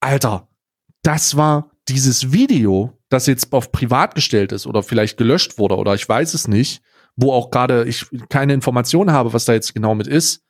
Alter, 0.00 0.48
das 1.02 1.36
war 1.36 1.70
dieses 1.88 2.32
Video, 2.32 2.98
das 3.10 3.26
jetzt 3.26 3.52
auf 3.52 3.72
privat 3.72 4.14
gestellt 4.14 4.52
ist 4.52 4.66
oder 4.66 4.82
vielleicht 4.82 5.18
gelöscht 5.18 5.58
wurde 5.58 5.76
oder 5.76 5.94
ich 5.94 6.08
weiß 6.08 6.32
es 6.32 6.48
nicht, 6.48 6.82
wo 7.16 7.32
auch 7.32 7.50
gerade 7.50 7.84
ich 7.84 8.06
keine 8.28 8.54
Informationen 8.54 9.12
habe, 9.12 9.32
was 9.32 9.44
da 9.44 9.52
jetzt 9.52 9.74
genau 9.74 9.94
mit 9.94 10.06
ist, 10.06 10.42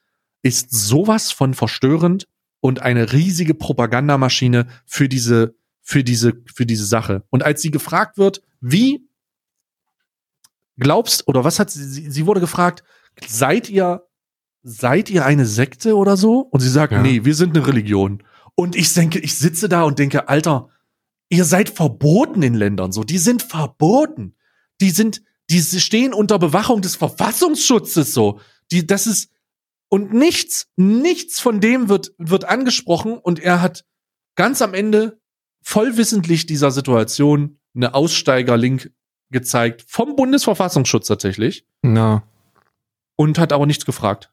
ist 0.42 0.70
sowas 0.70 1.32
von 1.32 1.54
verstörend 1.54 2.26
und 2.60 2.82
eine 2.82 3.12
riesige 3.12 3.54
Propagandamaschine 3.54 4.66
für 4.86 5.08
diese, 5.08 5.54
für 5.82 6.04
diese, 6.04 6.34
für 6.54 6.66
diese 6.66 6.84
Sache. 6.84 7.24
Und 7.30 7.42
als 7.42 7.62
sie 7.62 7.70
gefragt 7.70 8.18
wird, 8.18 8.42
wie 8.60 9.06
glaubst, 10.78 11.26
oder 11.28 11.44
was 11.44 11.58
hat 11.58 11.70
sie, 11.70 12.10
sie, 12.10 12.26
wurde 12.26 12.40
gefragt, 12.40 12.82
seid 13.26 13.68
ihr, 13.68 14.06
seid 14.62 15.10
ihr 15.10 15.24
eine 15.24 15.46
Sekte 15.46 15.96
oder 15.96 16.16
so? 16.16 16.40
Und 16.40 16.60
sie 16.60 16.70
sagt, 16.70 16.92
Ja. 16.92 17.02
nee, 17.02 17.24
wir 17.24 17.34
sind 17.34 17.56
eine 17.56 17.66
Religion. 17.66 18.22
Und 18.54 18.76
ich 18.76 18.92
denke, 18.92 19.18
ich 19.18 19.34
sitze 19.36 19.68
da 19.68 19.84
und 19.84 19.98
denke, 19.98 20.28
Alter, 20.28 20.68
ihr 21.28 21.44
seid 21.44 21.70
verboten 21.70 22.42
in 22.42 22.54
Ländern 22.54 22.92
so. 22.92 23.04
Die 23.04 23.18
sind 23.18 23.42
verboten. 23.42 24.34
Die 24.80 24.90
sind, 24.90 25.22
die 25.50 25.60
stehen 25.60 26.12
unter 26.12 26.38
Bewachung 26.38 26.82
des 26.82 26.96
Verfassungsschutzes 26.96 28.12
so. 28.12 28.40
Die, 28.70 28.86
das 28.86 29.06
ist, 29.06 29.30
und 29.90 30.14
nichts, 30.14 30.68
nichts 30.76 31.40
von 31.40 31.60
dem 31.60 31.90
wird, 31.90 32.12
wird 32.16 32.44
angesprochen 32.44 33.18
und 33.18 33.40
er 33.40 33.60
hat 33.60 33.84
ganz 34.36 34.62
am 34.62 34.72
Ende 34.72 35.20
vollwissentlich 35.62 36.46
dieser 36.46 36.70
Situation 36.70 37.58
eine 37.74 37.94
Aussteiger-Link 37.94 38.92
gezeigt 39.30 39.84
vom 39.86 40.16
Bundesverfassungsschutz 40.16 41.06
tatsächlich 41.06 41.66
Na. 41.82 42.22
und 43.16 43.38
hat 43.38 43.52
aber 43.52 43.66
nichts 43.66 43.84
gefragt. 43.84 44.32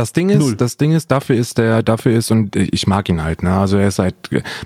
Das 0.00 0.14
Ding 0.14 0.30
ist, 0.30 0.38
Null. 0.38 0.56
das 0.56 0.78
Ding 0.78 0.92
ist, 0.92 1.10
dafür 1.10 1.36
ist 1.36 1.58
der, 1.58 1.82
dafür 1.82 2.16
ist 2.16 2.30
und 2.30 2.56
ich 2.56 2.86
mag 2.86 3.06
ihn 3.10 3.22
halt, 3.22 3.42
ne? 3.42 3.52
Also 3.52 3.76
er 3.76 3.88
ist 3.88 3.98
halt, 3.98 4.14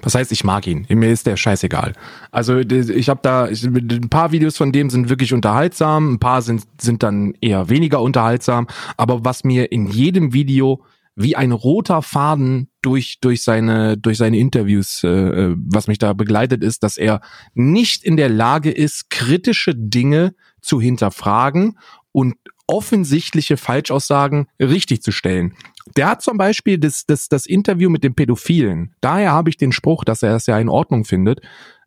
was 0.00 0.14
heißt, 0.14 0.30
ich 0.30 0.44
mag 0.44 0.64
ihn. 0.68 0.86
Mir 0.88 1.10
ist 1.10 1.26
der 1.26 1.36
scheißegal. 1.36 1.94
Also 2.30 2.58
ich 2.58 3.08
habe 3.08 3.18
da, 3.20 3.48
ich, 3.48 3.64
ein 3.64 4.08
paar 4.08 4.30
Videos 4.30 4.56
von 4.56 4.70
dem 4.70 4.90
sind 4.90 5.08
wirklich 5.08 5.32
unterhaltsam, 5.32 6.12
ein 6.12 6.18
paar 6.20 6.40
sind 6.40 6.62
sind 6.80 7.02
dann 7.02 7.34
eher 7.40 7.68
weniger 7.68 8.00
unterhaltsam. 8.00 8.68
Aber 8.96 9.24
was 9.24 9.42
mir 9.42 9.72
in 9.72 9.88
jedem 9.88 10.32
Video 10.32 10.84
wie 11.16 11.34
ein 11.34 11.50
roter 11.50 12.02
Faden 12.02 12.68
durch 12.80 13.18
durch 13.20 13.42
seine 13.42 13.98
durch 13.98 14.18
seine 14.18 14.38
Interviews, 14.38 15.02
äh, 15.02 15.52
was 15.56 15.88
mich 15.88 15.98
da 15.98 16.12
begleitet, 16.12 16.62
ist, 16.62 16.84
dass 16.84 16.96
er 16.96 17.20
nicht 17.54 18.04
in 18.04 18.16
der 18.16 18.28
Lage 18.28 18.70
ist, 18.70 19.10
kritische 19.10 19.74
Dinge 19.74 20.36
zu 20.60 20.80
hinterfragen 20.80 21.76
und 22.12 22.36
offensichtliche 22.66 23.56
Falschaussagen 23.56 24.46
richtig 24.58 25.02
zu 25.02 25.12
stellen. 25.12 25.54
Der 25.96 26.08
hat 26.08 26.22
zum 26.22 26.38
Beispiel 26.38 26.78
das, 26.78 27.04
das, 27.06 27.28
das 27.28 27.46
Interview 27.46 27.90
mit 27.90 28.04
dem 28.04 28.14
Pädophilen. 28.14 28.94
Daher 29.00 29.32
habe 29.32 29.50
ich 29.50 29.56
den 29.56 29.72
Spruch, 29.72 30.04
dass 30.04 30.22
er 30.22 30.34
es 30.34 30.46
ja 30.46 30.58
in 30.58 30.68
Ordnung 30.68 31.04
findet, 31.04 31.40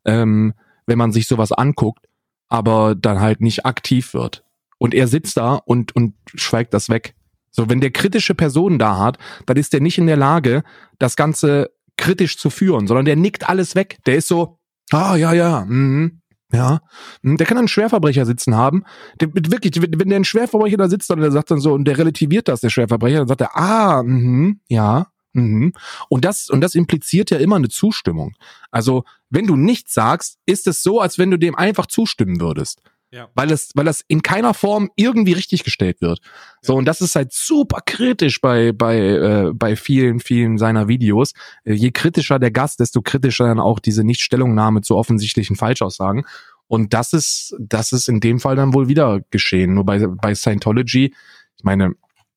ähm, 0.05 0.53
wenn 0.85 0.97
man 0.97 1.11
sich 1.11 1.27
sowas 1.27 1.51
anguckt, 1.51 2.05
aber 2.47 2.95
dann 2.95 3.19
halt 3.19 3.41
nicht 3.41 3.65
aktiv 3.65 4.13
wird. 4.13 4.43
Und 4.77 4.93
er 4.93 5.07
sitzt 5.07 5.37
da 5.37 5.55
und, 5.55 5.95
und 5.95 6.13
schweigt 6.35 6.73
das 6.73 6.89
weg. 6.89 7.15
So, 7.49 7.69
wenn 7.69 7.81
der 7.81 7.91
kritische 7.91 8.35
Personen 8.35 8.77
da 8.77 8.99
hat, 8.99 9.17
dann 9.47 9.57
ist 9.57 9.73
der 9.73 9.81
nicht 9.81 9.97
in 9.97 10.05
der 10.05 10.17
Lage, 10.17 10.63
das 10.99 11.15
Ganze 11.15 11.71
kritisch 11.97 12.37
zu 12.37 12.51
führen, 12.51 12.85
sondern 12.85 13.05
der 13.05 13.15
nickt 13.15 13.49
alles 13.49 13.73
weg. 13.73 13.97
Der 14.05 14.15
ist 14.15 14.27
so, 14.27 14.59
ah, 14.91 15.15
ja, 15.15 15.33
ja, 15.33 15.65
mhm, 15.65 16.21
ja. 16.51 16.81
Mhm, 17.21 17.37
Der 17.37 17.47
kann 17.47 17.57
einen 17.57 17.67
Schwerverbrecher 17.67 18.25
sitzen 18.25 18.55
haben. 18.55 18.83
Der, 19.19 19.29
wirklich, 19.33 19.81
wenn 19.81 20.09
der 20.09 20.19
ein 20.19 20.23
Schwerverbrecher 20.25 20.77
da 20.77 20.89
sitzt 20.89 21.11
und 21.11 21.19
der 21.19 21.31
sagt 21.31 21.51
dann 21.51 21.59
so, 21.59 21.73
und 21.73 21.85
der 21.85 21.97
relativiert 21.97 22.47
das, 22.47 22.61
der 22.61 22.69
Schwerverbrecher, 22.69 23.19
dann 23.19 23.27
sagt 23.27 23.41
er, 23.41 23.55
ah, 23.55 24.03
mhm, 24.03 24.61
ja, 24.69 25.07
mhm. 25.33 25.73
Und 26.09 26.25
das, 26.25 26.49
und 26.49 26.61
das 26.61 26.75
impliziert 26.75 27.31
ja 27.31 27.37
immer 27.37 27.57
eine 27.57 27.69
Zustimmung. 27.69 28.35
Also, 28.71 29.03
wenn 29.29 29.47
du 29.47 29.55
nichts 29.55 29.93
sagst, 29.93 30.37
ist 30.45 30.67
es 30.67 30.83
so, 30.83 31.01
als 31.01 31.17
wenn 31.17 31.31
du 31.31 31.37
dem 31.37 31.55
einfach 31.55 31.87
zustimmen 31.87 32.39
würdest. 32.39 32.81
Ja. 33.11 33.29
Weil 33.35 33.51
es, 33.51 33.71
weil 33.73 33.85
das 33.85 34.03
in 34.07 34.21
keiner 34.21 34.53
Form 34.53 34.89
irgendwie 34.95 35.31
richtig 35.31 35.63
gestellt 35.63 36.01
wird. 36.01 36.19
So, 36.61 36.75
und 36.75 36.85
das 36.85 36.99
ist 36.99 37.15
halt 37.15 37.31
super 37.31 37.79
kritisch 37.85 38.41
bei, 38.41 38.73
bei, 38.73 38.97
äh, 38.97 39.51
bei 39.53 39.77
vielen, 39.77 40.19
vielen 40.19 40.57
seiner 40.57 40.89
Videos. 40.89 41.33
Äh, 41.63 41.73
je 41.73 41.91
kritischer 41.91 42.37
der 42.37 42.51
Gast, 42.51 42.81
desto 42.81 43.01
kritischer 43.01 43.45
dann 43.45 43.61
auch 43.61 43.79
diese 43.79 44.03
Nichtstellungnahme 44.03 44.81
zu 44.81 44.97
offensichtlichen 44.97 45.55
Falschaussagen. 45.55 46.25
Und 46.67 46.93
das 46.93 47.13
ist, 47.13 47.55
das 47.59 47.93
ist 47.93 48.09
in 48.09 48.19
dem 48.19 48.39
Fall 48.39 48.57
dann 48.57 48.73
wohl 48.73 48.89
wieder 48.89 49.21
geschehen. 49.31 49.73
Nur 49.73 49.85
bei, 49.85 50.05
bei 50.05 50.35
Scientology, 50.35 51.13
ich 51.55 51.63
meine, 51.63 51.93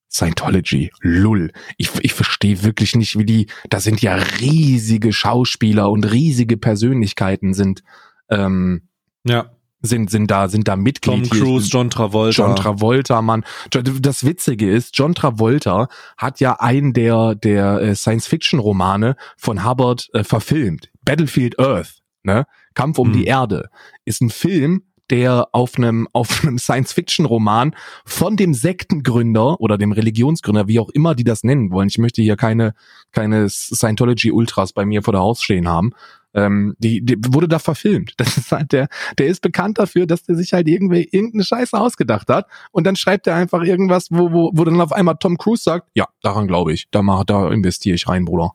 Scientology, 0.09 0.91
lull. 0.99 1.51
Ich, 1.77 1.89
ich 2.01 2.13
verstehe 2.13 2.63
wirklich 2.63 2.95
nicht, 2.95 3.17
wie 3.17 3.25
die, 3.25 3.47
da 3.69 3.79
sind 3.79 4.01
ja 4.01 4.15
riesige 4.15 5.11
Schauspieler 5.11 5.89
und 5.89 6.09
riesige 6.11 6.57
Persönlichkeiten 6.57 7.53
sind, 7.53 7.83
ähm, 8.29 8.83
Ja. 9.25 9.51
Sind, 9.81 10.09
sind 10.09 10.29
da, 10.29 10.47
sind 10.47 10.67
da 10.67 10.75
Mitglied. 10.75 11.29
Tom 11.29 11.39
Cruise, 11.39 11.67
John 11.69 11.89
Travolta. 11.89 12.45
John 12.47 12.55
Travolta, 12.55 13.21
Mann. 13.21 13.43
Das 13.69 14.25
Witzige 14.25 14.69
ist, 14.69 14.97
John 14.97 15.15
Travolta 15.15 15.87
hat 16.17 16.39
ja 16.39 16.59
einen 16.59 16.93
der, 16.93 17.35
der 17.35 17.81
äh, 17.81 17.95
Science-Fiction-Romane 17.95 19.15
von 19.37 19.65
Hubbard 19.65 20.07
äh, 20.13 20.23
verfilmt. 20.23 20.89
Battlefield 21.03 21.59
Earth, 21.59 22.01
ne? 22.23 22.45
Kampf 22.73 22.99
um 22.99 23.07
Hm. 23.07 23.13
die 23.13 23.25
Erde. 23.25 23.69
Ist 24.05 24.21
ein 24.21 24.29
Film, 24.29 24.83
der 25.11 25.49
auf 25.51 25.77
einem, 25.77 26.07
auf 26.13 26.43
einem 26.43 26.57
Science-Fiction-Roman 26.57 27.75
von 28.05 28.37
dem 28.37 28.53
Sektengründer 28.53 29.59
oder 29.59 29.77
dem 29.77 29.91
Religionsgründer, 29.91 30.67
wie 30.67 30.79
auch 30.79 30.89
immer 30.89 31.13
die 31.13 31.23
das 31.23 31.43
nennen 31.43 31.71
wollen. 31.71 31.89
Ich 31.89 31.97
möchte 31.97 32.21
hier 32.21 32.37
keine, 32.37 32.73
keine 33.11 33.47
Scientology-Ultras 33.49 34.73
bei 34.73 34.85
mir 34.85 35.03
vor 35.03 35.11
der 35.11 35.21
Haus 35.21 35.43
stehen 35.43 35.67
haben. 35.67 35.91
Ähm, 36.33 36.75
die, 36.79 37.03
die 37.03 37.17
wurde 37.27 37.49
da 37.49 37.59
verfilmt. 37.59 38.13
Das 38.21 38.37
ist 38.37 38.51
halt 38.51 38.71
der, 38.71 38.87
der 39.17 39.27
ist 39.27 39.41
bekannt 39.41 39.77
dafür, 39.77 40.05
dass 40.07 40.23
der 40.23 40.35
sich 40.35 40.53
halt 40.53 40.67
irgendwie 40.67 41.07
irgendeine 41.11 41.43
Scheiße 41.43 41.77
ausgedacht 41.77 42.29
hat 42.29 42.47
und 42.71 42.87
dann 42.87 42.95
schreibt 42.95 43.27
er 43.27 43.35
einfach 43.35 43.63
irgendwas, 43.63 44.07
wo, 44.11 44.31
wo, 44.31 44.51
wo 44.53 44.63
dann 44.63 44.79
auf 44.79 44.93
einmal 44.93 45.17
Tom 45.19 45.37
Cruise 45.37 45.63
sagt, 45.63 45.89
ja, 45.93 46.07
daran 46.21 46.47
glaube 46.47 46.71
ich, 46.71 46.87
da 46.91 47.01
mach, 47.01 47.25
da 47.25 47.49
investiere 47.49 47.95
ich 47.95 48.07
rein, 48.07 48.25
Bruder. 48.25 48.51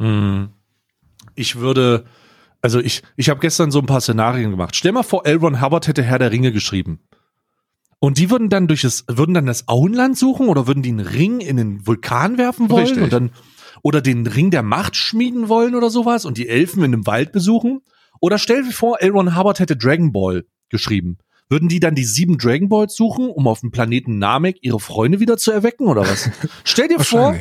Hm. 0.00 0.48
Ich 1.36 1.56
würde, 1.56 2.06
also 2.62 2.78
ich, 2.80 3.02
ich 3.16 3.30
habe 3.30 3.40
gestern 3.40 3.70
so 3.70 3.78
ein 3.78 3.86
paar 3.86 4.00
Szenarien 4.00 4.50
gemacht. 4.50 4.76
Stell 4.76 4.92
mal 4.92 5.02
vor, 5.02 5.26
L. 5.26 5.36
Ron 5.36 5.60
Hubbard 5.60 5.86
hätte 5.86 6.02
Herr 6.02 6.18
der 6.18 6.30
Ringe 6.30 6.52
geschrieben. 6.52 7.00
Und 7.98 8.18
die 8.18 8.30
würden 8.30 8.48
dann 8.48 8.66
durch 8.66 8.82
das, 8.82 9.04
würden 9.08 9.34
dann 9.34 9.46
das 9.46 9.68
Auenland 9.68 10.16
suchen 10.16 10.48
oder 10.48 10.66
würden 10.66 10.82
die 10.82 10.90
einen 10.90 11.00
Ring 11.00 11.40
in 11.40 11.56
den 11.56 11.86
Vulkan 11.86 12.38
werfen 12.38 12.70
wollen 12.70 12.86
Richtig. 12.86 13.02
und 13.02 13.12
dann, 13.12 13.30
oder 13.82 14.00
den 14.00 14.26
Ring 14.26 14.50
der 14.50 14.62
Macht 14.62 14.96
schmieden 14.96 15.48
wollen 15.48 15.74
oder 15.74 15.90
sowas 15.90 16.24
und 16.24 16.38
die 16.38 16.48
Elfen 16.48 16.82
in 16.82 16.94
einem 16.94 17.06
Wald 17.06 17.32
besuchen? 17.32 17.82
Oder 18.20 18.38
stell 18.38 18.64
dir 18.64 18.72
vor, 18.72 19.00
L. 19.00 19.10
Ron 19.10 19.36
Hubbard 19.36 19.60
hätte 19.60 19.76
Dragon 19.76 20.12
Ball 20.12 20.44
geschrieben. 20.70 21.18
Würden 21.50 21.68
die 21.68 21.80
dann 21.80 21.94
die 21.94 22.04
sieben 22.04 22.38
Dragon 22.38 22.68
Balls 22.68 22.94
suchen, 22.94 23.28
um 23.28 23.48
auf 23.48 23.60
dem 23.60 23.70
Planeten 23.70 24.18
Namek 24.18 24.58
ihre 24.62 24.80
Freunde 24.80 25.20
wieder 25.20 25.36
zu 25.36 25.50
erwecken 25.50 25.86
oder 25.86 26.02
was? 26.02 26.30
stell 26.64 26.88
dir 26.88 27.00
vor, 27.00 27.34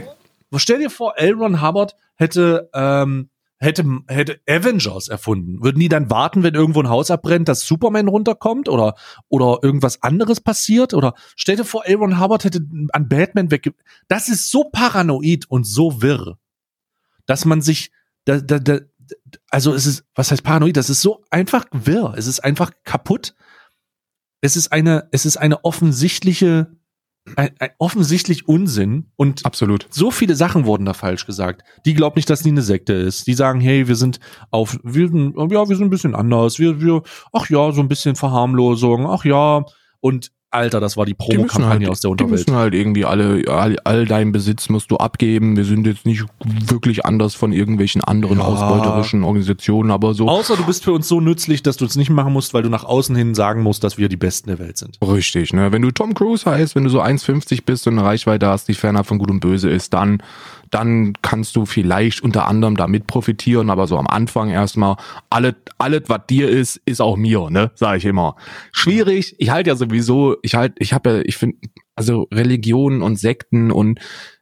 stell 0.58 0.80
dir 0.80 0.90
vor, 0.90 1.18
L. 1.18 1.34
Ron 1.34 1.62
Hubbard 1.62 1.96
hätte, 2.16 2.70
ähm, 2.74 3.30
hätte, 3.60 3.86
hätte 4.08 4.40
Avengers 4.48 5.10
erfunden. 5.10 5.62
Würden 5.62 5.80
die 5.80 5.90
dann 5.90 6.10
warten, 6.10 6.44
wenn 6.44 6.56
irgendwo 6.56 6.82
ein 6.82 6.90
Haus 6.90 7.12
abbrennt, 7.12 7.48
dass 7.48 7.62
Superman 7.62 8.08
runterkommt 8.08 8.70
oder, 8.70 8.96
oder 9.28 9.60
irgendwas 9.62 10.02
anderes 10.02 10.40
passiert? 10.42 10.94
Oder 10.94 11.14
stell 11.36 11.58
dir 11.58 11.66
vor, 11.66 11.86
L. 11.86 11.96
Ron 11.96 12.20
Hubbard 12.20 12.46
hätte 12.46 12.62
an 12.94 13.10
Batman 13.10 13.52
wegge... 13.52 13.74
Das 14.08 14.30
ist 14.30 14.50
so 14.50 14.66
paranoid 14.66 15.46
und 15.50 15.66
so 15.66 16.02
wirr, 16.02 16.40
dass 17.26 17.46
man 17.46 17.62
sich, 17.62 17.92
da, 18.26 18.40
da, 18.40 18.60
da, 18.60 18.80
also 19.50 19.74
es 19.74 19.86
ist, 19.86 20.06
was 20.16 20.32
heißt 20.32 20.44
paranoid? 20.44 20.78
Das 20.78 20.90
ist 20.90 21.02
so 21.02 21.24
einfach 21.30 21.66
wirr. 21.72 22.14
Es 22.18 22.28
ist 22.28 22.40
einfach 22.40 22.72
kaputt. 22.86 23.36
Es 24.42 24.56
ist 24.56 24.72
eine, 24.72 25.10
es 25.12 25.26
ist 25.26 25.38
eine 25.38 25.66
offensichtliche, 25.66 26.72
ein, 27.36 27.50
ein 27.60 27.70
offensichtlich 27.78 28.48
Unsinn 28.48 29.12
und 29.16 29.46
Absolut. 29.46 29.88
so 29.90 30.12
viele 30.12 30.36
Sachen 30.36 30.66
wurden 30.66 30.86
da 30.86 30.94
falsch 30.94 31.26
gesagt. 31.26 31.64
Die 31.86 31.94
glauben 31.94 32.16
nicht, 32.16 32.30
dass 32.30 32.42
die 32.42 32.50
eine 32.50 32.62
Sekte 32.62 32.94
ist. 32.94 33.28
Die 33.28 33.34
sagen, 33.34 33.60
hey, 33.60 33.88
wir 33.88 33.96
sind 33.96 34.20
auf, 34.52 34.80
wir 34.84 35.10
sind, 35.10 35.36
ja, 35.36 35.70
wir 35.70 35.76
sind 35.76 35.88
ein 35.88 35.90
bisschen 35.90 36.16
anders. 36.16 36.60
Wir, 36.60 36.82
wir, 36.82 37.02
ach 37.34 37.50
ja, 37.50 37.72
so 37.72 37.82
ein 37.82 37.88
bisschen 37.88 38.16
Verharmlosung. 38.16 39.08
Ach 39.08 39.26
ja. 39.26 39.64
Und 40.00 40.32
Alter, 40.52 40.80
das 40.80 40.98
war 40.98 41.06
die 41.06 41.12
Die 41.12 41.16
Promokampagne 41.16 41.86
halt, 41.86 41.90
aus 41.90 42.00
der 42.02 42.10
die 42.10 42.12
Unterwelt. 42.24 42.32
müssen 42.48 42.56
halt 42.56 42.74
irgendwie 42.74 43.06
alle, 43.06 43.44
all, 43.48 43.78
all 43.84 44.06
deinen 44.06 44.32
Besitz 44.32 44.68
musst 44.70 44.90
du 44.90 44.98
abgeben. 44.98 45.56
Wir 45.56 45.64
sind 45.66 45.86
jetzt 45.86 46.08
nicht 46.08 46.24
wirklich 46.44 47.06
anders 47.06 47.36
von 47.36 47.52
irgendwelchen 47.52 48.04
anderen 48.04 48.40
Ja. 48.40 48.46
ausbeuterischen 48.46 49.24
Organisationen, 49.24 49.92
aber 49.92 50.16
so. 50.16 50.28
Außer 50.28 50.56
du 50.58 50.66
bist 50.66 50.84
für 50.84 50.92
uns 50.92 51.08
so 51.08 51.22
nützlich, 51.22 51.62
dass 51.62 51.78
du 51.78 51.86
es 51.86 51.96
nicht 51.96 52.10
machen 52.10 52.34
musst, 52.34 52.56
weil 52.56 52.64
du 52.64 52.70
nach 52.70 52.84
außen 52.84 53.16
hin 53.16 53.36
sagen 53.36 53.62
musst, 53.62 53.84
dass 53.84 54.00
wir 54.00 54.10
die 54.10 54.18
Besten 54.18 54.48
der 54.50 54.58
Welt 54.58 54.78
sind. 54.78 54.98
Richtig, 55.04 55.54
ne? 55.54 55.72
Wenn 55.72 55.84
du 55.84 55.92
Tom 55.92 56.16
Cruise 56.16 56.50
heißt, 56.50 56.76
wenn 56.76 56.84
du 56.84 56.90
so 56.90 57.00
1,50 57.02 57.64
bist 57.66 57.86
und 57.86 58.00
eine 58.00 58.08
Reichweite 58.08 58.48
hast, 58.48 58.68
die 58.70 58.74
fernab 58.74 59.06
von 59.06 59.20
Gut 59.20 59.30
und 59.30 59.42
Böse 59.42 59.70
ist, 59.70 59.94
dann, 59.94 60.24
dann 60.72 61.14
kannst 61.22 61.56
du 61.56 61.66
vielleicht 61.66 62.22
unter 62.22 62.48
anderem 62.48 62.76
damit 62.78 63.08
profitieren, 63.08 63.70
aber 63.70 63.88
so 63.88 63.98
am 63.98 64.08
Anfang 64.08 64.50
erstmal, 64.50 64.98
alles, 65.30 65.56
alles, 65.78 66.04
was 66.08 66.22
dir 66.30 66.50
ist, 66.50 66.82
ist 66.86 67.02
auch 67.02 67.18
mir, 67.18 67.50
ne? 67.50 67.72
Sag 67.76 67.98
ich 67.98 68.06
immer. 68.06 68.36
Schwierig. 68.72 69.36
Ich 69.40 69.50
halte 69.50 69.70
ja 69.70 69.76
sowieso, 69.76 70.36
ich 70.42 70.56
halt, 70.56 70.74
ich 70.80 70.94
habe 70.94 71.10
ja, 71.10 71.22
ich 71.24 71.38
finde, 71.38 71.58
also 71.96 72.28
Religionen 72.32 73.02
und 73.02 73.18
Sekten 73.18 73.72
und 73.72 74.00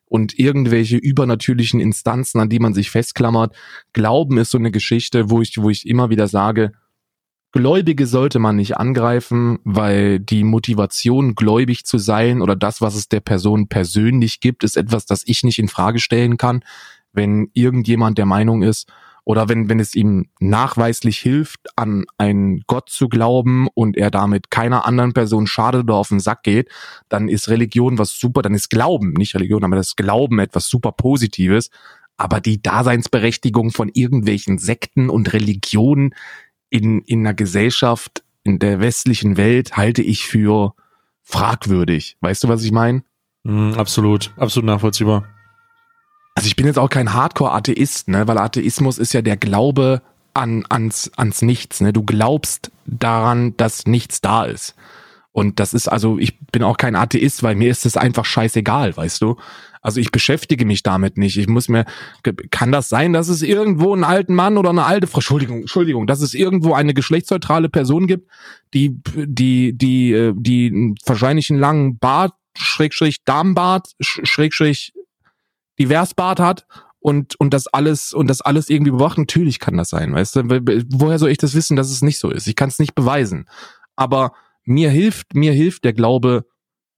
und 0.10 0.40
irgendwelche 0.40 0.96
übernatürlichen 0.96 1.82
Instanzen, 1.82 2.40
an 2.40 2.48
die 2.48 2.60
man 2.60 2.74
sich 2.74 2.90
festklammert. 2.90 3.54
Glauben 3.92 4.38
ist 4.38 4.52
so 4.52 4.58
eine 4.58 4.72
Geschichte, 4.72 5.30
wo 5.30 5.42
ich, 5.42 5.58
wo 5.58 5.70
ich 5.70 5.86
immer 5.86 6.10
wieder 6.10 6.30
sage, 6.30 6.72
Gläubige 7.54 8.08
sollte 8.08 8.40
man 8.40 8.58
nicht 8.58 8.78
angreifen, 8.78 9.60
weil 9.64 10.20
die 10.20 10.44
Motivation, 10.44 11.34
gläubig 11.34 11.86
zu 11.86 11.98
sein 11.98 12.42
oder 12.42 12.56
das, 12.56 12.82
was 12.82 12.96
es 12.96 13.08
der 13.08 13.22
Person 13.22 13.68
persönlich 13.68 14.42
gibt, 14.42 14.64
ist 14.64 14.76
etwas, 14.76 15.06
das 15.06 15.24
ich 15.26 15.44
nicht 15.44 15.58
in 15.58 15.70
Frage 15.70 16.00
stellen 16.00 16.38
kann. 16.38 16.64
Wenn 17.14 17.50
irgendjemand 17.54 18.18
der 18.18 18.26
Meinung 18.26 18.64
ist 18.64 18.92
oder 19.24 19.50
wenn, 19.50 19.70
wenn 19.70 19.80
es 19.80 19.96
ihm 19.96 20.28
nachweislich 20.40 21.20
hilft, 21.20 21.60
an 21.78 22.06
einen 22.18 22.62
Gott 22.68 22.90
zu 22.90 23.08
glauben 23.08 23.68
und 23.74 23.98
er 23.98 24.12
damit 24.12 24.52
keiner 24.52 24.86
anderen 24.86 25.14
Person 25.14 25.48
schadet 25.48 25.84
oder 25.84 25.96
auf 25.96 26.10
den 26.10 26.20
Sack 26.20 26.44
geht, 26.44 26.70
dann 27.08 27.30
ist 27.30 27.50
Religion 27.50 27.98
was 27.98 28.18
super, 28.20 28.42
dann 28.42 28.54
ist 28.54 28.70
Glauben, 28.70 29.14
nicht 29.14 29.36
Religion, 29.36 29.64
aber 29.64 29.78
das 29.78 29.96
Glauben 29.96 30.40
etwas 30.40 30.68
super 30.68 30.92
Positives. 30.92 31.70
Aber 32.18 32.42
die 32.42 32.62
Daseinsberechtigung 32.62 33.72
von 33.72 33.90
irgendwelchen 33.94 34.58
Sekten 34.58 35.10
und 35.10 35.34
Religionen 35.34 36.14
in, 36.70 37.02
in 37.02 37.20
einer 37.20 37.34
Gesellschaft, 37.34 38.24
in 38.44 38.60
der 38.60 38.80
westlichen 38.80 39.38
Welt 39.38 39.76
halte 39.78 40.02
ich 40.02 40.26
für 40.26 40.74
fragwürdig. 41.24 42.18
Weißt 42.22 42.44
du, 42.44 42.48
was 42.48 42.64
ich 42.64 42.72
meine? 42.72 43.04
Mm, 43.44 43.74
absolut, 43.74 44.32
absolut 44.38 44.66
nachvollziehbar. 44.66 45.26
Also 46.36 46.48
ich 46.48 46.56
bin 46.56 46.66
jetzt 46.66 46.80
auch 46.80 46.90
kein 46.90 47.14
Hardcore-Atheist, 47.14 48.10
ne, 48.10 48.28
weil 48.28 48.38
Atheismus 48.38 48.98
ist 49.00 49.14
ja 49.14 49.22
der 49.22 49.38
Glaube 49.38 50.02
an, 50.34 50.66
ans, 50.70 51.12
ans 51.18 51.42
Nichts, 51.42 51.82
ne. 51.82 51.92
Du 51.92 52.04
glaubst 52.04 52.72
daran, 52.86 53.58
dass 53.58 53.86
nichts 53.88 54.22
da 54.22 54.46
ist. 54.46 54.76
Und 55.32 55.60
das 55.60 55.74
ist 55.74 55.88
also, 55.88 56.18
ich 56.18 56.40
bin 56.40 56.64
auch 56.64 56.78
kein 56.78 56.96
Atheist, 56.96 57.44
weil 57.44 57.56
mir 57.56 57.70
ist 57.70 57.86
es 57.86 57.98
einfach 57.98 58.26
scheißegal, 58.26 58.96
weißt 58.96 59.22
du? 59.22 59.38
Also 59.88 60.02
ich 60.02 60.12
beschäftige 60.12 60.66
mich 60.66 60.84
damit 60.84 61.18
nicht. 61.18 61.38
Ich 61.38 61.48
muss 61.48 61.70
mir, 61.70 61.86
kann 62.52 62.74
das 62.74 62.90
sein, 62.90 63.14
dass 63.14 63.30
es 63.30 63.42
irgendwo 63.42 63.94
einen 63.94 64.04
alten 64.04 64.36
Mann 64.36 64.58
oder 64.58 64.72
eine 64.72 64.84
alte 64.84 65.08
Frau, 65.08 65.20
Entschuldigung, 65.20 65.62
Entschuldigung, 65.62 66.08
dass 66.08 66.20
es 66.20 66.34
irgendwo 66.34 66.74
eine 66.74 66.94
geschlechtsneutrale 66.94 67.70
Person 67.70 68.06
gibt, 68.06 68.30
die, 68.74 69.00
die, 69.16 69.72
die, 69.78 70.12
äh, 70.12 70.34
die 70.36 70.94
wahrscheinlich 71.06 71.50
einen 71.50 71.62
langen 71.62 72.00
Bart, 72.00 72.34
Schrägstrich 72.58 73.24
Darmbart, 73.24 73.88
Sch- 74.04 74.26
Schrägstrich 74.26 74.92
Diversbart 75.80 76.42
hat 76.42 76.68
und, 77.00 77.40
und 77.40 77.54
das 77.54 77.68
alles, 77.68 78.12
und 78.12 78.28
das 78.28 78.42
alles 78.42 78.70
irgendwie 78.70 78.92
bewacht. 78.92 79.18
Natürlich 79.18 79.60
kann 79.60 79.78
das 79.78 79.88
sein, 79.88 80.14
weißt 80.14 80.36
du? 80.36 80.42
Woher 80.96 81.18
soll 81.18 81.30
ich 81.30 81.38
das 81.38 81.56
wissen, 81.56 81.78
dass 81.78 81.90
es 81.92 82.02
nicht 82.02 82.20
so 82.20 82.30
ist? 82.30 82.46
Ich 82.48 82.58
kann 82.58 82.68
es 82.68 82.80
nicht 82.80 82.94
beweisen. 82.94 83.48
Aber 83.96 84.34
mir 84.66 84.90
hilft, 84.90 85.34
mir 85.34 85.54
hilft 85.54 85.86
der 85.86 85.94
Glaube, 85.94 86.44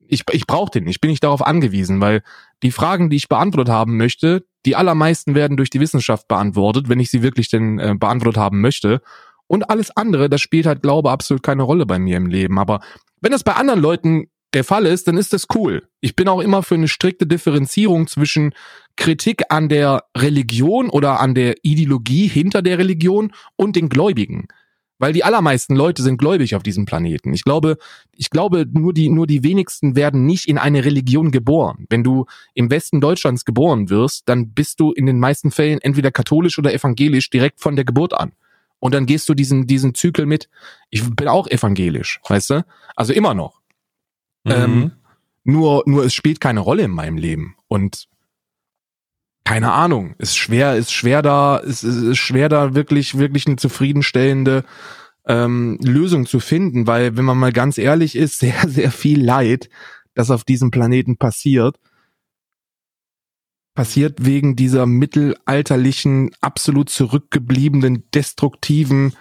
ich, 0.09 0.23
ich 0.31 0.47
brauche 0.47 0.71
den 0.71 0.87
ich 0.87 1.01
bin 1.01 1.11
nicht 1.11 1.23
darauf 1.23 1.45
angewiesen, 1.45 2.01
weil 2.01 2.21
die 2.63 2.71
Fragen, 2.71 3.09
die 3.09 3.17
ich 3.17 3.29
beantwortet 3.29 3.73
haben 3.73 3.97
möchte, 3.97 4.45
die 4.65 4.75
allermeisten 4.75 5.35
werden 5.35 5.57
durch 5.57 5.69
die 5.69 5.79
Wissenschaft 5.79 6.27
beantwortet, 6.27 6.89
wenn 6.89 6.99
ich 6.99 7.09
sie 7.09 7.21
wirklich 7.21 7.49
denn 7.49 7.79
äh, 7.79 7.95
beantwortet 7.97 8.41
haben 8.41 8.61
möchte. 8.61 9.01
Und 9.47 9.69
alles 9.69 9.95
andere, 9.95 10.29
das 10.29 10.41
spielt 10.41 10.65
halt 10.65 10.81
Glaube 10.81 11.11
absolut 11.11 11.43
keine 11.43 11.63
Rolle 11.63 11.85
bei 11.85 11.97
mir 11.97 12.17
im 12.17 12.27
Leben. 12.27 12.59
Aber 12.59 12.81
wenn 13.21 13.31
das 13.31 13.43
bei 13.43 13.53
anderen 13.53 13.79
Leuten 13.79 14.27
der 14.53 14.63
Fall 14.63 14.85
ist, 14.85 15.07
dann 15.07 15.17
ist 15.17 15.33
das 15.33 15.45
cool. 15.55 15.87
Ich 16.01 16.15
bin 16.15 16.27
auch 16.27 16.39
immer 16.39 16.63
für 16.63 16.75
eine 16.75 16.87
strikte 16.87 17.27
Differenzierung 17.27 18.07
zwischen 18.07 18.53
Kritik 18.95 19.43
an 19.49 19.69
der 19.69 20.03
Religion 20.17 20.89
oder 20.89 21.19
an 21.19 21.35
der 21.35 21.55
Ideologie 21.61 22.27
hinter 22.27 22.61
der 22.61 22.77
Religion 22.77 23.31
und 23.55 23.75
den 23.75 23.89
Gläubigen. 23.89 24.47
Weil 24.99 25.13
die 25.13 25.23
allermeisten 25.23 25.75
Leute 25.75 26.03
sind 26.03 26.17
gläubig 26.17 26.55
auf 26.55 26.63
diesem 26.63 26.85
Planeten. 26.85 27.33
Ich 27.33 27.43
glaube, 27.43 27.77
ich 28.15 28.29
glaube, 28.29 28.65
nur 28.69 28.93
die, 28.93 29.09
nur 29.09 29.27
die 29.27 29.43
wenigsten 29.43 29.95
werden 29.95 30.25
nicht 30.25 30.47
in 30.47 30.57
eine 30.57 30.83
Religion 30.83 31.31
geboren. 31.31 31.87
Wenn 31.89 32.03
du 32.03 32.25
im 32.53 32.69
Westen 32.69 32.99
Deutschlands 32.99 33.45
geboren 33.45 33.89
wirst, 33.89 34.27
dann 34.27 34.51
bist 34.51 34.79
du 34.81 34.91
in 34.91 35.05
den 35.05 35.19
meisten 35.19 35.51
Fällen 35.51 35.79
entweder 35.81 36.11
katholisch 36.11 36.59
oder 36.59 36.73
evangelisch 36.73 37.29
direkt 37.29 37.61
von 37.61 37.77
der 37.77 37.85
Geburt 37.85 38.13
an. 38.13 38.33
Und 38.79 38.93
dann 38.93 39.05
gehst 39.05 39.27
du 39.29 39.33
diesen, 39.33 39.67
diesen 39.67 39.95
Zyklus 39.95 40.27
mit. 40.27 40.49
Ich 40.89 41.03
bin 41.15 41.27
auch 41.27 41.47
evangelisch, 41.47 42.19
weißt 42.27 42.49
du? 42.51 42.65
Also 42.95 43.13
immer 43.13 43.33
noch. 43.33 43.61
Mhm. 44.43 44.51
Ähm, 44.51 44.91
nur, 45.43 45.83
nur 45.85 46.05
es 46.05 46.13
spielt 46.13 46.41
keine 46.41 46.59
Rolle 46.59 46.83
in 46.83 46.91
meinem 46.91 47.17
Leben. 47.17 47.55
Und 47.67 48.07
keine 49.43 49.71
Ahnung, 49.71 50.15
ist 50.19 50.37
schwer, 50.37 50.75
ist 50.75 50.93
schwer 50.93 51.21
da, 51.21 51.57
ist, 51.57 51.83
ist, 51.83 51.97
ist 51.97 52.17
schwer 52.17 52.49
da 52.49 52.75
wirklich, 52.75 53.17
wirklich 53.17 53.47
eine 53.47 53.55
zufriedenstellende 53.55 54.63
ähm, 55.27 55.77
Lösung 55.81 56.25
zu 56.25 56.39
finden, 56.39 56.87
weil, 56.87 57.17
wenn 57.17 57.25
man 57.25 57.37
mal 57.37 57.51
ganz 57.51 57.77
ehrlich 57.77 58.15
ist, 58.15 58.39
sehr, 58.39 58.67
sehr 58.67 58.91
viel 58.91 59.23
Leid, 59.23 59.69
das 60.13 60.31
auf 60.31 60.43
diesem 60.43 60.71
Planeten 60.71 61.17
passiert, 61.17 61.79
passiert 63.75 64.25
wegen 64.25 64.55
dieser 64.55 64.85
mittelalterlichen, 64.85 66.31
absolut 66.41 66.89
zurückgebliebenen, 66.89 68.03
destruktiven, 68.13 69.15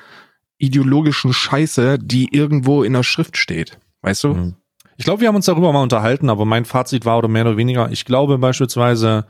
ideologischen 0.58 1.32
Scheiße, 1.32 1.98
die 1.98 2.34
irgendwo 2.34 2.82
in 2.82 2.94
der 2.94 3.04
Schrift 3.04 3.36
steht. 3.36 3.78
Weißt 4.02 4.24
du? 4.24 4.34
Mhm. 4.34 4.56
Ich 4.96 5.04
glaube, 5.04 5.20
wir 5.20 5.28
haben 5.28 5.36
uns 5.36 5.46
darüber 5.46 5.72
mal 5.72 5.82
unterhalten, 5.82 6.28
aber 6.28 6.44
mein 6.44 6.64
Fazit 6.64 7.04
war 7.04 7.18
oder 7.18 7.28
mehr 7.28 7.46
oder 7.46 7.56
weniger, 7.56 7.92
ich 7.92 8.04
glaube 8.04 8.38
beispielsweise 8.38 9.26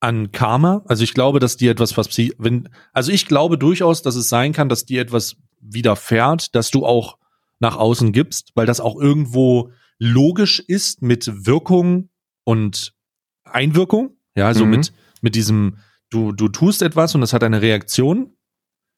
an 0.00 0.32
Karma. 0.32 0.82
Also 0.86 1.02
ich 1.04 1.14
glaube, 1.14 1.40
dass 1.40 1.56
dir 1.56 1.70
etwas, 1.70 1.96
was 1.96 2.06
sie, 2.14 2.34
wenn, 2.38 2.68
also 2.92 3.10
ich 3.12 3.26
glaube 3.26 3.58
durchaus, 3.58 4.02
dass 4.02 4.14
es 4.14 4.28
sein 4.28 4.52
kann, 4.52 4.68
dass 4.68 4.84
dir 4.84 5.00
etwas 5.00 5.36
widerfährt, 5.60 6.54
dass 6.54 6.70
du 6.70 6.86
auch 6.86 7.18
nach 7.60 7.76
außen 7.76 8.12
gibst, 8.12 8.52
weil 8.54 8.66
das 8.66 8.80
auch 8.80 9.00
irgendwo 9.00 9.72
logisch 9.98 10.60
ist 10.60 11.02
mit 11.02 11.46
Wirkung 11.46 12.10
und 12.44 12.94
Einwirkung. 13.44 14.16
Ja, 14.36 14.46
also 14.46 14.64
Mhm. 14.64 14.70
mit, 14.70 14.92
mit 15.20 15.34
diesem, 15.34 15.78
du, 16.10 16.32
du 16.32 16.48
tust 16.48 16.82
etwas 16.82 17.14
und 17.14 17.22
es 17.22 17.32
hat 17.32 17.42
eine 17.42 17.60
Reaktion. 17.62 18.36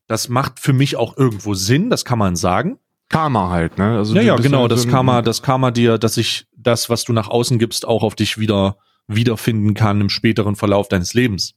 Das 0.07 0.29
macht 0.29 0.59
für 0.59 0.73
mich 0.75 0.97
auch 0.97 1.17
irgendwo 1.17 1.55
Sinn, 1.55 1.89
das 1.89 2.05
kann 2.05 2.19
man 2.19 2.37
sagen. 2.37 2.79
Karma 3.09 3.49
halt, 3.51 3.79
ne? 3.79 3.97
Also 3.97 4.15
ja, 4.15 4.23
ja, 4.23 4.37
genau, 4.37 4.69
das 4.69 4.87
Karma, 4.87 5.23
das 5.23 5.43
Karma 5.43 5.71
dir, 5.71 5.99
dass 5.99 6.17
ich 6.17 6.47
das, 6.57 6.91
was 6.91 7.05
du 7.05 7.13
nach 7.13 7.29
außen 7.29 7.59
gibst, 7.59 7.87
auch 7.87 8.03
auf 8.03 8.15
dich 8.15 8.39
wieder 8.39 8.77
wiederfinden 9.15 9.75
kann 9.75 10.01
im 10.01 10.09
späteren 10.09 10.57
Verlauf 10.57 10.89
deines 10.89 11.15
Lebens. 11.15 11.55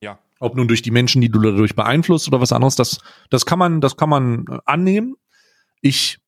Ja. 0.00 0.18
Ob 0.40 0.56
nun 0.56 0.68
durch 0.68 0.82
die 0.82 0.90
Menschen, 0.90 1.20
die 1.20 1.30
du 1.30 1.40
dadurch 1.40 1.74
beeinflusst 1.74 2.28
oder 2.28 2.40
was 2.40 2.52
anderes, 2.52 2.76
das, 2.76 2.98
das 3.30 3.46
kann 3.46 3.58
man, 3.58 3.80
das 3.80 3.96
kann 3.96 4.08
man 4.08 4.46
annehmen. 4.64 5.16
Ich 5.80 6.18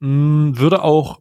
mh, 0.00 0.08
hm, 0.08 0.58
würde 0.58 0.82
auch 0.82 1.20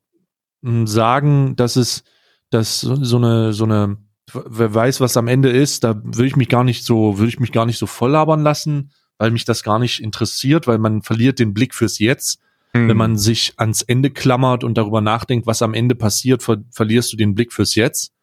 mh, 0.62 0.72
hm, 0.72 0.88
sagen, 0.88 1.56
dass 1.56 1.76
es, 1.76 2.04
dass 2.50 2.82
so 2.82 3.18
eine, 3.18 3.54
so 3.54 3.66
eine, 3.66 3.98
wer 4.34 4.74
weiß, 4.74 5.02
was 5.02 5.18
am 5.18 5.28
Ende 5.28 5.50
ist, 5.50 5.84
da 5.84 5.96
würde 6.04 6.28
ich 6.28 6.36
mich 6.36 6.50
gar 6.50 6.64
nicht 6.64 6.84
so, 6.84 7.18
würde 7.18 7.30
ich 7.30 7.40
mich 7.40 7.52
gar 7.52 7.66
nicht 7.66 7.78
so 7.78 7.88
voll 7.88 8.12
labern 8.12 8.42
lassen, 8.42 8.92
weil 9.18 9.32
mich 9.32 9.46
das 9.46 9.64
gar 9.64 9.80
nicht 9.80 10.02
interessiert, 10.02 10.68
weil 10.68 10.78
man 10.78 11.02
verliert 11.02 11.40
den 11.40 11.54
Blick 11.54 11.74
fürs 11.74 12.00
Jetzt. 12.00 12.40
Mhm. 12.74 12.90
Wenn 12.90 12.98
man 12.98 13.18
sich 13.18 13.54
ans 13.58 13.82
Ende 13.82 14.12
klammert 14.12 14.64
und 14.64 14.78
darüber 14.78 15.02
nachdenkt, 15.02 15.48
was 15.48 15.62
am 15.62 15.74
Ende 15.74 15.96
passiert, 15.96 16.44
ver 16.44 16.58
verlierst 16.72 17.12
du 17.14 17.18
den 17.18 17.36
Blick 17.36 17.54
fürs 17.54 17.76
Jetzt. 17.76 18.14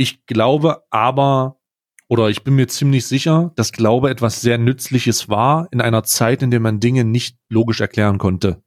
Ich 0.00 0.24
glaube 0.24 0.82
aber, 0.88 1.60
oder 2.08 2.30
ich 2.30 2.42
bin 2.42 2.54
mir 2.54 2.68
ziemlich 2.68 3.04
sicher, 3.04 3.52
dass 3.56 3.70
Glaube 3.70 4.08
etwas 4.08 4.40
sehr 4.40 4.56
Nützliches 4.56 5.28
war 5.28 5.68
in 5.72 5.82
einer 5.82 6.04
Zeit, 6.04 6.42
in 6.42 6.50
der 6.50 6.58
man 6.58 6.80
Dinge 6.80 7.04
nicht 7.04 7.36
logisch 7.50 7.82
erklären 7.82 8.16
konnte. 8.16 8.62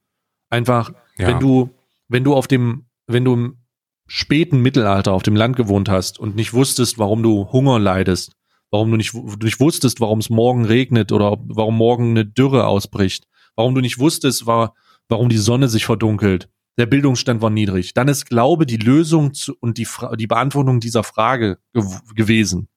Einfach, 0.51 0.93
ja. 1.17 1.29
wenn 1.29 1.39
du, 1.39 1.71
wenn 2.07 2.23
du 2.23 2.35
auf 2.35 2.47
dem, 2.47 2.85
wenn 3.07 3.25
du 3.25 3.33
im 3.33 3.57
späten 4.05 4.61
Mittelalter 4.61 5.11
auf 5.11 5.23
dem 5.23 5.35
Land 5.35 5.55
gewohnt 5.55 5.89
hast 5.89 6.19
und 6.19 6.35
nicht 6.35 6.53
wusstest, 6.53 6.99
warum 6.99 7.23
du 7.23 7.51
Hunger 7.51 7.79
leidest, 7.79 8.35
warum 8.69 8.91
du 8.91 8.97
nicht, 8.97 9.15
du 9.15 9.35
nicht 9.41 9.59
wusstest, 9.59 10.01
warum 10.01 10.19
es 10.19 10.29
morgen 10.29 10.65
regnet 10.65 11.11
oder 11.11 11.35
warum 11.39 11.77
morgen 11.77 12.11
eine 12.11 12.27
Dürre 12.27 12.67
ausbricht, 12.67 13.25
warum 13.55 13.73
du 13.73 13.81
nicht 13.81 13.97
wusstest, 13.97 14.45
war, 14.45 14.75
warum 15.09 15.29
die 15.29 15.37
Sonne 15.39 15.67
sich 15.67 15.85
verdunkelt, 15.85 16.47
der 16.77 16.85
Bildungsstand 16.85 17.41
war 17.41 17.49
niedrig, 17.49 17.93
dann 17.93 18.07
ist 18.07 18.25
Glaube 18.25 18.65
die 18.65 18.77
Lösung 18.77 19.33
zu, 19.33 19.55
und 19.59 19.77
die, 19.77 19.87
die 20.17 20.27
Beantwortung 20.27 20.79
dieser 20.79 21.03
Frage 21.03 21.59
gew 21.73 21.99
gewesen. 22.15 22.67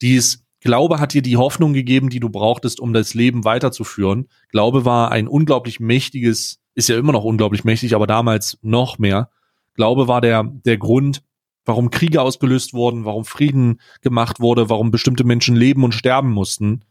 Dies 0.00 0.44
Glaube 0.60 0.98
hat 0.98 1.14
dir 1.14 1.22
die 1.22 1.36
Hoffnung 1.36 1.72
gegeben, 1.72 2.10
die 2.10 2.18
du 2.18 2.30
brauchtest, 2.30 2.80
um 2.80 2.92
das 2.92 3.14
Leben 3.14 3.44
weiterzuführen. 3.44 4.28
Glaube 4.48 4.84
war 4.84 5.12
ein 5.12 5.28
unglaublich 5.28 5.78
mächtiges, 5.78 6.58
ist 6.74 6.88
ja 6.88 6.98
immer 6.98 7.12
noch 7.12 7.24
unglaublich 7.24 7.62
mächtig, 7.62 7.94
aber 7.94 8.08
damals 8.08 8.58
noch 8.62 8.98
mehr. 8.98 9.30
Glaube 9.74 10.08
war 10.08 10.20
der, 10.20 10.42
der 10.42 10.76
Grund, 10.76 11.22
warum 11.64 11.90
Kriege 11.90 12.22
ausgelöst 12.22 12.74
wurden, 12.74 13.04
warum 13.04 13.24
Frieden 13.24 13.80
gemacht 14.00 14.40
wurde, 14.40 14.68
warum 14.68 14.90
bestimmte 14.90 15.22
Menschen 15.22 15.54
leben 15.54 15.84
und 15.84 15.92
sterben 15.92 16.30
mussten 16.30 16.84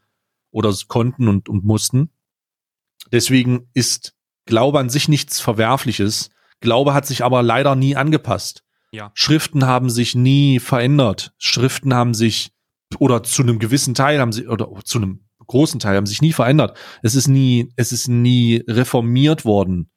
oder 0.52 0.74
konnten 0.88 1.28
und, 1.28 1.50
und 1.50 1.66
mussten. 1.66 2.10
Deswegen 3.12 3.68
ist 3.74 4.14
Glaube 4.46 4.80
an 4.80 4.90
sich 4.90 5.10
nichts 5.10 5.42
Verwerfliches. 5.42 6.30
Glaube 6.60 6.94
hat 6.94 7.06
sich 7.06 7.24
aber 7.24 7.44
leider 7.44 7.76
nie 7.76 7.96
angepasst. 7.96 8.64
Ja. 8.92 9.12
Schriften 9.14 9.66
haben 9.66 9.90
sich 9.90 10.16
nie 10.16 10.60
verändert. 10.60 11.34
Schriften 11.38 11.94
haben 11.94 12.14
sich 12.14 12.52
oder 13.00 13.24
zu 13.24 13.44
einem 13.44 13.60
gewissen 13.60 13.94
Teil 13.94 14.20
haben 14.20 14.32
sie 14.32 14.48
oder 14.48 14.70
zu 14.84 14.98
einem 14.98 15.26
großen 15.46 15.80
Teil 15.80 15.98
haben 15.98 16.06
sich 16.06 16.22
nie 16.22 16.34
verändert. 16.34 16.78
Es 17.04 17.16
ist 17.16 17.28
nie, 17.28 17.72
es 17.76 17.92
ist 17.92 18.08
nie 18.08 18.64
reformiert 18.68 19.46
worden. 19.46 19.92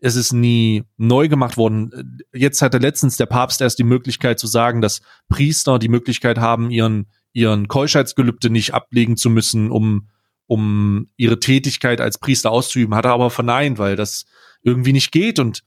Es 0.00 0.16
ist 0.16 0.32
nie 0.32 0.84
neu 0.96 1.28
gemacht 1.28 1.56
worden. 1.56 2.18
Jetzt 2.32 2.60
hatte 2.62 2.78
letztens 2.78 3.16
der 3.16 3.26
Papst 3.26 3.60
erst 3.60 3.78
die 3.78 3.84
Möglichkeit 3.84 4.38
zu 4.40 4.46
sagen, 4.46 4.80
dass 4.80 5.00
Priester 5.28 5.78
die 5.78 5.88
Möglichkeit 5.88 6.38
haben, 6.38 6.70
ihren 6.70 7.06
ihren 7.32 7.68
Keuschheitsgelübde 7.68 8.50
nicht 8.50 8.74
ablegen 8.74 9.16
zu 9.16 9.30
müssen, 9.30 9.70
um 9.70 10.08
um 10.46 11.08
ihre 11.16 11.40
Tätigkeit 11.40 12.00
als 12.00 12.18
Priester 12.18 12.50
auszuüben, 12.50 12.94
hat 12.94 13.06
er 13.06 13.12
aber 13.12 13.30
verneint, 13.30 13.78
weil 13.78 13.96
das 13.96 14.26
irgendwie 14.62 14.92
nicht 14.92 15.10
geht 15.10 15.38
und 15.38 15.62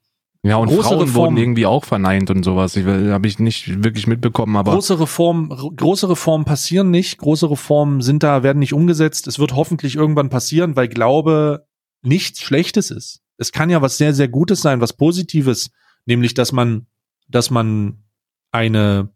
ja, 0.45 0.57
und 0.57 0.67
große 0.67 0.83
Frauen 0.83 0.99
Reform, 0.99 1.15
wurden 1.15 1.37
irgendwie 1.37 1.65
auch 1.65 1.85
verneint 1.85 2.29
und 2.29 2.43
sowas. 2.43 2.75
Ich 2.75 2.85
habe 2.85 3.27
ich 3.27 3.39
nicht 3.39 3.83
wirklich 3.83 4.05
mitbekommen, 4.05 4.55
aber 4.57 4.73
große 4.73 4.99
Reformen, 4.99 5.49
große 5.49 6.07
Reformen 6.07 6.45
passieren 6.45 6.91
nicht. 6.91 7.17
Große 7.17 7.49
Reformen 7.49 8.01
sind 8.01 8.21
da, 8.21 8.43
werden 8.43 8.59
nicht 8.59 8.73
umgesetzt. 8.73 9.25
Es 9.25 9.39
wird 9.39 9.55
hoffentlich 9.55 9.95
irgendwann 9.95 10.29
passieren, 10.29 10.75
weil 10.75 10.87
Glaube 10.87 11.65
nichts 12.03 12.41
Schlechtes 12.41 12.91
ist. 12.91 13.23
Es 13.37 13.51
kann 13.51 13.71
ja 13.71 13.81
was 13.81 13.97
sehr, 13.97 14.13
sehr 14.13 14.27
Gutes 14.27 14.61
sein, 14.61 14.81
was 14.81 14.93
Positives, 14.93 15.71
nämlich, 16.05 16.35
dass 16.35 16.51
man, 16.51 16.85
dass 17.27 17.49
man 17.49 18.03
eine, 18.51 19.09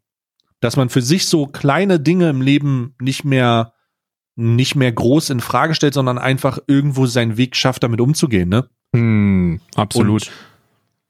dass 0.61 0.77
man 0.77 0.89
für 0.89 1.03
sich 1.03 1.27
so 1.27 1.45
kleine 1.45 1.99
Dinge 1.99 2.27
im 2.31 2.41
Leben 2.41 2.95
nicht 2.99 3.23
mehr 3.23 3.73
nicht 4.35 4.75
mehr 4.75 4.91
groß 4.91 5.29
in 5.29 5.41
Frage 5.41 5.75
stellt, 5.75 5.93
sondern 5.93 6.17
einfach 6.17 6.59
irgendwo 6.65 7.05
seinen 7.05 7.35
Weg 7.37 7.57
schafft, 7.57 7.83
damit 7.83 7.99
umzugehen, 7.99 8.47
ne? 8.47 8.69
Hm, 8.95 9.59
absolut. 9.75 10.27
Und, 10.27 10.31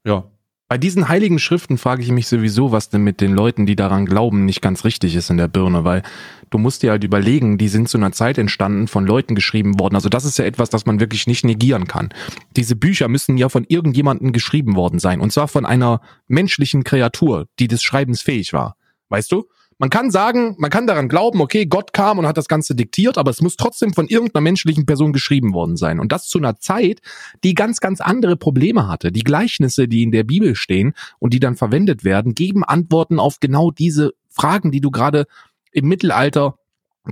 ja. 0.10 0.24
Bei 0.68 0.78
diesen 0.78 1.10
heiligen 1.10 1.40
Schriften 1.40 1.80
frage 1.80 2.04
ich 2.04 2.12
mich 2.12 2.28
sowieso, 2.28 2.72
was 2.72 2.90
denn 2.90 3.04
mit 3.04 3.22
den 3.22 3.34
Leuten, 3.34 3.66
die 3.66 3.76
daran 3.76 4.06
glauben, 4.06 4.46
nicht 4.46 4.62
ganz 4.62 4.86
richtig 4.86 5.16
ist 5.16 5.32
in 5.32 5.38
der 5.38 5.48
Birne, 5.48 5.84
weil 5.84 6.04
du 6.52 6.60
musst 6.60 6.84
dir 6.84 6.92
halt 6.92 7.04
überlegen, 7.04 7.58
die 7.58 7.70
sind 7.70 7.90
zu 7.90 7.98
einer 7.98 8.12
Zeit 8.12 8.38
entstanden, 8.38 8.88
von 8.88 9.04
Leuten 9.04 9.34
geschrieben 9.34 9.80
worden. 9.80 9.96
Also 9.96 10.10
das 10.10 10.26
ist 10.26 10.38
ja 10.38 10.46
etwas, 10.46 10.70
das 10.70 10.86
man 10.86 11.00
wirklich 11.00 11.26
nicht 11.26 11.44
negieren 11.44 11.88
kann. 11.88 12.10
Diese 12.56 12.76
Bücher 12.76 13.08
müssen 13.08 13.38
ja 13.38 13.50
von 13.50 13.66
irgendjemandem 13.68 14.32
geschrieben 14.32 14.76
worden 14.76 15.00
sein. 15.00 15.22
Und 15.22 15.32
zwar 15.34 15.48
von 15.48 15.66
einer 15.66 16.02
menschlichen 16.28 16.84
Kreatur, 16.84 17.48
die 17.58 17.68
des 17.68 17.82
Schreibens 17.82 18.22
fähig 18.22 18.54
war. 18.54 18.76
Weißt 19.10 19.32
du? 19.32 19.46
Man 19.80 19.90
kann 19.90 20.12
sagen, 20.12 20.56
man 20.60 20.70
kann 20.70 20.88
daran 20.88 21.08
glauben, 21.08 21.40
okay, 21.40 21.66
Gott 21.66 21.94
kam 21.94 22.20
und 22.20 22.28
hat 22.28 22.38
das 22.38 22.50
Ganze 22.50 22.76
diktiert, 22.76 23.18
aber 23.18 23.32
es 23.32 23.42
muss 23.42 23.56
trotzdem 23.56 23.94
von 23.94 24.08
irgendeiner 24.08 24.42
menschlichen 24.42 24.86
Person 24.86 25.14
geschrieben 25.14 25.54
worden 25.54 25.78
sein. 25.78 26.02
Und 26.02 26.12
das 26.12 26.28
zu 26.28 26.38
einer 26.38 26.58
Zeit, 26.58 27.00
die 27.46 27.54
ganz, 27.54 27.80
ganz 27.80 28.02
andere 28.02 28.36
Probleme 28.36 28.90
hatte. 28.90 29.14
Die 29.14 29.24
Gleichnisse, 29.24 29.88
die 29.88 30.04
in 30.04 30.12
der 30.12 30.26
Bibel 30.26 30.56
stehen 30.56 30.94
und 31.18 31.34
die 31.34 31.40
dann 31.40 31.56
verwendet 31.56 32.04
werden, 32.04 32.36
geben 32.36 32.66
Antworten 32.66 33.20
auf 33.20 33.40
genau 33.40 33.72
diese 33.72 34.12
Fragen, 34.30 34.72
die 34.72 34.82
du 34.82 34.92
gerade 34.92 35.28
im 35.72 35.88
Mittelalter 35.88 36.56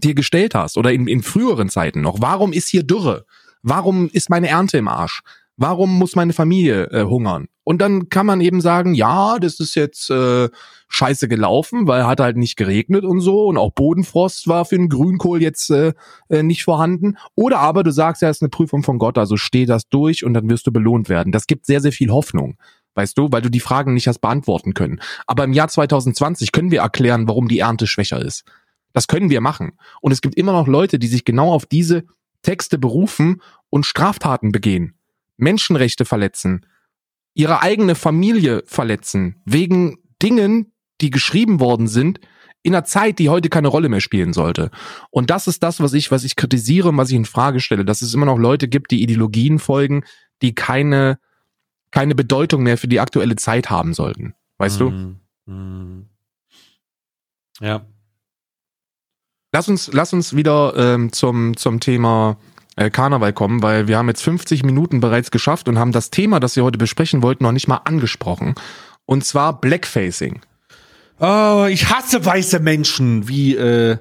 dir 0.04 0.14
gestellt 0.14 0.54
hast 0.54 0.78
oder 0.78 0.92
in, 0.92 1.08
in 1.08 1.24
früheren 1.24 1.70
Zeiten 1.70 2.02
noch. 2.02 2.20
Warum 2.20 2.52
ist 2.52 2.68
hier 2.68 2.84
Dürre? 2.84 3.26
Warum 3.64 4.10
ist 4.12 4.30
meine 4.30 4.50
Ernte 4.50 4.78
im 4.78 4.90
Arsch? 4.90 5.22
Warum 5.56 5.98
muss 5.98 6.18
meine 6.18 6.34
Familie 6.34 6.92
äh, 6.92 7.06
hungern? 7.06 7.48
Und 7.68 7.80
dann 7.80 8.08
kann 8.08 8.26
man 8.26 8.40
eben 8.40 8.62
sagen, 8.62 8.94
ja, 8.94 9.40
das 9.40 9.60
ist 9.60 9.76
jetzt 9.76 10.10
äh, 10.10 10.48
scheiße 10.88 11.28
gelaufen, 11.28 11.86
weil 11.86 12.08
hat 12.08 12.22
halt 12.22 12.38
nicht 12.38 12.56
geregnet 12.56 13.04
und 13.04 13.20
so 13.20 13.48
und 13.48 13.58
auch 13.58 13.74
Bodenfrost 13.74 14.48
war 14.48 14.64
für 14.64 14.78
den 14.78 14.88
Grünkohl 14.88 15.42
jetzt 15.42 15.70
äh, 15.72 15.92
äh, 16.30 16.44
nicht 16.44 16.64
vorhanden. 16.64 17.18
Oder 17.36 17.60
aber 17.60 17.84
du 17.84 17.92
sagst, 17.92 18.22
ja, 18.22 18.30
ist 18.30 18.42
eine 18.42 18.48
Prüfung 18.48 18.84
von 18.84 19.00
Gott, 19.00 19.18
also 19.18 19.36
steh 19.36 19.66
das 19.66 19.90
durch 19.90 20.24
und 20.24 20.34
dann 20.34 20.50
wirst 20.50 20.66
du 20.66 20.72
belohnt 20.72 21.10
werden. 21.10 21.34
Das 21.34 21.46
gibt 21.46 21.66
sehr, 21.66 21.82
sehr 21.82 21.92
viel 21.92 22.10
Hoffnung. 22.10 22.56
Weißt 22.96 23.18
du, 23.18 23.34
weil 23.34 23.42
du 23.42 23.50
die 23.50 23.60
Fragen 23.60 23.94
nicht 23.94 24.08
hast 24.08 24.20
beantworten 24.20 24.74
können. 24.74 25.02
Aber 25.26 25.44
im 25.44 25.52
Jahr 25.52 25.68
2020 25.68 26.54
können 26.54 26.72
wir 26.72 26.80
erklären, 26.80 27.28
warum 27.28 27.50
die 27.50 27.60
Ernte 27.60 27.86
schwächer 27.86 28.22
ist. 28.22 28.46
Das 28.94 29.08
können 29.08 29.30
wir 29.30 29.42
machen. 29.42 29.74
Und 30.00 30.14
es 30.14 30.22
gibt 30.22 30.36
immer 30.36 30.54
noch 30.54 30.68
Leute, 30.68 31.00
die 31.00 31.08
sich 31.08 31.26
genau 31.26 31.52
auf 31.52 31.66
diese 31.66 32.06
Texte 32.44 32.78
berufen 32.78 33.42
und 33.70 33.86
Straftaten 33.86 34.54
begehen. 34.54 34.94
Menschenrechte 35.36 36.06
verletzen, 36.06 36.66
ihre 37.38 37.62
eigene 37.62 37.94
Familie 37.94 38.64
verletzen, 38.66 39.42
wegen 39.46 40.00
Dingen, 40.24 40.74
die 41.02 41.12
geschrieben 41.12 41.60
worden 41.60 41.88
sind, 41.88 42.20
in 42.64 42.74
einer 42.74 42.84
Zeit, 42.84 43.20
die 43.20 43.30
heute 43.30 43.50
keine 43.50 43.68
Rolle 43.68 43.90
mehr 43.90 44.02
spielen 44.02 44.34
sollte. 44.34 44.72
Und 45.12 45.30
das 45.30 45.46
ist 45.46 45.62
das, 45.62 45.80
was 45.80 45.94
ich, 45.94 46.10
was 46.10 46.24
ich 46.24 46.36
kritisiere 46.36 46.90
und 46.90 46.98
was 46.98 47.12
ich 47.12 47.16
in 47.16 47.26
Frage 47.26 47.60
stelle, 47.60 47.86
dass 47.86 48.02
es 48.02 48.16
immer 48.16 48.26
noch 48.26 48.40
Leute 48.40 48.68
gibt, 48.68 48.90
die 48.90 49.04
Ideologien 49.04 49.60
folgen, 49.60 50.04
die 50.42 50.56
keine, 50.56 51.20
keine 51.92 52.16
Bedeutung 52.16 52.64
mehr 52.64 52.78
für 52.78 52.88
die 52.88 53.00
aktuelle 53.00 53.36
Zeit 53.36 53.70
haben 53.70 53.94
sollten. 53.94 54.34
Weißt 54.58 54.80
mm, 54.80 55.16
du? 55.46 55.52
Mm. 55.52 56.10
Ja. 57.62 57.86
Lass 59.54 59.70
uns, 59.70 59.94
lass 59.94 60.12
uns 60.12 60.36
wieder 60.36 60.74
ähm, 60.76 61.14
zum, 61.14 61.56
zum 61.56 61.80
Thema 61.80 62.38
äh, 62.78 62.90
Karneval 62.90 63.34
kommen, 63.34 63.62
weil 63.62 63.88
wir 63.88 63.98
haben 63.98 64.08
jetzt 64.08 64.22
50 64.24 64.64
Minuten 64.64 65.02
bereits 65.02 65.32
geschafft 65.32 65.68
und 65.68 65.78
haben 65.78 65.92
das 65.92 66.10
Thema, 66.10 66.40
das 66.40 66.56
wir 66.56 66.64
heute 66.64 66.78
besprechen 66.78 67.22
wollten, 67.22 67.44
noch 67.44 67.52
nicht 67.52 67.68
mal 67.68 67.82
angesprochen. 67.84 68.56
Und 69.06 69.26
zwar 69.26 69.60
Blackfacing. 69.60 70.42
Oh, 71.20 71.66
ich 71.70 71.90
hasse 71.90 72.24
weiße 72.24 72.60
Menschen, 72.60 73.28
wie 73.28 73.56
äh, 73.56 73.98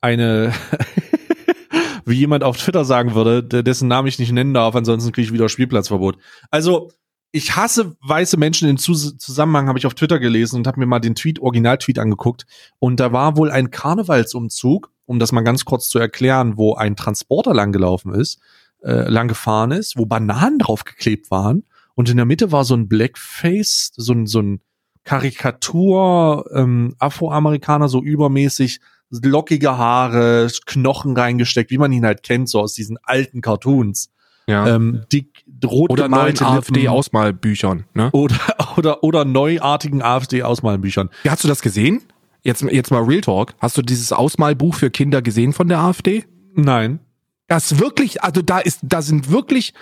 eine 0.00 0.52
wie 2.04 2.16
jemand 2.16 2.44
auf 2.44 2.58
Twitter 2.58 2.84
sagen 2.84 3.14
würde, 3.14 3.42
dessen 3.42 3.88
Namen 3.88 4.08
ich 4.08 4.18
nicht 4.18 4.32
nennen 4.32 4.54
darf, 4.54 4.74
ansonsten 4.76 5.12
kriege 5.12 5.26
ich 5.26 5.32
wieder 5.32 5.48
Spielplatzverbot. 5.48 6.18
Also, 6.50 6.90
ich 7.30 7.56
hasse 7.56 7.96
weiße 8.00 8.38
Menschen. 8.38 8.68
In 8.68 8.78
Zusammenhang 8.78 9.68
habe 9.68 9.78
ich 9.78 9.86
auf 9.86 9.94
Twitter 9.94 10.18
gelesen 10.18 10.56
und 10.56 10.66
habe 10.66 10.80
mir 10.80 10.86
mal 10.86 10.98
den 10.98 11.14
Tweet, 11.14 11.40
Originaltweet 11.40 11.98
angeguckt. 11.98 12.46
Und 12.78 13.00
da 13.00 13.12
war 13.12 13.36
wohl 13.36 13.50
ein 13.50 13.70
Karnevalsumzug 13.70 14.90
um 15.08 15.18
das 15.18 15.32
mal 15.32 15.40
ganz 15.40 15.64
kurz 15.64 15.88
zu 15.88 15.98
erklären, 15.98 16.56
wo 16.56 16.74
ein 16.74 16.94
Transporter 16.94 17.54
lang 17.54 17.72
gelaufen 17.72 18.12
ist, 18.12 18.38
äh, 18.82 19.08
lang 19.08 19.26
gefahren 19.26 19.70
ist, 19.70 19.96
wo 19.96 20.04
Bananen 20.04 20.58
draufgeklebt 20.58 21.30
waren 21.30 21.64
und 21.94 22.08
in 22.10 22.16
der 22.16 22.26
Mitte 22.26 22.52
war 22.52 22.64
so 22.64 22.74
ein 22.74 22.88
Blackface, 22.88 23.92
so 23.96 24.12
ein, 24.12 24.26
so 24.26 24.40
ein 24.40 24.60
Karikatur 25.04 26.48
ähm, 26.54 26.94
Afroamerikaner, 26.98 27.88
so 27.88 28.02
übermäßig 28.02 28.80
lockige 29.10 29.78
Haare, 29.78 30.48
Knochen 30.66 31.16
reingesteckt, 31.16 31.70
wie 31.70 31.78
man 31.78 31.90
ihn 31.90 32.04
halt 32.04 32.22
kennt, 32.22 32.50
so 32.50 32.60
aus 32.60 32.74
diesen 32.74 32.98
alten 33.02 33.40
Cartoons. 33.40 34.10
Ja. 34.46 34.66
Ähm, 34.66 35.04
dick, 35.10 35.44
rot 35.64 35.90
oder 35.90 36.08
neuen. 36.08 36.38
AfD-Ausmalbüchern. 36.38 37.84
Ne? 37.94 38.10
oder, 38.12 38.36
oder, 38.76 39.02
oder 39.02 39.24
neuartigen 39.24 40.02
AfD-Ausmalbüchern. 40.02 41.08
Ja, 41.24 41.32
Hast 41.32 41.44
du 41.44 41.48
das 41.48 41.62
gesehen? 41.62 42.02
Jetzt, 42.42 42.62
jetzt 42.62 42.90
mal 42.90 43.02
Real 43.02 43.20
Talk. 43.20 43.54
Hast 43.58 43.76
du 43.76 43.82
dieses 43.82 44.12
Ausmalbuch 44.12 44.74
für 44.74 44.90
Kinder 44.90 45.22
gesehen 45.22 45.52
von 45.52 45.68
der 45.68 45.80
AfD? 45.80 46.24
Nein. 46.54 47.00
Das 47.46 47.78
wirklich, 47.78 48.22
also 48.22 48.42
da 48.42 48.58
ist, 48.58 48.80
da 48.82 49.02
sind 49.02 49.30
wirklich, 49.30 49.74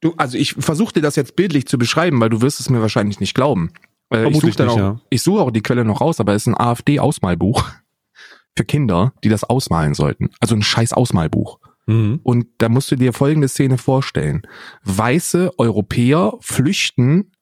du, 0.00 0.14
also 0.16 0.38
ich 0.38 0.54
versuche 0.54 0.94
dir 0.94 1.02
das 1.02 1.16
jetzt 1.16 1.36
bildlich 1.36 1.66
zu 1.66 1.78
beschreiben, 1.78 2.20
weil 2.20 2.30
du 2.30 2.40
wirst 2.40 2.60
es 2.60 2.70
mir 2.70 2.80
wahrscheinlich 2.80 3.20
nicht 3.20 3.34
glauben. 3.34 3.70
Äh, 4.12 4.28
ich 4.28 4.40
suche 4.40 4.52
dann 4.52 4.68
auch, 4.68 4.76
ja. 4.76 5.00
ich 5.10 5.22
suche 5.22 5.40
auch 5.40 5.50
die 5.50 5.62
Quelle 5.62 5.84
noch 5.84 6.00
raus, 6.00 6.20
aber 6.20 6.34
es 6.34 6.42
ist 6.42 6.48
ein 6.48 6.58
AfD-Ausmalbuch 6.58 7.64
für 8.56 8.64
Kinder, 8.64 9.12
die 9.24 9.28
das 9.28 9.44
ausmalen 9.44 9.94
sollten. 9.94 10.30
Also 10.40 10.54
ein 10.54 10.62
scheiß 10.62 10.92
Ausmalbuch. 10.92 11.58
Mhm. 11.86 12.20
Und 12.22 12.46
da 12.58 12.68
musst 12.68 12.90
du 12.90 12.96
dir 12.96 13.12
folgende 13.12 13.48
Szene 13.48 13.78
vorstellen. 13.78 14.42
Weiße 14.84 15.52
Europäer 15.58 16.34
flüchten 16.40 17.32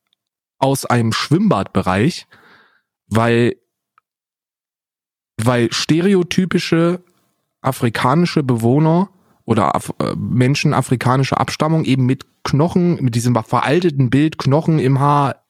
aus 0.58 0.86
einem 0.86 1.12
Schwimmbadbereich, 1.12 2.26
weil, 3.08 3.56
weil 5.46 5.72
stereotypische 5.72 7.02
afrikanische 7.60 8.42
Bewohner 8.42 9.10
oder 9.44 9.74
Af 9.74 9.92
äh, 10.00 10.14
Menschen 10.16 10.74
afrikanischer 10.74 11.40
Abstammung 11.40 11.84
eben 11.84 12.06
mit 12.06 12.26
Knochen, 12.44 13.02
mit 13.02 13.14
diesem 13.14 13.34
veralteten 13.34 14.10
Bild, 14.10 14.38
Knochen 14.38 14.78
im 14.78 15.00
Haar, 15.00 15.46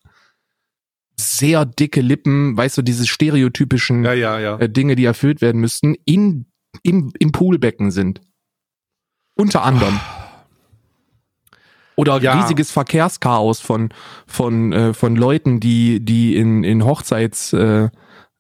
sehr 1.19 1.65
dicke 1.65 2.01
Lippen, 2.01 2.57
weißt 2.57 2.79
du, 2.79 2.83
diese 2.83 3.07
stereotypischen 3.07 4.05
Ja, 4.05 4.13
ja, 4.13 4.39
ja. 4.39 4.59
äh, 4.59 4.69
Dinge, 4.69 4.97
die 4.97 5.05
erfüllt 5.05 5.41
werden 5.41 5.61
müssten, 5.61 5.95
in, 6.05 6.47
im, 6.83 7.13
im 7.19 7.33
Poolbecken 7.33 7.91
sind. 7.91 8.21
Unter 9.35 9.63
anderem. 9.63 9.99
Oder 11.97 12.21
riesiges 12.21 12.71
Verkehrschaos 12.71 13.61
von, 13.61 13.89
von, 14.27 14.73
äh, 14.73 14.93
von 14.93 15.17
Leuten, 15.17 15.61
die, 15.61 16.05
die 16.05 16.37
in, 16.37 16.63
in 16.63 16.85
Hochzeits, 16.85 17.55
äh, 17.55 17.89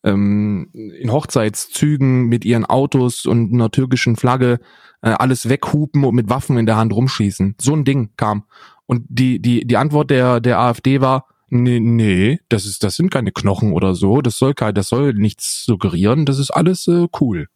ähm, 0.06 0.70
in 0.72 1.12
Hochzeitszügen 1.12 2.26
mit 2.26 2.44
ihren 2.44 2.64
Autos 2.64 3.26
und 3.26 3.52
einer 3.52 3.70
türkischen 3.70 4.16
Flagge 4.16 4.60
äh, 5.02 5.10
alles 5.10 5.48
weghupen 5.48 6.04
und 6.04 6.14
mit 6.14 6.30
Waffen 6.30 6.56
in 6.56 6.66
der 6.66 6.76
Hand 6.76 6.94
rumschießen. 6.94 7.56
So 7.60 7.74
ein 7.74 7.84
Ding 7.84 8.10
kam. 8.16 8.44
Und 8.86 9.04
die, 9.08 9.40
die, 9.40 9.66
die 9.66 9.76
Antwort 9.76 10.10
der, 10.10 10.40
der 10.40 10.60
AfD 10.60 11.00
war, 11.00 11.26
nee, 11.48 11.80
nee, 11.80 12.38
das 12.48 12.64
ist, 12.66 12.84
das 12.84 12.94
sind 12.94 13.10
keine 13.10 13.32
Knochen 13.32 13.72
oder 13.72 13.94
so, 13.94 14.22
das 14.22 14.38
soll 14.38 14.54
kein, 14.54 14.74
das 14.74 14.88
soll 14.88 15.12
nichts 15.12 15.64
suggerieren, 15.64 16.24
das 16.24 16.38
ist 16.38 16.50
alles 16.50 16.86
äh, 16.86 17.08
cool. 17.20 17.48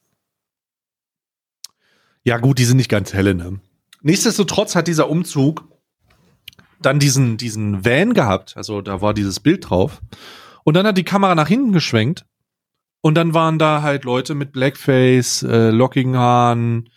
Ja, 2.24 2.38
gut, 2.38 2.58
die 2.58 2.64
sind 2.64 2.76
nicht 2.76 2.90
ganz 2.90 3.14
helle, 3.14 3.34
ne? 3.34 3.60
Nichtsdestotrotz 4.02 4.74
hat 4.74 4.88
dieser 4.88 5.08
Umzug 5.08 5.64
dann 6.82 6.98
diesen, 6.98 7.36
diesen 7.36 7.84
Van 7.84 8.14
gehabt. 8.14 8.56
Also 8.56 8.80
da 8.80 9.00
war 9.00 9.14
dieses 9.14 9.40
Bild 9.40 9.68
drauf. 9.68 10.00
Und 10.64 10.74
dann 10.74 10.86
hat 10.86 10.98
die 10.98 11.04
Kamera 11.04 11.34
nach 11.34 11.48
hinten 11.48 11.72
geschwenkt. 11.72 12.24
Und 13.02 13.14
dann 13.14 13.34
waren 13.34 13.58
da 13.58 13.82
halt 13.82 14.04
Leute 14.04 14.34
mit 14.34 14.52
Blackface, 14.52 15.42
äh, 15.42 15.70
lockigen 15.70 16.16
Haaren, 16.16 16.90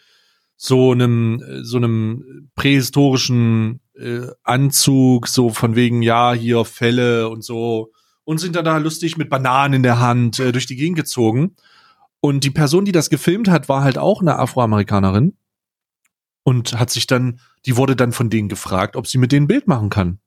so 0.58 0.92
einem, 0.92 1.42
äh, 1.42 1.64
so 1.64 1.78
einem 1.78 2.50
prähistorischen 2.56 3.80
äh, 3.96 4.28
Anzug, 4.44 5.28
so 5.28 5.50
von 5.50 5.76
wegen, 5.76 6.02
ja, 6.02 6.34
hier 6.34 6.66
Fälle 6.66 7.30
und 7.30 7.44
so. 7.44 7.92
Und 8.26 8.40
sind 8.40 8.56
dann 8.56 8.66
da 8.66 8.78
lustig 8.78 9.18
mit 9.18 9.30
Bananen 9.30 9.76
in 9.76 9.84
der 9.84 10.00
Hand 10.00 10.40
äh, 10.40 10.52
durch 10.52 10.66
die 10.66 10.76
Gegend 10.76 10.98
gezogen. 10.98 11.56
Und 12.20 12.44
die 12.44 12.52
Person, 12.52 12.86
die 12.86 12.94
das 12.94 13.10
gefilmt 13.10 13.50
hat, 13.50 13.68
war 13.68 13.84
halt 13.84 13.98
auch 13.98 14.22
eine 14.22 14.40
Afroamerikanerin 14.40 15.36
und 16.44 16.80
hat 16.80 16.90
sich 16.90 17.08
dann, 17.08 17.40
die 17.66 17.76
wurde 17.76 17.96
dann 17.96 18.12
von 18.12 18.30
denen 18.30 18.50
gefragt, 18.50 18.96
ob 18.96 19.08
sie 19.08 19.18
mit 19.18 19.32
denen 19.32 19.46
ein 19.46 19.48
Bild 19.48 19.68
machen 19.68 19.90
kann. 19.90 20.20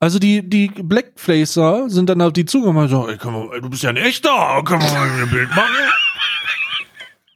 Also 0.00 0.18
die, 0.18 0.48
die 0.48 0.68
Blackfacer 0.68 1.90
sind 1.90 2.08
dann 2.08 2.22
auf 2.22 2.32
die 2.32 2.44
zugekommen 2.44 2.84
und 2.84 2.88
so, 2.88 3.08
ey, 3.08 3.16
komm 3.16 3.50
ey, 3.52 3.60
du 3.60 3.68
bist 3.68 3.82
ja 3.82 3.90
ein 3.90 3.96
echter, 3.96 4.62
kann 4.64 4.78
man 4.78 4.92
mal 4.92 5.22
ein 5.22 5.30
Bild 5.30 5.48
machen? 5.50 5.74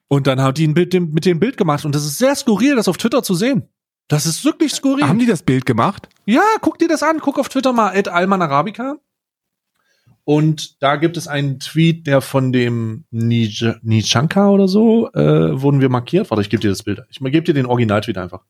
Und 0.08 0.26
dann 0.26 0.40
hat 0.40 0.58
die 0.58 0.66
ein 0.68 0.74
Bild, 0.74 0.92
mit 0.94 1.24
dem 1.24 1.40
Bild 1.40 1.56
gemacht 1.56 1.84
und 1.84 1.94
das 1.94 2.04
ist 2.04 2.18
sehr 2.18 2.36
skurril, 2.36 2.76
das 2.76 2.86
auf 2.86 2.98
Twitter 2.98 3.22
zu 3.22 3.34
sehen. 3.34 3.68
Das 4.08 4.26
ist 4.26 4.44
wirklich 4.44 4.72
skurril. 4.72 5.08
Haben 5.08 5.18
die 5.18 5.26
das 5.26 5.42
Bild 5.42 5.64
gemacht? 5.64 6.08
Ja, 6.26 6.42
guck 6.60 6.78
dir 6.78 6.88
das 6.88 7.02
an. 7.02 7.18
Guck 7.20 7.38
auf 7.38 7.48
Twitter 7.48 7.72
mal, 7.72 7.96
at 7.96 8.08
Alman 8.08 8.42
Arabica. 8.42 8.96
Und 10.24 10.82
da 10.82 10.96
gibt 10.96 11.16
es 11.16 11.26
einen 11.26 11.58
Tweet, 11.58 12.06
der 12.06 12.20
von 12.20 12.52
dem 12.52 13.04
Nij- 13.10 13.76
Nichanka 13.82 14.50
oder 14.50 14.68
so, 14.68 15.10
äh, 15.14 15.60
wurden 15.60 15.80
wir 15.80 15.88
markiert. 15.88 16.30
Warte, 16.30 16.42
ich 16.42 16.50
gebe 16.50 16.60
dir 16.60 16.68
das 16.70 16.82
Bild. 16.82 17.00
Ich 17.08 17.18
gebe 17.18 17.42
dir 17.42 17.54
den 17.54 17.66
Original-Tweet 17.66 18.18
einfach. 18.18 18.42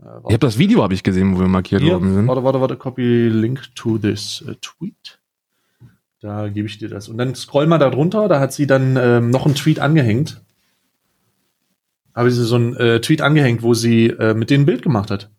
Äh, 0.00 0.04
Ich 0.28 0.34
habe 0.34 0.38
das 0.38 0.58
Video 0.58 0.82
habe 0.82 0.94
ich 0.94 1.02
gesehen, 1.02 1.34
wo 1.36 1.40
wir 1.40 1.48
markiert 1.48 1.82
Hier, 1.82 1.94
worden 1.94 2.14
sind. 2.14 2.26
warte, 2.26 2.44
warte, 2.44 2.60
warte, 2.60 2.76
copy 2.76 3.28
link 3.28 3.74
to 3.74 3.98
this 3.98 4.42
äh, 4.46 4.54
tweet. 4.60 5.20
Da 6.20 6.48
gebe 6.48 6.66
ich 6.66 6.78
dir 6.78 6.88
das. 6.88 7.08
Und 7.08 7.18
dann 7.18 7.34
scroll 7.34 7.66
mal 7.66 7.78
da 7.78 7.90
drunter, 7.90 8.28
da 8.28 8.40
hat 8.40 8.52
sie 8.52 8.66
dann 8.66 8.96
ähm, 8.96 9.30
noch 9.30 9.46
einen 9.46 9.54
Tweet 9.54 9.78
angehängt. 9.78 10.42
Habe 12.14 12.32
sie 12.32 12.44
so 12.44 12.56
einen 12.56 12.74
äh, 12.76 13.00
Tweet 13.00 13.20
angehängt, 13.20 13.62
wo 13.62 13.74
sie 13.74 14.06
äh, 14.08 14.34
mit 14.34 14.50
denen 14.50 14.62
ein 14.64 14.66
Bild 14.66 14.82
gemacht 14.82 15.10
hat. 15.12 15.30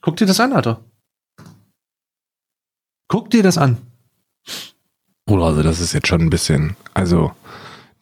Guck 0.00 0.16
dir 0.16 0.26
das 0.26 0.38
an, 0.38 0.52
Alter. 0.52 0.84
Guck 3.08 3.30
dir 3.30 3.42
das 3.42 3.58
an. 3.58 3.78
Bruder, 5.26 5.46
also 5.46 5.62
das 5.64 5.80
ist 5.80 5.92
jetzt 5.92 6.06
schon 6.06 6.20
ein 6.20 6.30
bisschen, 6.30 6.76
also 6.94 7.32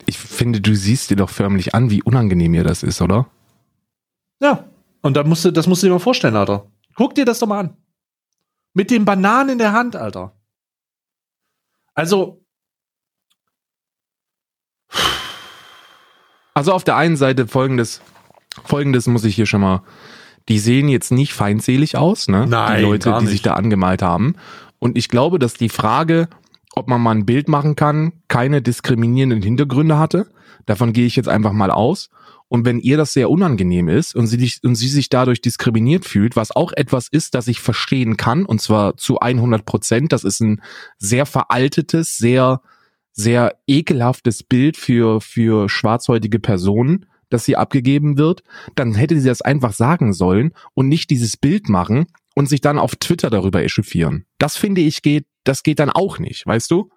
ich 0.06 0.18
finde, 0.18 0.60
du 0.60 0.74
siehst 0.74 1.10
dir 1.10 1.16
doch 1.16 1.30
förmlich 1.30 1.74
an, 1.74 1.90
wie 1.90 2.02
unangenehm 2.02 2.54
ihr 2.54 2.64
das 2.64 2.82
ist, 2.82 3.00
oder? 3.00 3.26
Ja. 4.40 4.64
Und 5.02 5.16
da 5.16 5.24
musst 5.24 5.44
du, 5.44 5.50
das 5.50 5.66
musst 5.66 5.82
du 5.82 5.86
dir 5.86 5.92
mal 5.92 5.98
vorstellen, 5.98 6.36
Alter. 6.36 6.66
Guck 6.96 7.14
dir 7.14 7.24
das 7.24 7.38
doch 7.38 7.46
mal 7.46 7.60
an. 7.60 7.76
Mit 8.74 8.90
den 8.90 9.04
Bananen 9.04 9.50
in 9.50 9.58
der 9.58 9.72
Hand, 9.72 9.96
Alter. 9.96 10.32
Also, 11.94 12.44
Also 16.58 16.72
auf 16.72 16.82
der 16.82 16.96
einen 16.96 17.16
Seite 17.16 17.46
folgendes, 17.46 18.02
folgendes 18.64 19.06
muss 19.06 19.24
ich 19.24 19.36
hier 19.36 19.46
schon 19.46 19.60
mal, 19.60 19.84
die 20.48 20.58
sehen 20.58 20.88
jetzt 20.88 21.12
nicht 21.12 21.32
feindselig 21.32 21.96
aus, 21.96 22.26
ne? 22.26 22.48
Nein, 22.48 22.78
die 22.78 22.82
Leute, 22.82 23.16
die 23.20 23.28
sich 23.28 23.42
da 23.42 23.52
angemalt 23.54 24.02
haben. 24.02 24.34
Und 24.80 24.98
ich 24.98 25.08
glaube, 25.08 25.38
dass 25.38 25.54
die 25.54 25.68
Frage, 25.68 26.26
ob 26.74 26.88
man 26.88 27.00
mal 27.00 27.12
ein 27.12 27.26
Bild 27.26 27.48
machen 27.48 27.76
kann, 27.76 28.12
keine 28.26 28.60
diskriminierenden 28.60 29.40
Hintergründe 29.40 29.98
hatte. 30.00 30.26
Davon 30.66 30.92
gehe 30.92 31.06
ich 31.06 31.14
jetzt 31.14 31.28
einfach 31.28 31.52
mal 31.52 31.70
aus. 31.70 32.10
Und 32.48 32.64
wenn 32.64 32.78
ihr 32.78 32.96
das 32.96 33.12
sehr 33.12 33.30
unangenehm 33.30 33.88
ist 33.88 34.14
und 34.14 34.26
sie, 34.26 34.38
dich, 34.38 34.60
und 34.64 34.74
sie 34.74 34.88
sich 34.88 35.10
dadurch 35.10 35.40
diskriminiert 35.40 36.06
fühlt, 36.06 36.34
was 36.34 36.50
auch 36.50 36.72
etwas 36.72 37.08
ist, 37.08 37.34
das 37.34 37.46
ich 37.46 37.60
verstehen 37.60 38.16
kann, 38.16 38.46
und 38.46 38.60
zwar 38.60 38.96
zu 38.96 39.20
100 39.20 39.66
Prozent, 39.66 40.12
das 40.12 40.24
ist 40.24 40.40
ein 40.40 40.62
sehr 40.96 41.26
veraltetes, 41.26 42.16
sehr, 42.16 42.62
sehr 43.12 43.58
ekelhaftes 43.66 44.42
Bild 44.42 44.76
für, 44.76 45.20
für 45.20 45.68
schwarzhäutige 45.68 46.38
Personen, 46.38 47.06
das 47.30 47.44
hier 47.44 47.58
abgegeben 47.58 48.16
wird, 48.16 48.42
dann 48.74 48.94
hätte 48.94 49.20
sie 49.20 49.28
das 49.28 49.42
einfach 49.42 49.74
sagen 49.74 50.14
sollen 50.14 50.52
und 50.72 50.88
nicht 50.88 51.10
dieses 51.10 51.36
Bild 51.36 51.68
machen 51.68 52.06
und 52.34 52.48
sich 52.48 52.62
dann 52.62 52.78
auf 52.78 52.96
Twitter 52.96 53.28
darüber 53.28 53.62
echauffieren. 53.62 54.24
Das 54.38 54.56
finde 54.56 54.80
ich 54.80 55.02
geht, 55.02 55.26
das 55.44 55.62
geht 55.62 55.78
dann 55.78 55.90
auch 55.90 56.18
nicht, 56.18 56.46
weißt 56.46 56.70
du? 56.70 56.90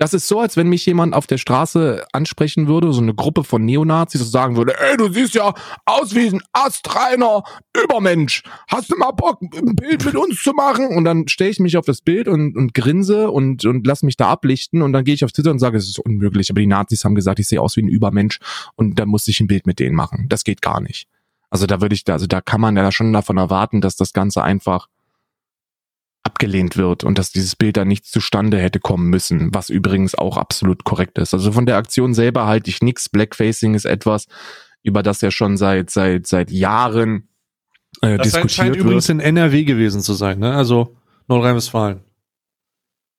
Das 0.00 0.14
ist 0.14 0.28
so, 0.28 0.40
als 0.40 0.56
wenn 0.56 0.70
mich 0.70 0.86
jemand 0.86 1.12
auf 1.12 1.26
der 1.26 1.36
Straße 1.36 2.06
ansprechen 2.14 2.66
würde, 2.66 2.90
so 2.90 3.02
eine 3.02 3.14
Gruppe 3.14 3.44
von 3.44 3.66
Neonazis, 3.66 4.22
und 4.22 4.28
sagen 4.28 4.56
würde, 4.56 4.74
ey, 4.80 4.96
du 4.96 5.12
siehst 5.12 5.34
ja 5.34 5.52
aus 5.84 6.14
wie 6.14 6.26
ein 6.26 6.40
astreiner 6.54 7.42
Übermensch. 7.84 8.42
Hast 8.68 8.90
du 8.90 8.96
mal 8.96 9.10
Bock, 9.10 9.42
ein 9.42 9.76
Bild 9.76 10.02
mit 10.06 10.16
uns 10.16 10.42
zu 10.42 10.52
machen? 10.52 10.86
Und 10.96 11.04
dann 11.04 11.28
stelle 11.28 11.50
ich 11.50 11.60
mich 11.60 11.76
auf 11.76 11.84
das 11.84 12.00
Bild 12.00 12.28
und, 12.28 12.56
und 12.56 12.72
grinse 12.72 13.30
und, 13.30 13.66
und 13.66 13.86
lass 13.86 14.02
mich 14.02 14.16
da 14.16 14.30
ablichten 14.30 14.80
und 14.80 14.94
dann 14.94 15.04
gehe 15.04 15.12
ich 15.12 15.22
auf 15.22 15.32
Twitter 15.32 15.50
und 15.50 15.58
sage, 15.58 15.76
es 15.76 15.86
ist 15.86 15.98
unmöglich, 15.98 16.48
aber 16.48 16.60
die 16.60 16.66
Nazis 16.66 17.04
haben 17.04 17.14
gesagt, 17.14 17.38
ich 17.38 17.48
sehe 17.48 17.60
aus 17.60 17.76
wie 17.76 17.82
ein 17.82 17.88
Übermensch 17.88 18.38
und 18.76 18.98
dann 18.98 19.10
musste 19.10 19.32
ich 19.32 19.40
ein 19.40 19.48
Bild 19.48 19.66
mit 19.66 19.80
denen 19.80 19.94
machen. 19.94 20.24
Das 20.30 20.44
geht 20.44 20.62
gar 20.62 20.80
nicht. 20.80 21.08
Also 21.50 21.66
da 21.66 21.82
würde 21.82 21.94
ich, 21.94 22.10
also 22.10 22.26
da 22.26 22.40
kann 22.40 22.62
man 22.62 22.74
ja 22.74 22.90
schon 22.90 23.12
davon 23.12 23.36
erwarten, 23.36 23.82
dass 23.82 23.96
das 23.96 24.14
Ganze 24.14 24.42
einfach 24.42 24.86
abgelehnt 26.22 26.76
wird 26.76 27.04
und 27.04 27.18
dass 27.18 27.32
dieses 27.32 27.56
Bild 27.56 27.76
dann 27.76 27.88
nicht 27.88 28.06
zustande 28.06 28.58
hätte 28.58 28.78
kommen 28.78 29.08
müssen, 29.08 29.54
was 29.54 29.70
übrigens 29.70 30.14
auch 30.14 30.36
absolut 30.36 30.84
korrekt 30.84 31.18
ist. 31.18 31.32
Also 31.32 31.52
von 31.52 31.66
der 31.66 31.76
Aktion 31.76 32.14
selber 32.14 32.46
halte 32.46 32.70
ich 32.70 32.82
nichts. 32.82 33.08
Blackfacing 33.08 33.74
ist 33.74 33.86
etwas, 33.86 34.26
über 34.82 35.02
das 35.02 35.20
ja 35.20 35.30
schon 35.30 35.56
seit 35.56 35.90
seit 35.90 36.26
seit 36.26 36.50
Jahren 36.50 37.28
äh, 38.02 38.18
das 38.18 38.32
scheint 38.32 38.44
diskutiert 38.50 38.76
übrigens 38.76 39.08
wird. 39.08 39.20
in 39.20 39.36
NRW 39.36 39.64
gewesen 39.64 40.00
zu 40.00 40.12
sein, 40.12 40.38
ne? 40.38 40.54
Also 40.54 40.96
Nordrhein-Westfalen. 41.28 42.00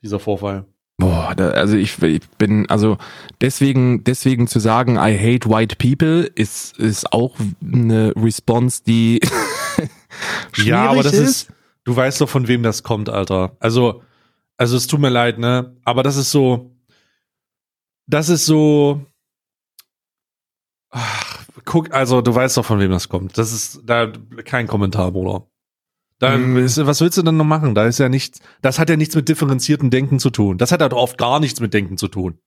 Dieser 0.04 0.20
Vorfall. 0.20 0.66
Boah, 0.98 1.34
da, 1.36 1.50
also 1.50 1.78
ich, 1.78 2.02
ich 2.04 2.22
bin 2.38 2.70
also 2.70 2.98
deswegen 3.42 4.04
deswegen 4.04 4.48
zu 4.48 4.60
sagen, 4.60 4.98
I 4.98 5.18
hate 5.18 5.50
white 5.50 5.76
people 5.78 6.30
ist 6.36 6.78
ist 6.78 7.12
auch 7.12 7.36
eine 7.62 8.14
Response, 8.16 8.84
die 8.86 9.20
Ja, 10.58 10.90
aber 10.92 11.04
das 11.04 11.14
schwierig 11.14 11.30
ist, 11.30 11.54
du 11.84 11.96
weißt 11.96 12.22
doch, 12.22 12.30
von 12.30 12.48
wem 12.48 12.64
das 12.64 12.84
kommt, 12.84 13.10
Alter. 13.10 13.56
Also, 13.60 14.04
also 14.58 14.78
es 14.78 14.88
tut 14.88 15.00
mir 15.00 15.10
leid, 15.10 15.40
ne? 15.40 15.76
Aber 15.84 16.04
das 16.04 16.18
ist 16.18 16.32
so, 16.32 16.76
das 18.08 18.30
ist 18.30 18.46
so. 18.46 19.06
Ach, 20.90 21.46
guck, 21.66 21.94
also 21.94 22.22
du 22.22 22.34
weißt 22.36 22.58
doch, 22.58 22.66
von 22.66 22.80
wem 22.80 22.92
das 22.92 23.08
kommt. 23.10 23.38
Das 23.38 23.52
ist 23.54 23.82
da 23.86 24.12
kein 24.44 24.68
Kommentar, 24.68 25.12
Bruder. 25.12 25.48
Da 26.20 26.38
Mhm. 26.38 26.58
ist, 26.58 26.86
was 26.86 27.02
willst 27.02 27.18
du 27.18 27.24
denn 27.24 27.38
noch 27.38 27.46
machen? 27.46 27.74
Da 27.74 27.86
ist 27.88 27.98
ja 27.98 28.10
nichts, 28.10 28.42
das 28.62 28.78
hat 28.78 28.90
ja 28.90 28.98
nichts 28.98 29.16
mit 29.16 29.28
differenziertem 29.30 29.90
Denken 29.90 30.20
zu 30.20 30.30
tun. 30.30 30.58
Das 30.58 30.72
hat 30.72 30.82
halt 30.82 30.94
oft 30.94 31.18
gar 31.18 31.40
nichts 31.40 31.60
mit 31.60 31.74
Denken 31.74 31.98
zu 31.98 32.08
tun. 32.10 32.38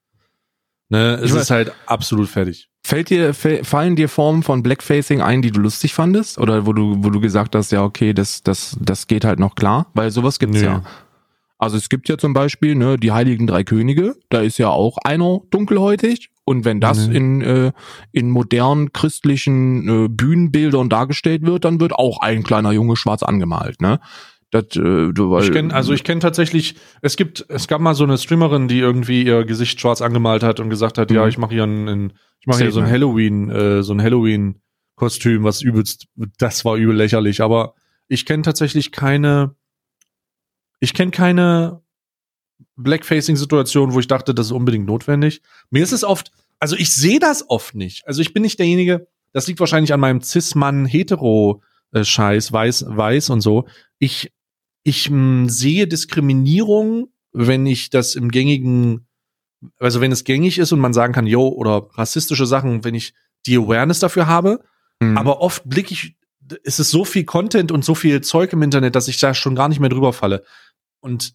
Ne, 0.88 1.14
es 1.22 1.30
Ich 1.32 1.36
ist 1.36 1.50
halt 1.50 1.72
absolut 1.86 2.28
fertig. 2.28 2.68
Fällt 2.86 3.08
dir, 3.08 3.32
fallen 3.32 3.96
dir 3.96 4.08
Formen 4.10 4.42
von 4.42 4.62
Blackfacing 4.62 5.22
ein, 5.22 5.40
die 5.40 5.50
du 5.50 5.60
lustig 5.60 5.94
fandest? 5.94 6.38
Oder 6.38 6.66
wo 6.66 6.74
du, 6.74 6.96
wo 7.02 7.08
du 7.10 7.18
gesagt 7.20 7.54
hast, 7.54 7.72
ja, 7.72 7.82
okay, 7.82 8.12
das, 8.12 8.42
das, 8.42 8.76
das 8.80 9.06
geht 9.06 9.24
halt 9.24 9.38
noch 9.38 9.54
klar? 9.54 9.86
Weil 9.94 10.10
sowas 10.10 10.38
gibt's 10.38 10.60
Nö. 10.60 10.66
ja. 10.66 10.82
Also 11.56 11.78
es 11.78 11.88
gibt 11.88 12.10
ja 12.10 12.18
zum 12.18 12.34
Beispiel, 12.34 12.74
ne, 12.74 12.98
die 12.98 13.12
Heiligen 13.12 13.46
Drei 13.46 13.64
Könige, 13.64 14.16
da 14.28 14.40
ist 14.40 14.58
ja 14.58 14.68
auch 14.68 14.98
einer 15.04 15.40
dunkelhäutig. 15.50 16.28
Und 16.44 16.66
wenn 16.66 16.78
das 16.78 17.08
Mhm. 17.08 17.14
in, 17.14 17.40
äh, 17.40 17.72
in 18.12 18.28
modernen 18.28 18.92
christlichen 18.92 20.04
äh, 20.04 20.08
Bühnenbildern 20.08 20.90
dargestellt 20.90 21.40
wird, 21.46 21.64
dann 21.64 21.80
wird 21.80 21.94
auch 21.94 22.20
ein 22.20 22.42
kleiner 22.42 22.72
Junge 22.72 22.96
schwarz 22.96 23.22
angemalt, 23.22 23.80
ne? 23.80 23.98
Das, 24.54 24.76
äh, 24.76 25.12
du, 25.12 25.32
weil, 25.32 25.42
Ich 25.42 25.50
kenne, 25.50 25.74
also 25.74 25.92
ich 25.92 26.04
kenne 26.04 26.20
tatsächlich, 26.20 26.76
es 27.02 27.16
gibt, 27.16 27.44
es 27.48 27.66
gab 27.66 27.80
mal 27.80 27.96
so 27.96 28.04
eine 28.04 28.16
Streamerin, 28.16 28.68
die 28.68 28.78
irgendwie 28.78 29.24
ihr 29.24 29.44
Gesicht 29.44 29.80
schwarz 29.80 30.00
angemalt 30.00 30.44
hat 30.44 30.60
und 30.60 30.70
gesagt 30.70 30.96
hat, 30.96 31.10
ja, 31.10 31.24
Mhm. 31.24 31.28
ich 31.28 31.38
mache 31.38 31.54
hier 31.54 31.64
ein, 31.64 31.88
ein 31.88 32.12
ich 32.38 32.46
mache 32.46 32.62
hier 32.62 32.70
so 32.70 32.78
ein. 32.78 32.88
Halloween, 32.88 33.50
äh, 33.50 33.82
so 33.82 33.92
ein 33.94 34.00
Halloween-Kostüm, 34.00 35.42
was 35.42 35.60
übelst, 35.60 36.06
das 36.38 36.64
war 36.64 36.76
übel 36.76 36.94
lächerlich. 36.94 37.40
Aber 37.40 37.74
ich 38.06 38.26
kenne 38.26 38.44
tatsächlich 38.44 38.92
keine, 38.92 39.56
ich 40.78 40.94
kenne 40.94 41.10
keine 41.10 41.82
Blackfacing-Situation, 42.76 43.92
wo 43.92 43.98
ich 43.98 44.06
dachte, 44.06 44.34
das 44.34 44.46
ist 44.46 44.52
unbedingt 44.52 44.86
notwendig. 44.86 45.42
Mir 45.70 45.82
ist 45.82 45.90
es 45.90 46.04
oft, 46.04 46.30
also 46.60 46.76
ich 46.76 46.94
sehe 46.94 47.18
das 47.18 47.50
oft 47.50 47.74
nicht. 47.74 48.06
Also 48.06 48.22
ich 48.22 48.32
bin 48.32 48.44
nicht 48.44 48.60
derjenige, 48.60 49.08
das 49.32 49.48
liegt 49.48 49.58
wahrscheinlich 49.58 49.92
an 49.92 49.98
meinem 49.98 50.20
Cis-Mann-Hetero-Scheiß, 50.20 52.52
weiß, 52.52 52.84
weiß 52.88 53.30
und 53.30 53.40
so. 53.40 53.66
Ich, 53.98 54.30
ich 54.84 55.10
mh, 55.10 55.48
sehe 55.48 55.88
Diskriminierung, 55.88 57.08
wenn 57.32 57.66
ich 57.66 57.90
das 57.90 58.14
im 58.14 58.30
gängigen, 58.30 59.06
also 59.78 60.00
wenn 60.00 60.12
es 60.12 60.24
gängig 60.24 60.58
ist 60.58 60.72
und 60.72 60.78
man 60.80 60.92
sagen 60.92 61.12
kann, 61.12 61.26
yo, 61.26 61.48
oder 61.48 61.88
rassistische 61.94 62.46
Sachen, 62.46 62.84
wenn 62.84 62.94
ich 62.94 63.14
die 63.46 63.56
Awareness 63.56 63.98
dafür 63.98 64.26
habe, 64.26 64.60
Mhm. 65.00 65.18
aber 65.18 65.40
oft 65.40 65.68
blicke 65.68 65.92
ich, 65.92 66.16
es 66.62 66.78
ist 66.78 66.90
so 66.90 67.04
viel 67.04 67.24
Content 67.24 67.72
und 67.72 67.84
so 67.84 67.96
viel 67.96 68.20
Zeug 68.20 68.52
im 68.52 68.62
Internet, 68.62 68.94
dass 68.94 69.08
ich 69.08 69.18
da 69.18 69.34
schon 69.34 69.56
gar 69.56 69.68
nicht 69.68 69.80
mehr 69.80 69.88
drüber 69.88 70.12
falle. 70.12 70.44
Und 71.00 71.34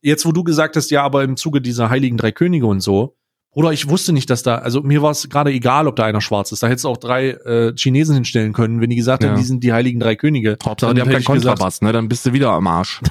jetzt, 0.00 0.24
wo 0.26 0.30
du 0.32 0.44
gesagt 0.44 0.76
hast, 0.76 0.90
ja, 0.90 1.02
aber 1.02 1.24
im 1.24 1.36
Zuge 1.36 1.60
dieser 1.60 1.90
Heiligen 1.90 2.16
Drei 2.16 2.30
Könige 2.30 2.66
und 2.66 2.80
so, 2.80 3.17
Bruder, 3.50 3.72
ich 3.72 3.88
wusste 3.88 4.12
nicht, 4.12 4.28
dass 4.30 4.42
da, 4.42 4.56
also 4.56 4.82
mir 4.82 5.00
war 5.02 5.10
es 5.10 5.28
gerade 5.28 5.50
egal, 5.50 5.88
ob 5.88 5.96
da 5.96 6.04
einer 6.04 6.20
schwarz 6.20 6.52
ist. 6.52 6.62
Da 6.62 6.66
hättest 6.68 6.84
du 6.84 6.88
auch 6.90 6.96
drei 6.98 7.30
äh, 7.30 7.74
Chinesen 7.76 8.14
hinstellen 8.14 8.52
können, 8.52 8.80
wenn 8.80 8.90
die 8.90 8.96
gesagt 8.96 9.22
Ja. 9.22 9.30
hätten, 9.30 9.38
die 9.40 9.46
sind 9.46 9.64
die 9.64 9.72
Heiligen 9.72 10.00
Drei 10.00 10.16
Könige. 10.16 10.58
Hauptsache, 10.62 10.90
Dann 10.90 10.96
die 10.96 11.02
haben 11.02 11.10
keinen 11.10 11.24
Kontrabass, 11.24 11.80
ne? 11.80 11.92
Dann 11.92 12.08
bist 12.08 12.26
du 12.26 12.32
wieder 12.32 12.50
am 12.50 12.66
Arsch. 12.66 13.00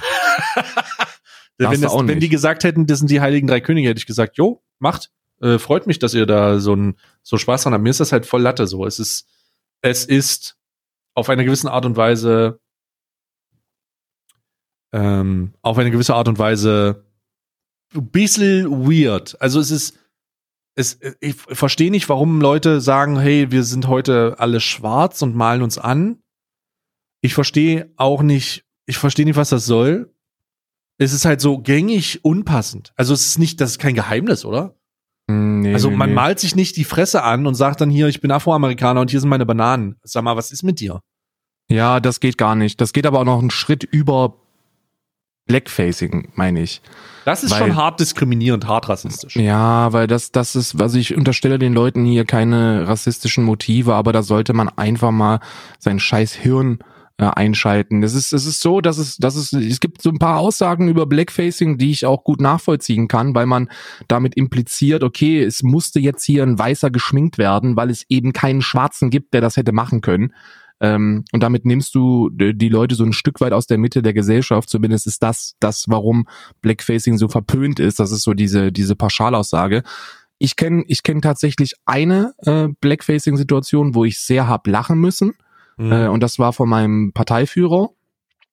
Wenn, 1.60 1.80
das, 1.80 1.92
wenn 1.92 2.20
die 2.20 2.28
gesagt 2.28 2.62
hätten, 2.62 2.86
das 2.86 3.00
sind 3.00 3.10
die 3.10 3.20
Heiligen 3.20 3.48
Drei 3.48 3.60
Könige, 3.60 3.88
hätte 3.88 3.98
ich 3.98 4.06
gesagt, 4.06 4.36
jo, 4.36 4.62
macht. 4.78 5.10
Äh, 5.40 5.58
freut 5.58 5.88
mich, 5.88 5.98
dass 5.98 6.14
ihr 6.14 6.24
da 6.24 6.60
so 6.60 6.72
ein 6.76 6.96
so 7.24 7.36
Spaß 7.36 7.64
dran 7.64 7.72
habt. 7.72 7.82
Mir 7.82 7.90
ist 7.90 7.98
das 7.98 8.12
halt 8.12 8.26
voll 8.26 8.42
Latte 8.42 8.68
so. 8.68 8.86
Es 8.86 9.00
ist, 9.00 9.26
es 9.82 10.04
ist 10.04 10.56
auf 11.14 11.28
eine 11.28 11.44
gewisse 11.44 11.72
Art 11.72 11.84
und 11.84 11.96
Weise, 11.96 12.60
ähm, 14.92 15.52
auf 15.62 15.76
eine 15.78 15.90
gewisse 15.90 16.14
Art 16.14 16.28
und 16.28 16.38
Weise 16.38 17.04
ein 17.92 18.08
bisschen 18.08 18.70
weird. 18.88 19.40
Also 19.40 19.58
es 19.58 19.72
ist, 19.72 19.98
es, 20.78 20.98
ich 21.20 21.34
verstehe 21.34 21.90
nicht, 21.90 22.08
warum 22.08 22.40
Leute 22.40 22.80
sagen, 22.80 23.18
hey, 23.18 23.50
wir 23.50 23.64
sind 23.64 23.88
heute 23.88 24.36
alle 24.38 24.60
schwarz 24.60 25.22
und 25.22 25.34
malen 25.34 25.62
uns 25.62 25.76
an. 25.76 26.22
Ich 27.20 27.34
verstehe 27.34 27.92
auch 27.96 28.22
nicht, 28.22 28.64
ich 28.86 28.96
verstehe 28.96 29.24
nicht, 29.24 29.36
was 29.36 29.48
das 29.48 29.66
soll. 29.66 30.14
Es 30.96 31.12
ist 31.12 31.24
halt 31.24 31.40
so 31.40 31.58
gängig 31.58 32.24
unpassend. 32.24 32.92
Also 32.96 33.12
es 33.12 33.26
ist 33.26 33.38
nicht, 33.38 33.60
das 33.60 33.72
ist 33.72 33.78
kein 33.78 33.94
Geheimnis, 33.94 34.44
oder? 34.44 34.76
Hm, 35.28 35.48
Nee, 35.60 35.74
also 35.74 35.90
man 35.90 36.10
nee. 36.10 36.14
malt 36.14 36.38
sich 36.38 36.54
nicht 36.54 36.76
die 36.76 36.84
Fresse 36.84 37.22
an 37.22 37.46
und 37.46 37.54
sagt 37.54 37.80
dann 37.80 37.90
hier, 37.90 38.06
ich 38.08 38.20
bin 38.20 38.30
Afroamerikaner 38.30 39.00
und 39.00 39.10
hier 39.10 39.20
sind 39.20 39.28
meine 39.28 39.46
Bananen. 39.46 39.96
Sag 40.02 40.22
mal, 40.22 40.36
was 40.36 40.52
ist 40.52 40.62
mit 40.62 40.80
dir? 40.80 41.00
Ja, 41.68 42.00
das 42.00 42.20
geht 42.20 42.38
gar 42.38 42.54
nicht. 42.54 42.80
Das 42.80 42.92
geht 42.92 43.06
aber 43.06 43.20
auch 43.20 43.24
noch 43.24 43.40
einen 43.40 43.50
Schritt 43.50 43.84
über 43.84 44.36
Blackfacing, 45.48 46.28
meine 46.34 46.62
ich. 46.62 46.80
Das 47.24 47.42
ist 47.42 47.50
Weil- 47.50 47.58
schon 47.58 47.76
hart 47.76 48.00
diskriminierend, 48.00 48.66
hart 48.66 48.88
rassistisch. 48.88 49.36
Ja, 49.36 49.92
weil 49.92 50.06
das, 50.06 50.30
das 50.30 50.54
ist, 50.54 50.80
also 50.80 50.98
ich 50.98 51.14
unterstelle 51.16 51.58
den 51.58 51.74
Leuten 51.74 52.04
hier 52.04 52.24
keine 52.24 52.86
rassistischen 52.86 53.44
Motive, 53.44 53.94
aber 53.94 54.12
da 54.12 54.22
sollte 54.22 54.52
man 54.52 54.68
einfach 54.68 55.10
mal 55.10 55.40
sein 55.78 55.98
scheiß 55.98 56.32
Hirn 56.34 56.78
äh, 57.18 57.24
einschalten. 57.24 58.00
Das 58.00 58.14
ist, 58.14 58.32
es 58.32 58.46
ist 58.46 58.60
so, 58.60 58.80
dass 58.80 58.96
es, 58.96 59.16
dass 59.16 59.34
es, 59.34 59.52
es 59.52 59.80
gibt 59.80 60.00
so 60.00 60.10
ein 60.10 60.18
paar 60.18 60.38
Aussagen 60.38 60.88
über 60.88 61.04
Blackfacing, 61.04 61.76
die 61.76 61.90
ich 61.90 62.06
auch 62.06 62.22
gut 62.24 62.40
nachvollziehen 62.40 63.08
kann, 63.08 63.34
weil 63.34 63.46
man 63.46 63.68
damit 64.06 64.36
impliziert, 64.36 65.02
okay, 65.02 65.42
es 65.42 65.62
musste 65.62 65.98
jetzt 65.98 66.24
hier 66.24 66.44
ein 66.44 66.58
Weißer 66.58 66.90
geschminkt 66.90 67.36
werden, 67.36 67.76
weil 67.76 67.90
es 67.90 68.04
eben 68.08 68.32
keinen 68.32 68.62
Schwarzen 68.62 69.10
gibt, 69.10 69.34
der 69.34 69.40
das 69.40 69.56
hätte 69.56 69.72
machen 69.72 70.00
können. 70.00 70.32
Ähm, 70.80 71.24
und 71.32 71.42
damit 71.42 71.64
nimmst 71.64 71.94
du 71.94 72.30
die 72.30 72.68
Leute 72.68 72.94
so 72.94 73.04
ein 73.04 73.12
Stück 73.12 73.40
weit 73.40 73.52
aus 73.52 73.66
der 73.66 73.78
Mitte 73.78 74.02
der 74.02 74.14
Gesellschaft. 74.14 74.68
Zumindest 74.70 75.06
ist 75.06 75.22
das, 75.22 75.56
das, 75.60 75.86
warum 75.88 76.28
Blackfacing 76.62 77.18
so 77.18 77.28
verpönt 77.28 77.80
ist. 77.80 77.98
Das 77.98 78.12
ist 78.12 78.22
so 78.22 78.34
diese, 78.34 78.70
diese 78.72 78.94
Pauschalaussage. 78.94 79.82
Ich 80.38 80.54
kenne 80.54 80.84
ich 80.86 81.02
kenn 81.02 81.20
tatsächlich 81.20 81.74
eine 81.84 82.32
äh, 82.38 82.68
Blackfacing-Situation, 82.80 83.94
wo 83.94 84.04
ich 84.04 84.20
sehr 84.20 84.46
hab 84.46 84.66
lachen 84.68 85.00
müssen. 85.00 85.34
Mhm. 85.76 85.92
Äh, 85.92 86.08
und 86.08 86.22
das 86.22 86.38
war 86.38 86.52
von 86.52 86.68
meinem 86.68 87.12
Parteiführer, 87.12 87.90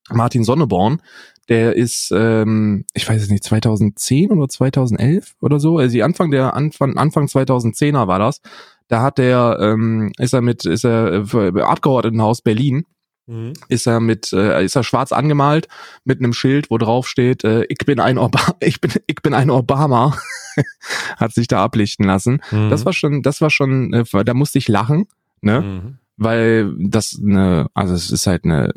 Martin 0.09 0.43
Sonneborn. 0.43 1.01
Der 1.47 1.75
ist, 1.75 2.11
ähm, 2.11 2.85
ich 2.95 3.07
weiß 3.07 3.21
es 3.21 3.29
nicht, 3.29 3.43
2010 3.43 4.31
oder 4.31 4.47
2011 4.47 5.35
oder 5.41 5.59
so. 5.59 5.77
Also 5.77 6.01
Anfang 6.01 6.31
der 6.31 6.55
Anfang, 6.55 6.97
Anfang 6.97 7.27
2010er 7.27 8.07
war 8.07 8.17
das. 8.17 8.41
Da 8.87 9.01
hat 9.01 9.17
der, 9.17 9.57
ähm, 9.61 10.11
ist 10.19 10.33
er 10.33 10.41
mit, 10.41 10.65
ist 10.65 10.85
er 10.85 11.11
äh, 11.13 11.25
für 11.25 11.67
Abgeordnetenhaus 11.67 12.41
Berlin 12.41 12.85
Mhm. 13.27 13.53
ist 13.69 13.87
er 13.87 13.99
mit 14.01 14.31
äh, 14.33 14.63
ist 14.63 14.75
er 14.75 14.83
schwarz 14.83 15.11
angemalt 15.11 15.67
mit 16.03 16.19
einem 16.19 16.31
Schild 16.31 16.69
wo 16.69 16.77
drauf 16.77 17.07
steht 17.07 17.43
äh, 17.43 17.63
ich 17.69 17.79
bin 17.83 17.99
ein 17.99 18.19
Obama 18.19 18.53
ich 18.59 18.79
bin 18.79 18.91
ich 19.07 19.15
bin 19.23 19.33
ein 19.33 19.49
Obama 19.49 20.15
hat 21.17 21.33
sich 21.33 21.47
da 21.47 21.63
ablichten 21.63 22.05
lassen 22.05 22.39
Mhm. 22.51 22.69
das 22.69 22.85
war 22.85 22.93
schon 22.93 23.23
das 23.23 23.41
war 23.41 23.49
schon 23.49 23.93
äh, 23.93 24.03
da 24.23 24.35
musste 24.35 24.59
ich 24.59 24.67
lachen 24.67 25.07
ne 25.41 25.61
Mhm. 25.61 25.97
weil 26.17 26.71
das 26.77 27.19
eine 27.19 27.65
also 27.73 27.95
es 27.95 28.11
ist 28.11 28.27
halt 28.27 28.43
eine 28.45 28.71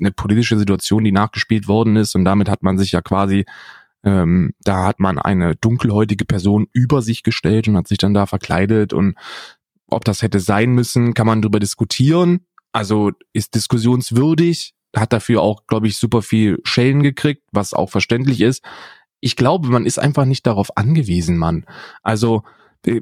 eine 0.00 0.10
politische 0.10 0.56
Situation 0.56 1.04
die 1.04 1.12
nachgespielt 1.12 1.68
worden 1.68 1.96
ist 1.96 2.14
und 2.14 2.24
damit 2.24 2.48
hat 2.48 2.62
man 2.62 2.78
sich 2.78 2.92
ja 2.92 3.02
quasi 3.02 3.44
ähm, 4.06 4.52
da 4.62 4.86
hat 4.86 5.00
man 5.00 5.18
eine 5.18 5.56
dunkelhäutige 5.56 6.24
Person 6.24 6.68
über 6.72 7.02
sich 7.02 7.24
gestellt 7.24 7.66
und 7.66 7.76
hat 7.76 7.88
sich 7.88 7.98
dann 7.98 8.14
da 8.14 8.26
verkleidet 8.26 8.92
und 8.92 9.16
ob 9.88 10.04
das 10.04 10.22
hätte 10.22 10.40
sein 10.40 10.70
müssen, 10.70 11.12
kann 11.12 11.26
man 11.26 11.42
darüber 11.42 11.58
diskutieren. 11.58 12.46
Also 12.72 13.10
ist 13.32 13.54
diskussionswürdig, 13.54 14.74
hat 14.94 15.12
dafür 15.12 15.42
auch, 15.42 15.66
glaube 15.66 15.88
ich, 15.88 15.96
super 15.96 16.22
viel 16.22 16.58
Schellen 16.64 17.02
gekriegt, 17.02 17.42
was 17.50 17.74
auch 17.74 17.90
verständlich 17.90 18.40
ist. 18.40 18.62
Ich 19.20 19.34
glaube, 19.34 19.68
man 19.68 19.86
ist 19.86 19.98
einfach 19.98 20.24
nicht 20.24 20.46
darauf 20.46 20.76
angewiesen, 20.76 21.36
Mann. 21.36 21.66
Also 22.02 22.42
äh, 22.86 23.00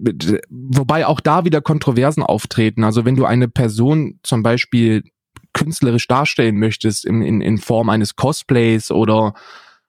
wobei 0.48 1.06
auch 1.06 1.20
da 1.20 1.44
wieder 1.44 1.60
Kontroversen 1.60 2.22
auftreten. 2.22 2.82
Also 2.82 3.04
wenn 3.04 3.16
du 3.16 3.26
eine 3.26 3.48
Person 3.48 4.20
zum 4.22 4.42
Beispiel 4.42 5.04
künstlerisch 5.52 6.08
darstellen 6.08 6.58
möchtest 6.58 7.04
in, 7.04 7.20
in, 7.20 7.40
in 7.42 7.58
Form 7.58 7.90
eines 7.90 8.16
Cosplays 8.16 8.90
oder 8.90 9.34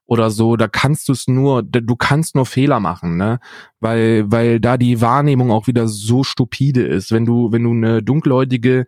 oder 0.08 0.30
so, 0.30 0.56
da 0.56 0.68
kannst 0.68 1.08
du 1.10 1.14
es 1.14 1.28
nur, 1.28 1.64
du 1.64 1.96
kannst 1.96 2.36
nur 2.36 2.46
Fehler 2.46 2.80
machen, 2.80 3.18
ne? 3.18 3.40
Weil, 3.80 4.32
weil 4.32 4.60
da 4.60 4.78
die 4.78 5.02
Wahrnehmung 5.02 5.52
auch 5.52 5.68
wieder 5.68 5.88
so 5.88 6.24
stupide 6.24 6.84
ist. 6.84 7.12
Wenn 7.12 7.26
du, 7.26 7.52
wenn 7.52 7.64
du 7.64 7.72
eine 7.72 8.04
dunkelhäutige 8.04 8.86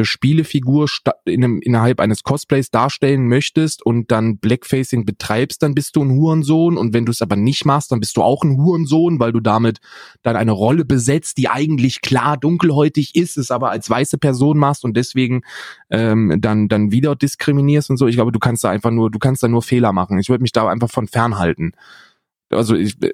Spielefigur 0.00 0.86
sta- 0.88 1.14
in 1.24 1.42
einem, 1.42 1.60
innerhalb 1.60 1.98
eines 1.98 2.22
Cosplays 2.22 2.70
darstellen 2.70 3.26
möchtest 3.26 3.84
und 3.84 4.10
dann 4.12 4.38
Blackfacing 4.38 5.04
betreibst, 5.04 5.62
dann 5.62 5.74
bist 5.74 5.96
du 5.96 6.02
ein 6.04 6.10
Hurensohn. 6.12 6.76
Und 6.76 6.94
wenn 6.94 7.06
du 7.06 7.10
es 7.10 7.22
aber 7.22 7.34
nicht 7.36 7.64
machst, 7.64 7.90
dann 7.90 7.98
bist 8.00 8.16
du 8.16 8.22
auch 8.22 8.44
ein 8.44 8.56
Hurensohn, 8.56 9.18
weil 9.18 9.32
du 9.32 9.40
damit 9.40 9.78
dann 10.22 10.36
eine 10.36 10.52
Rolle 10.52 10.84
besetzt, 10.84 11.38
die 11.38 11.48
eigentlich 11.48 12.02
klar 12.02 12.36
dunkelhäutig 12.36 13.16
ist, 13.16 13.36
es 13.36 13.50
aber 13.50 13.70
als 13.70 13.90
weiße 13.90 14.18
Person 14.18 14.58
machst 14.58 14.84
und 14.84 14.96
deswegen 14.96 15.42
ähm, 15.90 16.36
dann 16.40 16.68
dann 16.68 16.92
wieder 16.92 17.16
diskriminierst 17.16 17.90
und 17.90 17.96
so. 17.96 18.06
Ich 18.06 18.14
glaube, 18.14 18.32
du 18.32 18.38
kannst 18.38 18.62
da 18.62 18.70
einfach 18.70 18.90
nur, 18.92 19.10
du 19.10 19.18
kannst 19.18 19.42
da 19.42 19.48
nur 19.48 19.62
Fehler 19.62 19.92
machen. 19.92 20.18
Ich 20.20 20.28
würde 20.28 20.42
mich 20.42 20.52
da 20.52 20.68
einfach 20.68 20.90
von 20.90 21.08
fernhalten. 21.08 21.72
Also 22.50 22.74
ich, 22.76 22.98
k- 23.00 23.10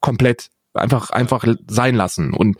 komplett. 0.00 0.48
Einfach 0.74 1.10
einfach 1.10 1.44
sein 1.68 1.94
lassen 1.94 2.34
und 2.34 2.56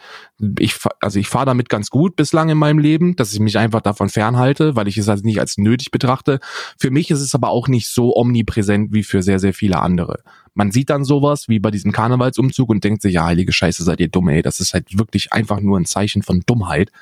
ich 0.59 0.77
also 1.01 1.19
ich 1.19 1.29
fahre 1.29 1.47
damit 1.47 1.69
ganz 1.69 1.91
gut 1.91 2.17
bislang 2.17 2.49
in 2.49 2.59
meinem 2.59 2.79
Leben, 2.79 3.17
dass 3.17 3.33
ich 3.33 3.41
mich 3.41 3.59
einfach 3.59 3.81
davon 3.81 4.09
fernhalte, 4.09 4.77
weil 4.77 4.89
ich 4.89 4.97
es 4.97 5.09
also 5.09 5.25
nicht 5.25 5.41
als 5.41 5.59
nötig 5.59 5.91
betrachte. 5.91 6.39
Für 6.79 6.91
mich 6.91 7.11
ist 7.11 7.21
es 7.21 7.35
aber 7.35 7.51
auch 7.51 7.69
nicht 7.69 7.89
so 7.89 8.17
omnipräsent 8.17 8.93
wie 8.93 9.03
für 9.03 9.23
sehr 9.23 9.39
sehr 9.39 9.53
viele 9.53 9.81
andere. 9.81 10.23
Man 10.55 10.71
sieht 10.71 10.91
dann 10.91 11.05
sowas 11.05 11.49
wie 11.49 11.59
bei 11.59 11.71
diesem 11.71 11.91
Karnevalsumzug 11.91 12.69
und 12.69 12.85
denkt 12.85 13.03
sich, 13.03 13.15
ja, 13.15 13.25
heilige 13.25 13.53
Scheiße, 13.53 13.83
seid 13.83 14.01
ihr 14.01 14.09
dumm, 14.09 14.29
ey, 14.29 14.43
das 14.43 14.61
ist 14.61 14.73
halt 14.73 14.97
wirklich 14.97 15.33
einfach 15.33 15.61
nur 15.61 15.79
ein 15.79 15.85
Zeichen 15.85 16.23
von 16.23 16.43
Dummheit. 16.47 16.93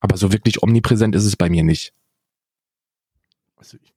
Aber 0.00 0.16
so 0.16 0.32
wirklich 0.32 0.62
omnipräsent 0.62 1.14
ist 1.14 1.24
es 1.24 1.36
bei 1.36 1.48
mir 1.48 1.62
nicht. 1.62 1.92
Also 3.56 3.78
ich, 3.82 3.92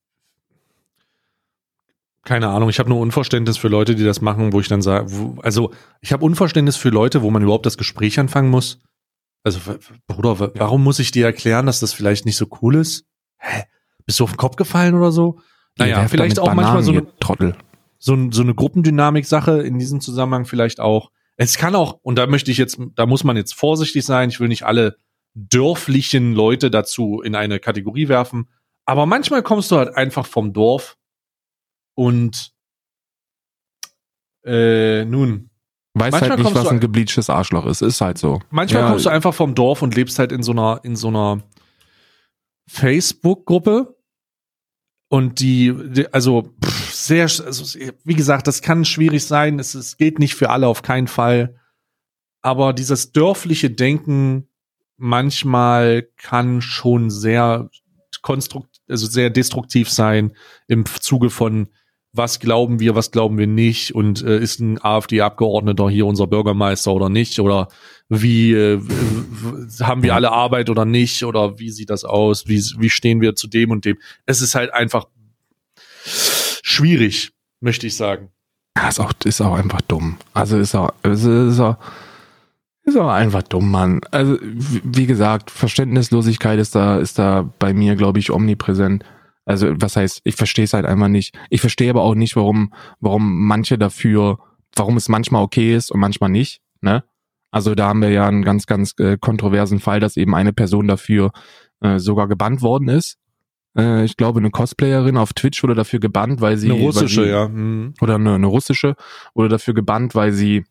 keine 2.30 2.50
Ahnung, 2.50 2.70
ich 2.70 2.78
habe 2.78 2.90
nur 2.90 3.00
Unverständnis 3.00 3.58
für 3.58 3.70
Leute, 3.70 3.96
die 3.96 4.04
das 4.04 4.22
machen, 4.22 4.54
wo 4.54 4.60
ich 4.60 4.68
dann 4.68 4.84
sage, 4.84 5.12
also 5.42 5.72
ich 6.00 6.14
habe 6.14 6.24
Unverständnis 6.24 6.78
für 6.78 6.90
Leute, 6.90 7.24
wo 7.24 7.32
man 7.32 7.42
überhaupt 7.42 7.66
das 7.66 7.76
Gespräch 7.76 8.20
anfangen 8.20 8.52
muss. 8.52 8.84
Also, 9.44 9.60
Bruder, 10.06 10.52
warum 10.54 10.84
muss 10.84 11.00
ich 11.00 11.10
dir 11.10 11.26
erklären, 11.26 11.66
dass 11.66 11.80
das 11.80 11.92
vielleicht 11.92 12.28
nicht 12.28 12.38
so 12.38 12.46
cool 12.62 12.76
ist? 12.76 13.06
Hä? 13.40 13.64
Bist 14.06 14.20
du 14.20 14.26
auf 14.26 14.34
den 14.34 14.38
Kopf 14.38 14.58
gefallen 14.58 14.94
oder 14.94 15.12
so? 15.12 15.40
Naja, 15.80 16.08
vielleicht 16.08 16.38
auch 16.38 16.54
manchmal 16.54 16.84
so 16.84 16.92
Bananen, 16.92 17.08
eine, 17.08 17.20
Trottel. 17.20 17.56
so, 17.98 18.16
so 18.30 18.44
eine 18.44 18.54
Gruppendynamik-Sache 18.54 19.64
in 19.64 19.80
diesem 19.80 20.00
Zusammenhang 20.00 20.46
vielleicht 20.46 20.80
auch. 20.80 21.10
Es 21.36 21.58
kann 21.58 21.74
auch, 21.74 21.98
und 22.04 22.16
da 22.16 22.28
möchte 22.28 22.52
ich 22.52 22.60
jetzt, 22.60 22.80
da 22.94 23.08
muss 23.08 23.24
man 23.24 23.38
jetzt 23.38 23.56
vorsichtig 23.56 24.06
sein, 24.06 24.30
ich 24.30 24.40
will 24.40 24.50
nicht 24.50 24.68
alle 24.68 24.98
dörflichen 25.34 26.34
Leute 26.34 26.70
dazu 26.70 27.22
in 27.22 27.34
eine 27.34 27.60
Kategorie 27.60 28.08
werfen, 28.08 28.50
aber 28.86 29.08
manchmal 29.08 29.42
kommst 29.42 29.72
du 29.72 29.78
halt 29.78 29.96
einfach 29.96 30.28
vom 30.28 30.54
Dorf 30.54 30.99
und 32.00 32.54
äh, 34.46 35.04
nun, 35.04 35.50
Weiß 35.96 36.12
Manchmal 36.12 36.30
halt 36.30 36.40
nicht, 36.40 36.56
was 36.56 36.68
ein- 36.68 36.80
gebleachtes 36.80 37.30
Arschloch 37.30 37.66
ist. 37.66 37.82
Ist 37.82 38.00
halt 38.00 38.18
so. 38.18 38.40
manchmal 38.52 38.84
Ja, 38.84 38.90
kommst 38.90 39.06
du 39.06 39.10
einfach 39.10 39.34
vom 39.34 39.54
Dorf 39.54 39.82
und 39.82 39.96
lebst 39.96 40.18
halt 40.18 40.32
in 40.32 40.44
so 40.44 40.52
einer, 40.54 40.80
in 40.84 40.96
so 40.96 41.10
einer 41.10 41.44
Facebook-Gruppe 42.70 43.98
und 45.10 45.40
die, 45.42 45.74
die 45.90 46.14
also 46.14 46.54
pff, 46.64 46.94
sehr, 46.94 47.24
also, 47.24 47.80
wie 48.04 48.14
gesagt, 48.14 48.48
das 48.48 48.62
kann 48.62 48.86
schwierig 48.86 49.26
sein. 49.26 49.60
Es, 49.60 49.74
es 49.74 49.98
geht 49.98 50.20
nicht 50.20 50.36
für 50.36 50.52
alle 50.52 50.68
auf 50.68 50.84
keinen 50.84 51.08
Fall. 51.08 51.60
Aber 52.42 52.72
dieses 52.72 53.12
dörfliche 53.12 53.70
Denken 53.72 54.48
manchmal 54.96 56.04
kann 56.18 56.62
schon 56.62 57.10
sehr 57.10 57.70
konstrukt, 58.22 58.80
also 58.88 59.08
sehr 59.08 59.32
destruktiv 59.32 59.90
sein 59.90 60.34
im 60.68 60.86
Zuge 60.86 61.30
von 61.30 61.68
was 62.12 62.40
glauben 62.40 62.80
wir, 62.80 62.96
was 62.96 63.12
glauben 63.12 63.38
wir 63.38 63.48
nicht 63.48 63.94
und 63.94 64.24
äh, 64.24 64.40
ist 64.40 64.60
ein 64.60 64.84
AfD-Abgeordneter 64.84 65.90
hier 65.90 66.08
unser 66.08 66.28
Bürgermeister 66.28 66.92
oder 66.92 67.10
nicht 67.10 67.40
oder 67.40 67.68
wie 68.10 68.54
äh, 68.54 68.82
haben 69.82 70.02
wir 70.02 70.16
alle 70.16 70.32
Arbeit 70.32 70.70
oder 70.70 70.86
nicht 70.86 71.24
oder 71.24 71.60
wie 71.60 71.70
sieht 71.70 71.92
das 71.92 72.06
aus, 72.06 72.48
wie, 72.48 72.64
wie 72.80 72.90
stehen 72.90 73.22
wir 73.22 73.36
zu 73.36 73.48
dem 73.48 73.70
und 73.70 73.86
dem. 73.86 73.98
Es 74.26 74.42
ist 74.42 74.56
halt 74.56 74.74
einfach 74.74 75.06
schwierig, 76.04 77.32
möchte 77.60 77.86
ich 77.86 77.96
sagen. 77.96 78.30
Ja, 78.76 78.90
ist 78.90 79.00
auch, 79.00 79.14
ist 79.24 79.42
auch 79.42 79.56
einfach 79.56 79.82
dumm. 79.82 80.18
Also 80.34 80.58
ist 80.58 80.74
auch, 80.74 80.92
ist, 81.04 81.26
ist 81.26 81.60
auch, 81.60 81.78
ist 82.84 82.98
auch 82.98 83.10
einfach 83.10 83.44
dumm, 83.44 83.70
Mann. 83.70 84.02
Also, 84.10 84.38
wie 84.42 85.06
gesagt, 85.06 85.52
Verständnislosigkeit 85.52 86.60
ist 86.60 86.76
da, 86.76 86.98
ist 86.98 87.20
da 87.20 87.52
bei 87.60 87.74
mir, 87.74 87.96
glaube 87.96 88.20
ich, 88.20 88.32
omnipräsent. 88.32 89.04
Also, 89.50 89.74
was 89.82 89.96
heißt, 89.96 90.22
ich 90.26 90.36
verstehe 90.36 90.66
es 90.66 90.74
halt 90.74 90.86
einfach 90.86 91.08
nicht. 91.08 91.36
Ich 91.50 91.60
verstehe 91.60 91.90
aber 91.90 92.04
auch 92.04 92.14
nicht, 92.14 92.36
warum, 92.36 92.72
warum 93.00 93.48
manche 93.48 93.80
dafür, 93.80 94.38
warum 94.76 94.96
es 94.96 95.10
manchmal 95.10 95.42
okay 95.42 95.76
ist 95.76 95.90
und 95.90 96.00
manchmal 96.00 96.30
nicht, 96.30 96.62
ne? 96.82 97.04
Also, 97.50 97.74
da 97.74 97.88
haben 97.88 98.04
wir 98.04 98.12
ja 98.12 98.28
einen 98.28 98.44
ganz, 98.44 98.68
ganz 98.68 98.94
äh, 99.00 99.18
kontroversen 99.18 99.80
Fall, 99.80 100.00
dass 100.00 100.18
eben 100.18 100.36
eine 100.36 100.54
Person 100.54 100.88
dafür 100.88 101.32
äh, 101.82 101.98
sogar 101.98 102.28
gebannt 102.28 102.62
worden 102.62 102.90
ist. 102.90 103.18
Äh, 103.76 104.06
ich 104.06 104.18
glaube, 104.18 104.40
eine 104.40 104.52
Cosplayerin 104.52 105.18
auf 105.18 105.34
Twitch 105.34 105.64
wurde 105.64 105.74
dafür 105.74 106.00
gebannt, 106.00 106.42
weil 106.42 106.58
sie 106.58 106.72
Eine 106.72 106.82
russische, 106.82 107.24
sie, 107.24 107.30
ja. 107.32 107.48
Mhm. 107.48 107.96
oder 108.02 108.16
eine, 108.16 108.36
eine 108.36 108.46
russische, 108.46 108.96
wurde 109.34 109.50
dafür 109.50 109.74
gebannt, 109.74 110.14
weil 110.14 110.32
sie 110.32 110.64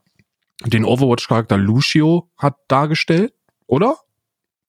den 0.65 0.85
Overwatch-Charakter 0.85 1.57
Lucio 1.57 2.31
hat 2.37 2.55
dargestellt, 2.69 3.33
oder? 3.67 3.97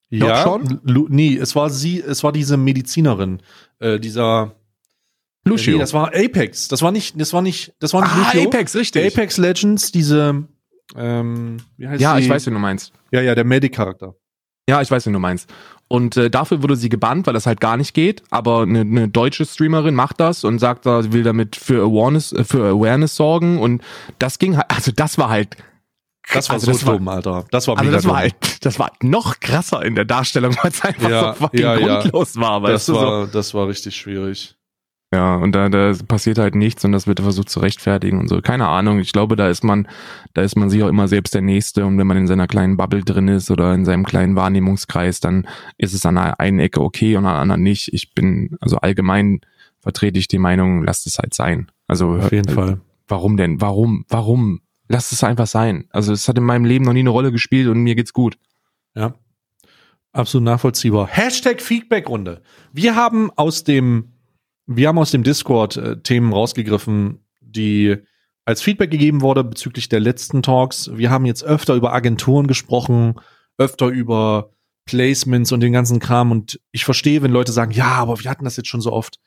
Ja, 0.09 0.43
schon? 0.43 0.79
Lu 0.83 1.07
nee, 1.09 1.35
es 1.35 1.55
war 1.55 1.69
sie, 1.69 2.01
es 2.01 2.23
war 2.23 2.31
diese 2.31 2.57
Medizinerin, 2.57 3.41
äh, 3.79 3.99
dieser 3.99 4.55
Lucio. 5.45 5.73
Nee, 5.73 5.79
das 5.79 5.93
war 5.93 6.07
Apex. 6.15 6.67
Das 6.67 6.81
war 6.81 6.91
nicht, 6.91 7.19
das 7.19 7.33
war 7.33 7.41
nicht, 7.41 7.73
das 7.79 7.93
war 7.93 8.01
nicht 8.01 8.13
ah, 8.13 8.31
Lucio. 8.33 8.49
Apex, 8.49 8.75
richtig. 8.75 9.13
Apex 9.13 9.37
Legends, 9.37 9.91
diese, 9.91 10.45
ähm, 10.95 11.57
wie 11.77 11.87
heißt 11.87 12.01
ja, 12.01 12.17
die? 12.17 12.23
ich 12.23 12.29
weiß, 12.29 12.45
wen 12.47 12.53
du 12.53 12.59
meinst. 12.59 12.93
Ja, 13.11 13.21
ja, 13.21 13.35
der 13.35 13.43
Medic-Charakter. 13.43 14.15
Ja, 14.69 14.81
ich 14.81 14.91
weiß, 14.91 15.05
wen 15.05 15.13
du 15.13 15.19
meinst. 15.19 15.51
Und 15.87 16.15
äh, 16.17 16.29
dafür 16.29 16.61
wurde 16.61 16.75
sie 16.75 16.89
gebannt, 16.89 17.25
weil 17.25 17.33
das 17.33 17.47
halt 17.47 17.59
gar 17.59 17.75
nicht 17.75 17.95
geht. 17.95 18.21
Aber 18.29 18.61
eine, 18.61 18.81
eine 18.81 19.07
deutsche 19.07 19.45
Streamerin 19.45 19.95
macht 19.95 20.19
das 20.19 20.43
und 20.43 20.59
sagt, 20.59 20.83
sie 20.83 21.11
will 21.11 21.23
damit 21.23 21.55
für 21.55 21.83
Awareness, 21.83 22.31
äh, 22.31 22.43
für 22.43 22.63
Awareness 22.65 23.15
sorgen. 23.15 23.57
Und 23.57 23.81
das 24.19 24.37
ging 24.37 24.57
halt, 24.57 24.67
also 24.69 24.91
das 24.91 25.17
war 25.17 25.29
halt. 25.29 25.57
Das 26.33 26.49
war 26.49 26.55
also 26.55 26.73
so 26.73 26.91
dumm, 26.97 27.07
Alter. 27.07 27.45
Das 27.51 27.67
war 27.67 27.77
Also 27.77 27.85
mega 27.85 27.97
das 27.97 28.05
war 28.05 28.11
dumm. 28.13 28.19
halt, 28.21 28.65
das 28.65 28.79
war 28.79 28.91
noch 29.01 29.39
krasser 29.39 29.83
in 29.83 29.95
der 29.95 30.05
Darstellung, 30.05 30.55
weil 30.61 30.71
es 30.71 30.81
einfach 30.83 31.09
Ja, 31.09 31.33
so 31.33 31.39
fucking 31.45 31.59
ja, 31.61 31.75
ja. 31.77 31.99
grundlos 32.01 32.35
war, 32.37 32.61
weißt 32.61 32.73
das 32.73 32.85
du 32.85 32.93
so. 32.93 32.99
war, 33.01 33.27
das 33.27 33.53
war 33.53 33.67
richtig 33.67 33.95
schwierig. 33.95 34.55
Ja, 35.11 35.37
und 35.37 35.53
da, 35.53 35.69
da 35.69 35.91
passiert 36.07 36.37
halt 36.37 36.53
nichts 36.53 36.85
und 36.85 36.91
das 36.91 37.07
wird 37.07 37.19
versucht 37.19 37.49
zu 37.49 37.59
rechtfertigen 37.61 38.19
und 38.19 38.27
so. 38.27 38.41
Keine 38.41 38.67
Ahnung. 38.67 38.99
Ich 38.99 39.11
glaube, 39.11 39.35
da 39.35 39.49
ist 39.49 39.63
man, 39.63 39.87
da 40.35 40.43
ist 40.43 40.55
man 40.55 40.69
sich 40.69 40.83
auch 40.83 40.87
immer 40.87 41.07
selbst 41.07 41.33
der 41.33 41.41
Nächste 41.41 41.83
und 41.87 41.97
wenn 41.97 42.05
man 42.05 42.17
in 42.17 42.27
seiner 42.27 42.45
kleinen 42.45 42.77
Bubble 42.77 43.03
drin 43.03 43.27
ist 43.27 43.49
oder 43.49 43.73
in 43.73 43.85
seinem 43.85 44.05
kleinen 44.05 44.35
Wahrnehmungskreis, 44.35 45.19
dann 45.19 45.47
ist 45.79 45.95
es 45.95 46.05
an 46.05 46.13
der 46.13 46.39
einen 46.39 46.59
Ecke 46.59 46.79
okay 46.81 47.15
und 47.15 47.25
an 47.25 47.33
der 47.33 47.41
anderen 47.41 47.63
nicht. 47.63 47.91
Ich 47.91 48.13
bin, 48.13 48.55
also 48.61 48.77
allgemein 48.77 49.41
vertrete 49.79 50.19
ich 50.19 50.27
die 50.27 50.37
Meinung, 50.37 50.83
lasst 50.83 51.07
es 51.07 51.17
halt 51.17 51.33
sein. 51.33 51.71
Also 51.87 52.17
Auf 52.17 52.31
jeden 52.31 52.49
äh, 52.49 52.53
Fall. 52.53 52.81
Warum 53.07 53.35
denn? 53.35 53.59
Warum? 53.61 54.05
Warum? 54.09 54.61
Lasst 54.91 55.13
es 55.13 55.23
einfach 55.23 55.47
sein. 55.47 55.85
Also 55.91 56.11
es 56.11 56.27
hat 56.27 56.37
in 56.37 56.43
meinem 56.43 56.65
Leben 56.65 56.83
noch 56.83 56.93
nie 56.93 57.01
eine 57.01 57.11
Rolle 57.11 57.31
gespielt 57.31 57.67
und 57.67 57.79
mir 57.79 57.95
geht's 57.95 58.11
gut. 58.11 58.37
Ja. 58.95 59.13
Absolut 60.11 60.45
nachvollziehbar. 60.45 61.07
Hashtag 61.07 61.61
Feedbackrunde. 61.61 62.41
Wir 62.73 62.95
haben 62.95 63.29
aus 63.35 63.63
dem, 63.63 64.13
wir 64.65 64.87
haben 64.87 64.97
aus 64.97 65.11
dem 65.11 65.21
Discord 65.21 65.77
äh, 65.77 66.01
Themen 66.01 66.33
rausgegriffen, 66.33 67.23
die 67.39 67.97
als 68.45 68.63
Feedback 68.63 68.89
gegeben 68.89 69.21
wurde 69.21 69.43
bezüglich 69.43 69.89
der 69.89 69.99
letzten 69.99 70.41
Talks. 70.41 70.89
Wir 70.95 71.11
haben 71.11 71.25
jetzt 71.25 71.43
öfter 71.43 71.75
über 71.75 71.93
Agenturen 71.93 72.47
gesprochen, 72.47 73.13
öfter 73.59 73.87
über 73.87 74.49
Placements 74.85 75.51
und 75.51 75.59
den 75.59 75.71
ganzen 75.71 75.99
Kram. 75.99 76.31
Und 76.31 76.59
ich 76.71 76.83
verstehe, 76.83 77.21
wenn 77.21 77.29
Leute 77.29 77.51
sagen, 77.51 77.71
ja, 77.71 77.91
aber 77.91 78.19
wir 78.23 78.31
hatten 78.31 78.45
das 78.45 78.57
jetzt 78.57 78.69
schon 78.69 78.81
so 78.81 78.91
oft. 78.91 79.19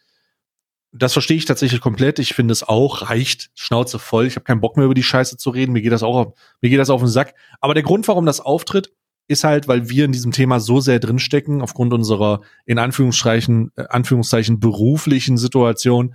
Das 0.92 1.14
verstehe 1.14 1.38
ich 1.38 1.46
tatsächlich 1.46 1.80
komplett. 1.80 2.18
Ich 2.18 2.34
finde 2.34 2.52
es 2.52 2.62
auch 2.62 3.08
reicht. 3.08 3.50
Schnauze 3.54 3.98
voll. 3.98 4.26
Ich 4.26 4.36
habe 4.36 4.44
keinen 4.44 4.60
Bock 4.60 4.76
mehr 4.76 4.84
über 4.84 4.94
die 4.94 5.02
Scheiße 5.02 5.38
zu 5.38 5.50
reden. 5.50 5.72
Mir 5.72 5.80
geht 5.82 5.92
das 5.92 6.02
auch, 6.02 6.16
auf, 6.16 6.34
mir 6.60 6.68
geht 6.68 6.78
das 6.78 6.90
auf 6.90 7.00
den 7.00 7.08
Sack. 7.08 7.34
Aber 7.60 7.74
der 7.74 7.82
Grund, 7.82 8.06
warum 8.08 8.26
das 8.26 8.40
auftritt, 8.40 8.92
ist 9.26 9.44
halt, 9.44 9.68
weil 9.68 9.88
wir 9.88 10.04
in 10.04 10.12
diesem 10.12 10.32
Thema 10.32 10.60
so 10.60 10.80
sehr 10.80 11.00
drinstecken, 11.00 11.62
aufgrund 11.62 11.94
unserer 11.94 12.42
in 12.66 12.78
Anführungszeichen, 12.78 13.72
äh, 13.76 13.84
Anführungszeichen 13.88 14.60
beruflichen 14.60 15.38
Situation, 15.38 16.14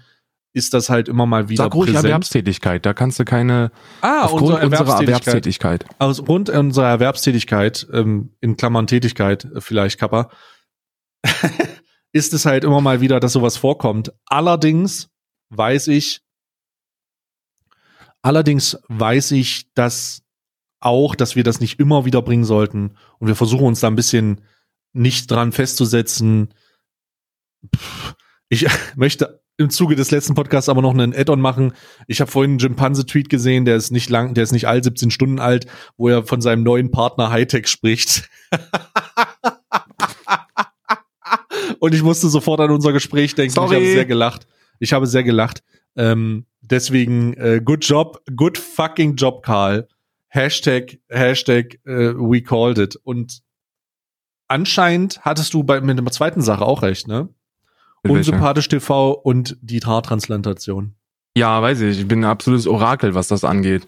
ist 0.53 0.73
das 0.73 0.89
halt 0.89 1.07
immer 1.07 1.25
mal 1.25 1.49
wieder 1.49 1.65
Sag 1.65 1.75
ruhig 1.75 1.88
präsent. 1.88 2.05
Erwerbstätigkeit. 2.05 2.86
Da 2.86 2.93
kannst 2.93 3.19
du 3.19 3.25
keine, 3.25 3.71
ah, 4.01 4.23
aufgrund 4.23 4.43
unsere 4.43 4.65
unserer 4.65 5.01
Erwerbstätigkeit. 5.01 5.28
Erwerbstätigkeit. 5.28 5.86
Aufgrund 5.99 6.49
unserer 6.49 6.88
Erwerbstätigkeit, 6.88 7.88
ähm, 7.93 8.32
in 8.41 8.57
Klammern 8.57 8.88
Tätigkeit, 8.88 9.45
äh, 9.45 9.61
vielleicht 9.61 9.99
Kappa, 9.99 10.30
ist 12.14 12.34
es 12.34 12.45
halt 12.45 12.64
immer 12.64 12.82
mal 12.82 13.01
wieder, 13.01 13.20
dass 13.20 13.34
sowas 13.34 13.58
vorkommt. 13.58 14.14
Allerdings 14.26 15.10
weiß 15.49 15.88
ich, 15.89 16.22
allerdings 18.22 18.78
weiß 18.88 19.32
ich, 19.32 19.74
dass 19.74 20.24
auch, 20.80 21.16
dass 21.16 21.36
wir 21.36 21.43
das 21.43 21.60
nicht 21.60 21.80
immer 21.80 22.05
wieder 22.05 22.22
bringen 22.22 22.45
sollten. 22.45 22.95
Und 23.20 23.28
wir 23.28 23.36
versuchen 23.36 23.66
uns 23.66 23.80
da 23.80 23.88
ein 23.88 23.95
bisschen 23.95 24.41
nicht 24.93 25.30
dran 25.30 25.51
festzusetzen. 25.51 26.53
Ich 28.49 28.68
möchte 28.95 29.41
im 29.58 29.70
Zuge 29.72 29.95
des 29.95 30.12
letzten 30.12 30.36
Podcasts 30.36 30.70
aber 30.70 30.84
noch 30.84 30.93
einen 30.93 31.16
Add-on 31.16 31.41
machen. 31.41 31.74
Ich 32.05 32.22
habe 32.22 32.30
vorhin 32.30 32.51
einen 32.51 32.60
Jimpanse-Tweet 32.60 33.28
gesehen, 33.28 33.66
der 33.66 33.76
ist 33.76 33.91
nicht 33.91 34.10
lang, 34.10 34.36
der 34.36 34.43
ist 34.43 34.51
nicht 34.51 34.68
alt, 34.68 34.84
17 34.84 35.10
Stunden 35.10 35.39
alt, 35.39 35.66
wo 35.97 36.10
er 36.10 36.24
von 36.24 36.41
seinem 36.41 36.64
neuen 36.64 36.91
Partner 36.91 37.32
Hightech 37.32 37.68
spricht. 37.68 38.30
Und 41.80 41.93
ich 41.93 42.04
musste 42.04 42.30
sofort 42.30 42.60
an 42.60 42.72
unser 42.72 42.93
Gespräch 42.93 43.36
denken. 43.36 43.54
Sorry. 43.54 43.76
Ich 43.76 43.82
habe 43.82 43.93
sehr 43.93 44.06
gelacht. 44.06 44.48
Ich 44.80 44.93
habe 44.93 45.08
sehr 45.08 45.24
gelacht. 45.24 45.64
Ähm, 45.95 46.45
deswegen, 46.62 47.34
äh, 47.36 47.62
good 47.64 47.86
job, 47.86 48.22
good 48.36 48.58
fucking 48.58 49.16
job, 49.16 49.43
Karl. 49.43 49.88
Hashtag, 50.30 51.00
Hashtag, 51.10 51.80
äh, 51.86 52.14
we 52.14 52.41
called 52.41 52.78
it. 52.78 52.95
Und 52.98 53.41
anscheinend 54.48 55.22
hattest 55.22 55.54
du 55.54 55.64
bei, 55.64 55.82
mit 55.82 55.98
der 55.98 56.06
zweiten 56.08 56.41
Sache 56.41 56.66
auch 56.66 56.84
recht, 56.84 57.08
ne? 57.08 57.30
Mit 58.04 58.14
welcher? 58.14 58.18
Unsympathisch 58.18 58.68
TV 58.68 59.12
und 59.14 59.58
die 59.62 59.80
Haartransplantation. 59.80 60.93
Ja, 61.36 61.62
weiß 61.62 61.82
ich. 61.82 62.00
Ich 62.00 62.08
bin 62.08 62.22
ein 62.22 62.30
absolutes 62.30 62.68
Orakel, 62.68 63.16
was 63.16 63.28
das 63.28 63.43
angeht. 63.43 63.88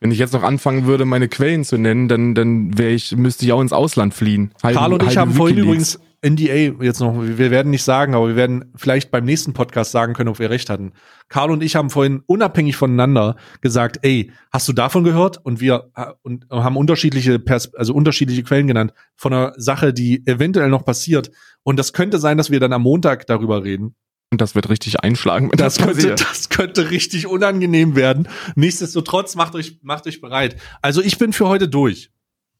Wenn 0.00 0.12
ich 0.12 0.18
jetzt 0.18 0.32
noch 0.32 0.42
anfangen 0.42 0.86
würde, 0.86 1.04
meine 1.04 1.28
Quellen 1.28 1.64
zu 1.64 1.76
nennen, 1.76 2.08
dann, 2.08 2.34
dann 2.34 2.78
wäre 2.78 2.90
ich, 2.90 3.14
müsste 3.16 3.44
ich 3.44 3.52
auch 3.52 3.60
ins 3.60 3.72
Ausland 3.72 4.14
fliehen. 4.14 4.52
Halbe, 4.62 4.78
Karl 4.78 4.92
und 4.94 5.02
ich 5.02 5.16
haben 5.16 5.32
vorhin 5.32 5.58
übrigens 5.58 6.00
NDA 6.22 6.82
jetzt 6.82 7.00
noch, 7.00 7.14
wir 7.18 7.50
werden 7.50 7.70
nicht 7.70 7.82
sagen, 7.82 8.14
aber 8.14 8.28
wir 8.28 8.36
werden 8.36 8.72
vielleicht 8.76 9.10
beim 9.10 9.24
nächsten 9.24 9.54
Podcast 9.54 9.90
sagen 9.90 10.12
können, 10.12 10.28
ob 10.28 10.38
wir 10.38 10.50
recht 10.50 10.68
hatten. 10.68 10.92
Karl 11.28 11.50
und 11.50 11.62
ich 11.62 11.76
haben 11.76 11.88
vorhin 11.88 12.22
unabhängig 12.26 12.76
voneinander 12.76 13.36
gesagt, 13.62 14.00
ey, 14.02 14.30
hast 14.52 14.68
du 14.68 14.74
davon 14.74 15.02
gehört? 15.02 15.38
Und 15.42 15.60
wir 15.60 15.90
und 16.22 16.46
haben 16.50 16.76
unterschiedliche 16.76 17.38
Pers 17.38 17.74
also 17.74 17.94
unterschiedliche 17.94 18.42
Quellen 18.42 18.66
genannt 18.66 18.92
von 19.16 19.32
einer 19.32 19.52
Sache, 19.56 19.94
die 19.94 20.26
eventuell 20.26 20.68
noch 20.68 20.84
passiert. 20.84 21.30
Und 21.62 21.78
das 21.78 21.92
könnte 21.94 22.18
sein, 22.18 22.36
dass 22.36 22.50
wir 22.50 22.60
dann 22.60 22.72
am 22.74 22.82
Montag 22.82 23.26
darüber 23.26 23.64
reden. 23.64 23.94
Und 24.32 24.40
das 24.40 24.54
wird 24.54 24.68
richtig 24.68 25.00
einschlagen. 25.00 25.50
Das, 25.56 25.74
das 25.74 25.86
könnte, 25.86 26.14
das 26.14 26.48
könnte 26.50 26.90
richtig 26.90 27.26
unangenehm 27.26 27.96
werden. 27.96 28.28
Nichtsdestotrotz 28.54 29.34
macht 29.34 29.54
euch, 29.54 29.78
macht 29.82 30.06
euch 30.06 30.20
bereit. 30.20 30.56
Also 30.82 31.02
ich 31.02 31.18
bin 31.18 31.32
für 31.32 31.48
heute 31.48 31.68
durch. 31.68 32.10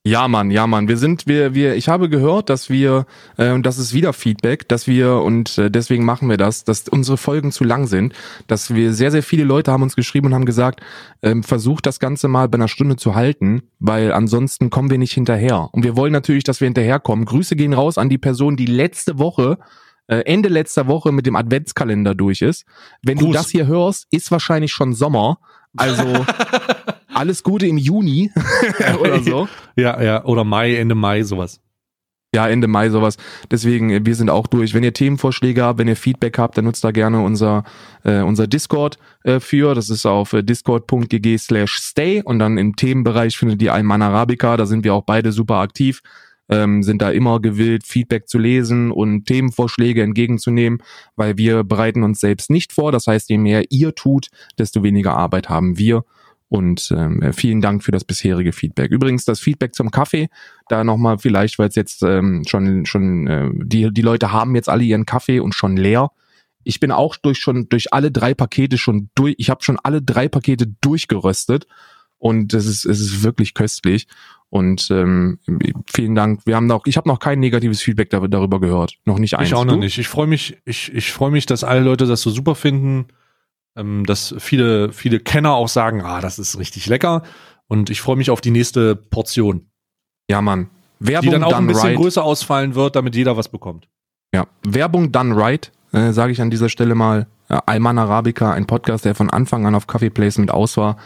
Ja, 0.03 0.28
Mann, 0.28 0.51
ja, 0.51 0.66
Mann. 0.66 0.88
Wir 0.88 0.96
sind, 0.96 1.26
wir, 1.26 1.55
wir, 1.55 1.74
ich 1.74 1.90
habe 1.90 2.09
gehört, 2.09 2.48
dass 2.48 2.70
wir, 2.70 3.05
äh, 3.36 3.51
und 3.53 3.66
das 3.66 3.76
ist 3.76 3.92
wieder 3.92 4.14
Feedback, 4.14 4.66
dass 4.66 4.86
wir, 4.86 5.16
und 5.16 5.59
äh, 5.59 5.70
deswegen 5.70 6.07
machen 6.07 6.30
wir 6.30 6.38
das, 6.38 6.64
dass 6.64 6.88
unsere 6.88 7.18
Folgen 7.18 7.53
zu 7.53 7.64
lang 7.64 7.86
sind, 7.86 8.14
dass 8.46 8.74
wir 8.74 8.94
sehr, 8.94 9.11
sehr 9.11 9.22
viele 9.22 9.44
Leute 9.44 9.70
haben 9.72 9.82
uns 9.82 9.96
geschrieben 9.96 10.28
und 10.28 10.34
haben 10.34 10.46
gesagt, 10.46 10.80
ähm, 11.20 11.42
versucht 11.42 11.84
das 11.84 12.01
Ganze 12.01 12.28
mal 12.28 12.48
bei 12.48 12.57
einer 12.57 12.68
Stunde 12.68 12.96
zu 12.96 13.14
halten, 13.14 13.62
weil 13.78 14.11
ansonsten 14.12 14.70
kommen 14.70 14.88
wir 14.88 14.96
nicht 14.96 15.12
hinterher. 15.12 15.68
Und 15.72 15.84
wir 15.84 15.96
wollen 15.96 16.12
natürlich, 16.12 16.44
dass 16.44 16.62
wir 16.62 16.66
hinterherkommen. 16.66 17.26
Grüße 17.26 17.55
gehen 17.55 17.74
raus 17.74 17.98
an 17.98 18.09
die 18.09 18.16
Person, 18.18 18.57
die 18.57 18.66
letzte 18.66 19.18
Woche 19.18 19.59
äh, 20.07 20.24
Ende 20.24 20.48
letzter 20.48 20.86
Woche 20.86 21.12
mit 21.12 21.26
dem 21.26 21.36
Adventskalender 21.36 22.14
durch 22.14 22.40
ist. 22.40 22.64
Wenn 23.03 23.18
Gruß. 23.18 23.26
du 23.26 23.32
das 23.34 23.51
hier 23.51 23.66
hörst, 23.66 24.07
ist 24.11 24.30
wahrscheinlich 24.30 24.72
schon 24.72 24.94
Sommer. 24.94 25.38
Also 25.76 26.05
alles 27.14 27.42
Gute 27.42 27.66
im 27.66 27.78
Juni 27.78 28.30
oder 29.00 29.22
so. 29.22 29.48
Ja, 29.76 30.02
ja, 30.02 30.24
oder 30.24 30.44
Mai, 30.44 30.76
Ende 30.76 30.94
Mai, 30.94 31.22
sowas. 31.22 31.61
Ja, 32.32 32.48
Ende 32.48 32.68
Mai 32.68 32.90
sowas. 32.90 33.16
Deswegen, 33.50 33.90
äh, 33.90 34.00
wir 34.04 34.14
sind 34.14 34.30
auch 34.30 34.46
durch. 34.46 34.72
Wenn 34.72 34.84
ihr 34.84 34.92
Themenvorschläge 34.92 35.62
habt, 35.64 35.78
wenn 35.78 35.88
ihr 35.88 35.96
Feedback 35.96 36.38
habt, 36.38 36.56
dann 36.56 36.64
nutzt 36.64 36.84
da 36.84 36.92
gerne 36.92 37.22
unser, 37.22 37.64
äh, 38.04 38.20
unser 38.20 38.46
Discord 38.46 38.98
äh, 39.24 39.40
für. 39.40 39.74
Das 39.74 39.90
ist 39.90 40.06
auf 40.06 40.32
äh, 40.32 40.42
discord.gg 40.42 41.38
slash 41.38 41.78
stay 41.78 42.22
und 42.22 42.38
dann 42.38 42.56
im 42.56 42.76
Themenbereich 42.76 43.36
findet 43.36 43.61
ihr 43.62 43.74
Alman 43.74 44.02
Arabica. 44.02 44.56
Da 44.56 44.66
sind 44.66 44.84
wir 44.84 44.94
auch 44.94 45.04
beide 45.04 45.32
super 45.32 45.56
aktiv 45.56 46.02
ähm, 46.50 46.82
sind 46.82 47.00
da 47.00 47.11
immer 47.11 47.40
gewillt, 47.40 47.86
Feedback 47.86 48.28
zu 48.28 48.38
lesen 48.38 48.90
und 48.90 49.24
Themenvorschläge 49.26 50.02
entgegenzunehmen, 50.02 50.82
weil 51.16 51.38
wir 51.38 51.64
bereiten 51.64 52.02
uns 52.02 52.20
selbst 52.20 52.50
nicht 52.50 52.72
vor. 52.72 52.92
Das 52.92 53.06
heißt, 53.06 53.30
je 53.30 53.38
mehr 53.38 53.64
ihr 53.70 53.94
tut, 53.94 54.28
desto 54.58 54.82
weniger 54.82 55.16
Arbeit 55.16 55.48
haben 55.48 55.78
wir. 55.78 56.04
Und 56.51 56.92
ähm, 56.96 57.32
vielen 57.32 57.61
Dank 57.61 57.84
für 57.84 57.92
das 57.92 58.05
bisherige 58.05 58.53
Feedback. 58.53 58.90
Übrigens 58.90 59.24
das 59.24 59.38
Feedback 59.38 59.72
zum 59.72 59.92
Kaffee, 59.92 60.28
da 60.68 60.82
nochmal 60.82 61.18
vielleicht, 61.18 61.61
weil 61.61 61.68
es 61.68 61.76
jetzt 61.76 62.03
ähm, 62.03 62.42
schon 62.44 62.84
schon 62.86 63.28
äh, 63.28 63.51
die 63.55 63.92
die 63.92 64.03
Leute 64.03 64.32
haben 64.32 64.57
jetzt 64.57 64.68
alle 64.68 64.82
ihren 64.82 65.07
Kaffee 65.07 65.38
und 65.38 65.55
schon 65.55 65.76
leer. 65.76 66.11
Ich 66.64 66.80
bin 66.80 66.90
auch 66.90 67.14
durch 67.14 67.38
schon 67.38 67.68
durch 67.68 67.94
alle 67.94 68.11
drei 68.11 68.34
Pakete 68.34 68.78
schon 68.78 69.11
durch. 69.14 69.36
Ich 69.38 69.48
habe 69.48 69.62
schon 69.62 69.78
alle 69.80 70.03
drei 70.03 70.28
Pakete 70.28 70.66
durchgeröstet 70.80 71.68
und 72.18 72.53
es 72.53 72.66
ist 72.66 72.84
es 72.84 72.98
ist 72.98 73.22
wirklich 73.22 73.55
köstlich. 73.55 74.09
Und 74.48 74.90
ähm, 74.90 75.38
vielen 75.86 76.16
Dank. 76.16 76.44
Wir 76.46 76.57
haben 76.57 76.66
noch, 76.66 76.86
ich 76.86 76.96
habe 76.96 77.09
noch 77.09 77.20
kein 77.20 77.38
negatives 77.38 77.80
Feedback 77.80 78.11
darüber 78.11 78.59
gehört. 78.59 78.94
Noch 79.05 79.20
nicht 79.20 79.38
eins. 79.38 79.46
Ich 79.46 79.55
auch 79.55 79.64
noch 79.64 79.74
du? 79.74 79.78
nicht. 79.78 79.98
Ich 79.98 80.09
freue 80.09 80.26
mich, 80.26 80.59
ich, 80.64 80.92
ich 80.92 81.12
freue 81.12 81.30
mich, 81.30 81.46
dass 81.46 81.62
alle 81.62 81.82
Leute 81.82 82.07
das 82.07 82.22
so 82.22 82.30
super 82.30 82.57
finden. 82.57 83.07
Ähm, 83.76 84.04
dass 84.04 84.34
viele, 84.38 84.92
viele 84.92 85.20
Kenner 85.20 85.54
auch 85.54 85.68
sagen, 85.68 86.02
ah, 86.02 86.20
das 86.20 86.38
ist 86.38 86.58
richtig 86.58 86.86
lecker. 86.86 87.22
Und 87.68 87.88
ich 87.88 88.00
freue 88.00 88.16
mich 88.16 88.30
auf 88.30 88.40
die 88.40 88.50
nächste 88.50 88.96
Portion. 88.96 89.70
Ja, 90.28 90.42
Mann. 90.42 90.70
Werbung 90.98 91.22
die 91.22 91.30
dann 91.30 91.44
auch 91.44 91.54
ein 91.54 91.66
bisschen 91.66 91.90
right. 91.90 91.96
größer 91.96 92.22
ausfallen 92.22 92.74
wird, 92.74 92.96
damit 92.96 93.16
jeder 93.16 93.36
was 93.36 93.48
bekommt. 93.48 93.88
Ja, 94.34 94.46
Werbung 94.64 95.12
done 95.12 95.36
right, 95.36 95.72
äh, 95.92 96.12
sage 96.12 96.32
ich 96.32 96.40
an 96.40 96.50
dieser 96.50 96.68
Stelle 96.68 96.94
mal. 96.94 97.26
Ja, 97.48 97.62
Alman 97.66 97.98
Arabica, 97.98 98.52
ein 98.52 98.66
Podcast, 98.66 99.04
der 99.04 99.14
von 99.14 99.30
Anfang 99.30 99.66
an 99.66 99.74
auf 99.74 99.86
Coffee 99.86 100.10
Placement 100.10 100.52
aus 100.52 100.76
war. 100.76 100.96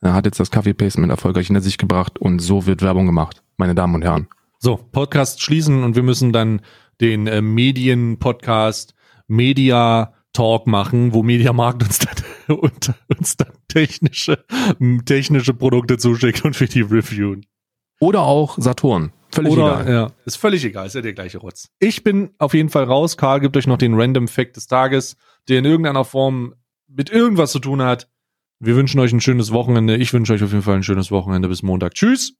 Er 0.00 0.12
hat 0.12 0.26
jetzt 0.26 0.40
das 0.40 0.50
Kaffee 0.50 0.74
Placement 0.74 1.10
erfolgreich 1.10 1.46
hinter 1.46 1.62
sich 1.62 1.78
gebracht 1.78 2.18
und 2.18 2.40
so 2.40 2.66
wird 2.66 2.82
Werbung 2.82 3.06
gemacht, 3.06 3.42
meine 3.56 3.74
Damen 3.74 3.94
und 3.94 4.02
Herren. 4.02 4.28
So, 4.58 4.76
Podcast 4.76 5.42
schließen 5.42 5.82
und 5.82 5.94
wir 5.94 6.02
müssen 6.02 6.32
dann 6.32 6.60
den 7.00 7.26
äh, 7.26 7.40
Medien-Podcast 7.42 8.94
Media 9.28 10.13
Talk 10.34 10.66
machen, 10.66 11.14
wo 11.14 11.22
Mediamarkt 11.22 11.82
uns 11.82 11.98
dann, 12.00 12.16
und, 12.58 12.92
uns 13.08 13.36
dann 13.38 13.52
technische, 13.68 14.44
technische 15.06 15.54
Produkte 15.54 15.96
zuschickt 15.96 16.44
und 16.44 16.54
für 16.54 16.66
die 16.66 16.82
reviewen. 16.82 17.46
Oder 18.00 18.22
auch 18.22 18.58
Saturn. 18.58 19.12
Völlig 19.32 19.52
Oder, 19.52 19.80
egal. 19.80 19.92
Ja, 19.92 20.10
ist 20.26 20.36
völlig 20.36 20.64
egal, 20.64 20.86
ist 20.86 20.94
ja 20.94 21.00
der 21.00 21.14
gleiche 21.14 21.38
Rotz. 21.38 21.70
Ich 21.78 22.04
bin 22.04 22.30
auf 22.38 22.54
jeden 22.54 22.68
Fall 22.68 22.84
raus. 22.84 23.16
Karl 23.16 23.40
gibt 23.40 23.56
euch 23.56 23.66
noch 23.66 23.78
den 23.78 23.94
Random 23.94 24.28
Fact 24.28 24.56
des 24.56 24.66
Tages, 24.66 25.16
der 25.48 25.60
in 25.60 25.64
irgendeiner 25.64 26.04
Form 26.04 26.54
mit 26.86 27.10
irgendwas 27.10 27.50
zu 27.50 27.58
tun 27.58 27.82
hat. 27.82 28.08
Wir 28.60 28.76
wünschen 28.76 29.00
euch 29.00 29.12
ein 29.12 29.20
schönes 29.20 29.52
Wochenende. 29.52 29.96
Ich 29.96 30.12
wünsche 30.12 30.32
euch 30.32 30.42
auf 30.42 30.50
jeden 30.50 30.62
Fall 30.62 30.76
ein 30.76 30.82
schönes 30.82 31.10
Wochenende. 31.10 31.48
Bis 31.48 31.62
Montag. 31.62 31.94
Tschüss. 31.94 32.36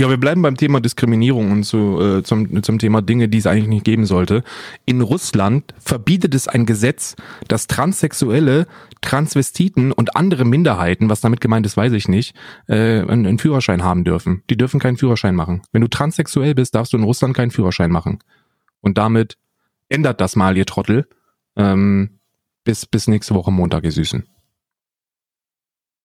Ja, 0.00 0.08
wir 0.08 0.16
bleiben 0.16 0.42
beim 0.42 0.56
Thema 0.56 0.80
Diskriminierung 0.80 1.50
und 1.50 1.64
zu, 1.64 2.00
äh, 2.00 2.22
zum, 2.22 2.62
zum 2.62 2.78
Thema 2.78 3.02
Dinge, 3.02 3.28
die 3.28 3.38
es 3.38 3.48
eigentlich 3.48 3.66
nicht 3.66 3.84
geben 3.84 4.06
sollte. 4.06 4.44
In 4.84 5.00
Russland 5.00 5.74
verbietet 5.80 6.36
es 6.36 6.46
ein 6.46 6.66
Gesetz, 6.66 7.16
dass 7.48 7.66
Transsexuelle, 7.66 8.68
Transvestiten 9.00 9.90
und 9.90 10.14
andere 10.14 10.44
Minderheiten, 10.44 11.10
was 11.10 11.20
damit 11.20 11.40
gemeint 11.40 11.66
ist, 11.66 11.76
weiß 11.76 11.92
ich 11.94 12.06
nicht, 12.06 12.36
äh, 12.68 13.00
einen, 13.00 13.26
einen 13.26 13.38
Führerschein 13.40 13.82
haben 13.82 14.04
dürfen. 14.04 14.44
Die 14.50 14.56
dürfen 14.56 14.78
keinen 14.78 14.98
Führerschein 14.98 15.34
machen. 15.34 15.62
Wenn 15.72 15.82
du 15.82 15.88
transsexuell 15.88 16.54
bist, 16.54 16.76
darfst 16.76 16.92
du 16.92 16.96
in 16.96 17.02
Russland 17.02 17.34
keinen 17.36 17.50
Führerschein 17.50 17.90
machen. 17.90 18.20
Und 18.80 18.98
damit 18.98 19.36
ändert 19.88 20.20
das 20.20 20.36
mal, 20.36 20.56
ihr 20.56 20.66
Trottel. 20.66 21.08
Ähm, 21.56 22.20
bis, 22.62 22.86
bis 22.86 23.08
nächste 23.08 23.34
Woche 23.34 23.50
Montag, 23.50 23.82
ihr 23.82 23.90
Süßen. 23.90 24.28